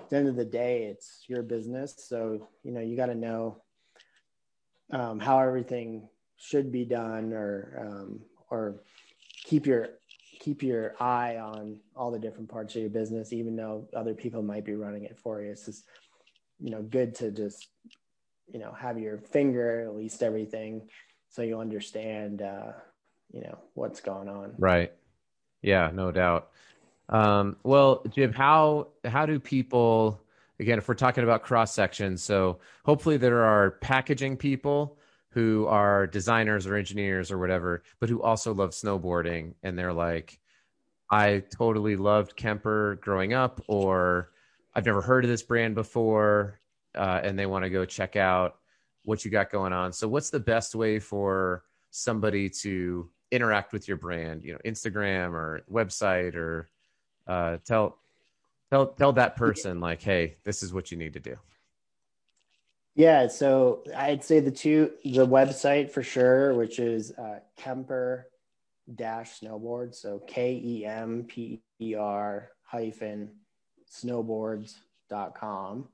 at 0.00 0.10
the 0.10 0.16
end 0.16 0.28
of 0.28 0.36
the 0.36 0.44
day 0.44 0.84
it's 0.84 1.24
your 1.28 1.42
business 1.42 1.94
so 2.08 2.48
you 2.62 2.72
know 2.72 2.80
you 2.80 2.96
got 2.96 3.06
to 3.06 3.14
know 3.14 3.62
um, 4.92 5.18
how 5.18 5.38
everything 5.38 6.08
should 6.36 6.70
be 6.70 6.84
done 6.84 7.32
or 7.32 7.78
um, 7.80 8.20
or 8.50 8.82
keep 9.44 9.66
your 9.66 9.88
keep 10.40 10.62
your 10.62 10.94
eye 11.00 11.36
on 11.36 11.78
all 11.96 12.10
the 12.10 12.18
different 12.18 12.48
parts 12.48 12.74
of 12.74 12.82
your 12.82 12.90
business 12.90 13.32
even 13.32 13.56
though 13.56 13.88
other 13.96 14.14
people 14.14 14.42
might 14.42 14.64
be 14.64 14.74
running 14.74 15.04
it 15.04 15.18
for 15.18 15.40
you 15.40 15.50
it's 15.50 15.66
just 15.66 15.84
you 16.60 16.70
know 16.70 16.82
good 16.82 17.14
to 17.14 17.30
just 17.30 17.68
you 18.52 18.58
know 18.58 18.72
have 18.72 18.98
your 18.98 19.18
finger 19.18 19.82
at 19.82 19.96
least 19.96 20.22
everything 20.22 20.88
so 21.30 21.42
you 21.42 21.58
understand 21.58 22.42
uh 22.42 22.72
you 23.32 23.40
know 23.40 23.58
what's 23.74 24.00
going 24.00 24.28
on 24.28 24.54
Right. 24.58 24.92
Yeah, 25.62 25.90
no 25.94 26.12
doubt. 26.12 26.50
Um, 27.08 27.56
well, 27.62 28.02
Jib, 28.10 28.34
how 28.34 28.88
how 29.04 29.26
do 29.26 29.38
people 29.38 30.20
again 30.58 30.78
if 30.78 30.88
we're 30.88 30.94
talking 30.94 31.24
about 31.24 31.42
cross 31.42 31.74
sections, 31.74 32.22
so 32.22 32.58
hopefully 32.84 33.16
there 33.16 33.44
are 33.44 33.72
packaging 33.72 34.36
people 34.36 34.98
who 35.30 35.66
are 35.66 36.06
designers 36.06 36.66
or 36.66 36.76
engineers 36.76 37.30
or 37.32 37.38
whatever, 37.38 37.82
but 37.98 38.08
who 38.08 38.22
also 38.22 38.54
love 38.54 38.70
snowboarding 38.70 39.54
and 39.64 39.76
they're 39.76 39.92
like, 39.92 40.38
I 41.10 41.42
totally 41.56 41.96
loved 41.96 42.36
Kemper 42.36 42.98
growing 43.02 43.34
up, 43.34 43.60
or 43.66 44.30
I've 44.74 44.86
never 44.86 45.02
heard 45.02 45.24
of 45.24 45.30
this 45.30 45.42
brand 45.42 45.74
before, 45.74 46.60
uh, 46.94 47.20
and 47.22 47.38
they 47.38 47.46
want 47.46 47.64
to 47.64 47.70
go 47.70 47.84
check 47.84 48.16
out 48.16 48.56
what 49.04 49.24
you 49.24 49.30
got 49.30 49.50
going 49.50 49.72
on. 49.72 49.92
So, 49.92 50.08
what's 50.08 50.30
the 50.30 50.40
best 50.40 50.74
way 50.74 50.98
for 50.98 51.64
somebody 51.90 52.48
to 52.62 53.10
interact 53.30 53.72
with 53.72 53.86
your 53.86 53.96
brand? 53.96 54.42
You 54.42 54.54
know, 54.54 54.58
Instagram 54.64 55.32
or 55.32 55.62
website, 55.70 56.34
or 56.34 56.68
uh, 57.26 57.58
tell 57.64 57.98
tell 58.70 58.86
tell 58.88 59.12
that 59.14 59.36
person 59.36 59.80
like, 59.80 60.02
hey, 60.02 60.36
this 60.44 60.62
is 60.62 60.72
what 60.72 60.90
you 60.90 60.96
need 60.98 61.12
to 61.14 61.20
do. 61.20 61.36
yeah 62.96 63.26
so 63.26 63.82
i'd 63.96 64.22
say 64.22 64.38
the 64.40 64.50
two 64.50 64.90
the 65.04 65.26
website 65.26 65.90
for 65.90 66.02
sure 66.02 66.54
which 66.54 66.78
is 66.78 67.10
uh, 67.18 67.40
kemper 67.56 68.28
dash 68.94 69.40
snowboard. 69.40 69.94
So 69.94 70.20
k-e-m-p-e-r 70.26 71.60
hyphen 72.62 73.30
snowboards.com 73.90 75.88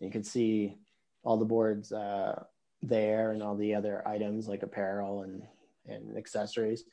you 0.00 0.10
can 0.10 0.24
see 0.24 0.76
all 1.22 1.36
the 1.38 1.44
boards 1.44 1.92
uh, 1.92 2.42
there 2.82 3.30
and 3.32 3.42
all 3.42 3.56
the 3.56 3.74
other 3.74 4.06
items 4.06 4.48
like 4.48 4.62
apparel 4.62 5.22
and 5.22 5.42
and 5.86 6.16
accessories. 6.16 6.84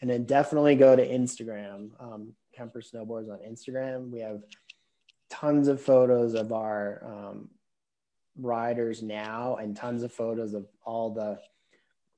And 0.00 0.08
then 0.08 0.24
definitely 0.24 0.76
go 0.76 0.96
to 0.96 1.06
instagram. 1.06 1.90
Um, 2.00 2.34
kemper 2.58 2.80
snowboards 2.80 3.30
on 3.30 3.38
instagram. 3.48 4.10
We 4.10 4.20
have 4.20 4.42
tons 5.30 5.68
of 5.68 5.80
photos 5.80 6.34
of 6.34 6.52
our 6.52 7.02
um, 7.04 7.48
riders 8.36 9.02
now 9.02 9.56
and 9.56 9.76
tons 9.76 10.02
of 10.02 10.12
photos 10.12 10.54
of 10.54 10.66
all 10.84 11.10
the 11.14 11.38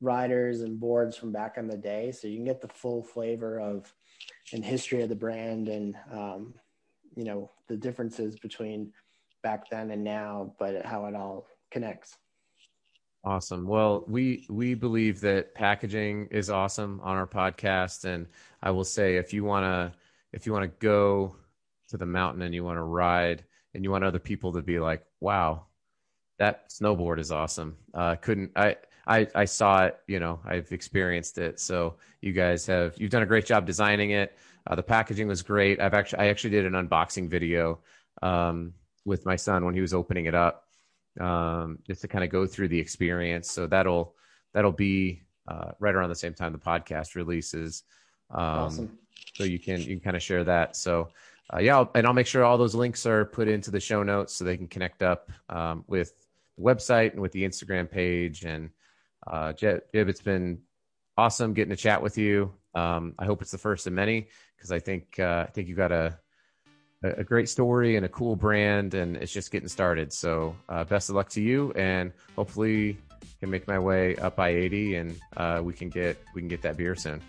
riders 0.01 0.63
and 0.63 0.81
boards 0.81 1.17
from 1.17 1.31
back 1.33 1.59
in 1.59 1.69
the 1.69 1.77
day. 1.77 2.11
So 2.13 2.27
you 2.27 2.37
can 2.37 2.47
get 2.47 2.61
the 2.61 2.69
full 2.69 3.03
flavor 3.03 3.61
of 3.61 3.93
and 4.53 4.65
history 4.65 5.03
of 5.03 5.09
the 5.09 5.15
brand 5.15 5.69
and 5.69 5.97
um, 6.11 6.55
you 7.17 7.25
know 7.25 7.51
the 7.69 7.77
differences 7.77 8.39
between 8.39 8.93
back 9.43 9.71
then 9.71 9.91
and 9.91 10.05
now 10.05 10.55
but 10.59 10.85
how 10.85 11.07
it 11.07 11.15
all 11.15 11.47
connects. 11.71 12.17
Awesome. 13.23 13.67
Well, 13.67 14.05
we 14.09 14.47
we 14.49 14.75
believe 14.75 15.21
that 15.21 15.55
packaging 15.55 16.29
is 16.31 16.49
awesome 16.49 17.01
on 17.03 17.17
our 17.17 17.27
podcast, 17.27 18.07
and 18.07 18.27
I 18.63 18.71
will 18.71 18.85
say 18.85 19.17
if 19.17 19.35
you 19.35 19.45
wanna 19.45 19.93
if 20.33 20.47
you 20.47 20.53
wanna 20.53 20.69
go 20.69 21.37
to 21.91 21.97
the 21.97 22.07
mountain 22.07 22.43
and 22.43 22.55
you 22.55 22.65
want 22.65 22.79
to 22.79 22.83
ride 22.83 23.45
and 23.75 23.85
you 23.85 23.91
want 23.91 24.05
other 24.05 24.19
people 24.19 24.53
to 24.53 24.63
be 24.63 24.81
like, 24.81 25.05
wow, 25.21 25.67
that 26.39 26.71
snowboard 26.71 27.19
is 27.19 27.31
awesome. 27.31 27.77
Uh, 27.93 28.17
couldn't 28.17 28.53
I? 28.57 28.77
I 29.07 29.27
I 29.35 29.45
saw 29.45 29.85
it. 29.85 29.99
You 30.07 30.21
know, 30.21 30.41
I've 30.45 30.73
experienced 30.73 31.39
it. 31.39 31.61
So 31.61 31.97
you 32.21 32.33
guys 32.33 32.67
have 32.67 32.95
you've 32.97 33.11
done 33.11 33.23
a 33.23 33.27
great 33.27 33.47
job 33.47 33.67
designing 33.67 34.11
it. 34.13 34.37
Uh, 34.67 34.75
the 34.75 34.83
packaging 34.83 35.29
was 35.29 35.43
great. 35.43 35.81
I've 35.81 35.95
actually 35.95 36.21
I 36.21 36.29
actually 36.29 36.51
did 36.51 36.67
an 36.67 36.73
unboxing 36.73 37.29
video 37.29 37.81
um, 38.23 38.73
with 39.05 39.27
my 39.27 39.37
son 39.37 39.65
when 39.65 39.75
he 39.75 39.81
was 39.81 39.95
opening 39.95 40.27
it 40.27 40.35
up 40.35 40.65
um, 41.21 41.79
just 41.87 42.03
to 42.03 42.09
kind 42.09 42.25
of 42.25 42.31
go 42.31 42.47
through 42.47 42.69
the 42.69 42.79
experience. 42.79 43.51
So 43.51 43.67
that'll 43.67 44.15
that'll 44.55 44.73
be 44.73 45.23
uh, 45.49 45.73
right 45.81 45.95
around 45.95 46.11
the 46.11 46.15
same 46.15 46.35
time 46.35 46.53
the 46.53 46.59
podcast 46.59 47.15
releases. 47.15 47.83
Um, 48.31 48.41
awesome 48.41 48.99
So 49.35 49.45
you 49.45 49.59
can 49.59 49.81
you 49.81 49.87
can 49.87 50.01
kind 50.01 50.17
of 50.17 50.23
share 50.23 50.45
that. 50.45 50.77
So 50.77 51.09
uh, 51.53 51.59
yeah, 51.59 51.77
I'll, 51.77 51.91
and 51.95 52.07
I'll 52.07 52.13
make 52.13 52.27
sure 52.27 52.45
all 52.45 52.59
those 52.59 52.75
links 52.75 53.07
are 53.07 53.25
put 53.25 53.49
into 53.49 53.71
the 53.71 53.81
show 53.81 54.03
notes 54.03 54.35
so 54.35 54.45
they 54.45 54.57
can 54.57 54.69
connect 54.69 55.03
up 55.03 55.31
um, 55.49 55.85
with 55.89 56.13
the 56.57 56.63
website 56.63 57.13
and 57.13 57.21
with 57.21 57.33
the 57.33 57.43
Instagram 57.43 57.91
page. 57.91 58.45
And 58.45 58.71
uh, 59.27 59.53
Jib, 59.53 59.83
it's 59.93 60.21
been 60.21 60.61
awesome 61.17 61.55
getting 61.55 61.71
to 61.71 61.77
chat 61.77 62.03
with 62.03 62.19
you. 62.19 62.53
Um, 62.75 63.15
I 63.19 63.25
hope 63.25 63.43
it's 63.43 63.51
the 63.51 63.59
first 63.59 63.87
of 63.87 63.93
many 63.93 64.29
because 64.57 64.71
I 64.71 64.79
think 64.79 65.19
uh, 65.19 65.45
I 65.49 65.51
think 65.51 65.69
you 65.69 65.75
got 65.75 65.93
a 65.93 66.19
a 67.03 67.25
great 67.25 67.49
story 67.49 67.97
and 67.97 68.05
a 68.05 68.09
cool 68.11 68.37
brand, 68.37 68.93
and 68.95 69.17
it's 69.17 69.33
just 69.33 69.51
getting 69.51 69.69
started. 69.69 70.13
So, 70.13 70.55
uh, 70.69 70.85
best 70.85 71.09
of 71.09 71.17
luck 71.17 71.31
to 71.31 71.41
you, 71.41 71.73
and 71.73 72.13
hopefully, 72.37 72.99
can 73.41 73.51
make 73.51 73.67
my 73.67 73.79
way 73.79 74.17
up 74.17 74.39
I 74.39 74.51
eighty, 74.51 74.97
and 74.97 75.19
uh, 75.37 75.61
we 75.65 75.73
can 75.73 75.89
get 75.89 76.23
we 76.35 76.43
can 76.43 76.49
get 76.49 76.63
that 76.63 76.77
beer 76.77 76.95
soon. 76.95 77.23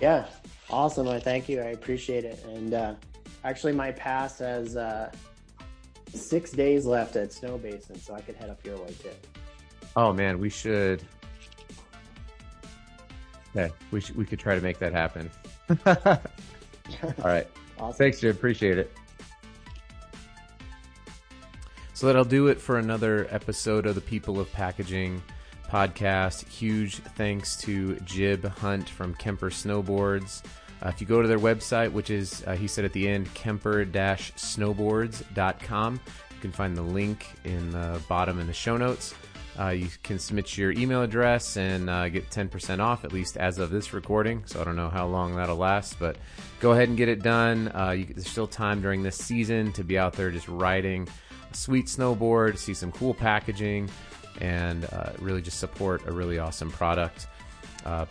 Yeah 0.00 0.26
awesome 0.68 1.08
i 1.08 1.18
thank 1.18 1.48
you 1.48 1.60
i 1.60 1.70
appreciate 1.70 2.24
it 2.24 2.44
and 2.44 2.74
uh, 2.74 2.94
actually 3.42 3.72
my 3.72 3.90
pass 3.90 4.38
has 4.38 4.76
uh, 4.76 5.10
six 6.14 6.52
days 6.52 6.86
left 6.86 7.16
at 7.16 7.30
Snowbasin 7.30 8.00
so 8.00 8.14
i 8.14 8.20
could 8.20 8.36
head 8.36 8.50
up 8.50 8.64
your 8.64 8.76
way 8.76 8.94
too 9.02 9.10
Oh 9.96 10.12
man, 10.12 10.38
we 10.38 10.48
should. 10.48 11.02
Okay, 13.56 13.72
we 13.90 14.00
should, 14.00 14.16
we 14.16 14.24
could 14.24 14.38
try 14.38 14.54
to 14.54 14.60
make 14.60 14.78
that 14.78 14.92
happen. 14.92 15.30
All 15.86 15.96
right. 17.24 17.46
awesome 17.78 17.98
Thanks, 17.98 18.20
Jib. 18.20 18.36
Appreciate 18.36 18.78
it. 18.78 18.92
So 21.94 22.06
that'll 22.06 22.24
do 22.24 22.46
it 22.46 22.60
for 22.60 22.78
another 22.78 23.26
episode 23.30 23.84
of 23.86 23.94
the 23.94 24.00
People 24.00 24.40
of 24.40 24.50
Packaging 24.52 25.20
podcast. 25.70 26.48
Huge 26.48 26.96
thanks 26.96 27.56
to 27.58 27.94
Jib 28.00 28.44
Hunt 28.44 28.88
from 28.88 29.14
Kemper 29.14 29.50
Snowboards. 29.50 30.42
Uh, 30.82 30.88
if 30.88 31.00
you 31.00 31.06
go 31.06 31.22
to 31.22 31.28
their 31.28 31.38
website, 31.38 31.92
which 31.92 32.10
is, 32.10 32.42
uh, 32.46 32.56
he 32.56 32.66
said 32.66 32.84
at 32.84 32.92
the 32.92 33.08
end, 33.08 33.32
kemper-snowboards.com, 33.34 35.94
you 35.94 36.40
can 36.40 36.52
find 36.52 36.76
the 36.76 36.82
link 36.82 37.26
in 37.44 37.70
the 37.70 38.02
bottom 38.08 38.40
in 38.40 38.46
the 38.46 38.52
show 38.52 38.76
notes. 38.76 39.14
Uh, 39.58 39.68
you 39.68 39.88
can 40.02 40.18
submit 40.18 40.56
your 40.56 40.72
email 40.72 41.02
address 41.02 41.58
and 41.58 41.90
uh, 41.90 42.08
get 42.08 42.30
10% 42.30 42.80
off, 42.80 43.04
at 43.04 43.12
least 43.12 43.36
as 43.36 43.58
of 43.58 43.70
this 43.70 43.92
recording. 43.92 44.42
So 44.46 44.60
I 44.60 44.64
don't 44.64 44.76
know 44.76 44.88
how 44.88 45.06
long 45.06 45.36
that'll 45.36 45.56
last, 45.56 45.98
but 45.98 46.16
go 46.60 46.72
ahead 46.72 46.88
and 46.88 46.96
get 46.96 47.10
it 47.10 47.22
done. 47.22 47.70
Uh, 47.74 47.90
you, 47.90 48.06
there's 48.06 48.28
still 48.28 48.46
time 48.46 48.80
during 48.80 49.02
this 49.02 49.16
season 49.16 49.72
to 49.72 49.84
be 49.84 49.98
out 49.98 50.14
there 50.14 50.30
just 50.30 50.48
riding 50.48 51.06
a 51.50 51.54
sweet 51.54 51.86
snowboard, 51.86 52.56
see 52.56 52.72
some 52.72 52.90
cool 52.92 53.12
packaging, 53.12 53.90
and 54.40 54.86
uh, 54.86 55.12
really 55.18 55.42
just 55.42 55.58
support 55.58 56.06
a 56.06 56.12
really 56.12 56.38
awesome 56.38 56.70
product. 56.70 57.26
Uh, 57.84 58.06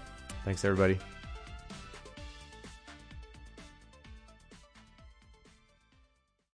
Thanks, 0.45 0.65
everybody. 0.65 0.99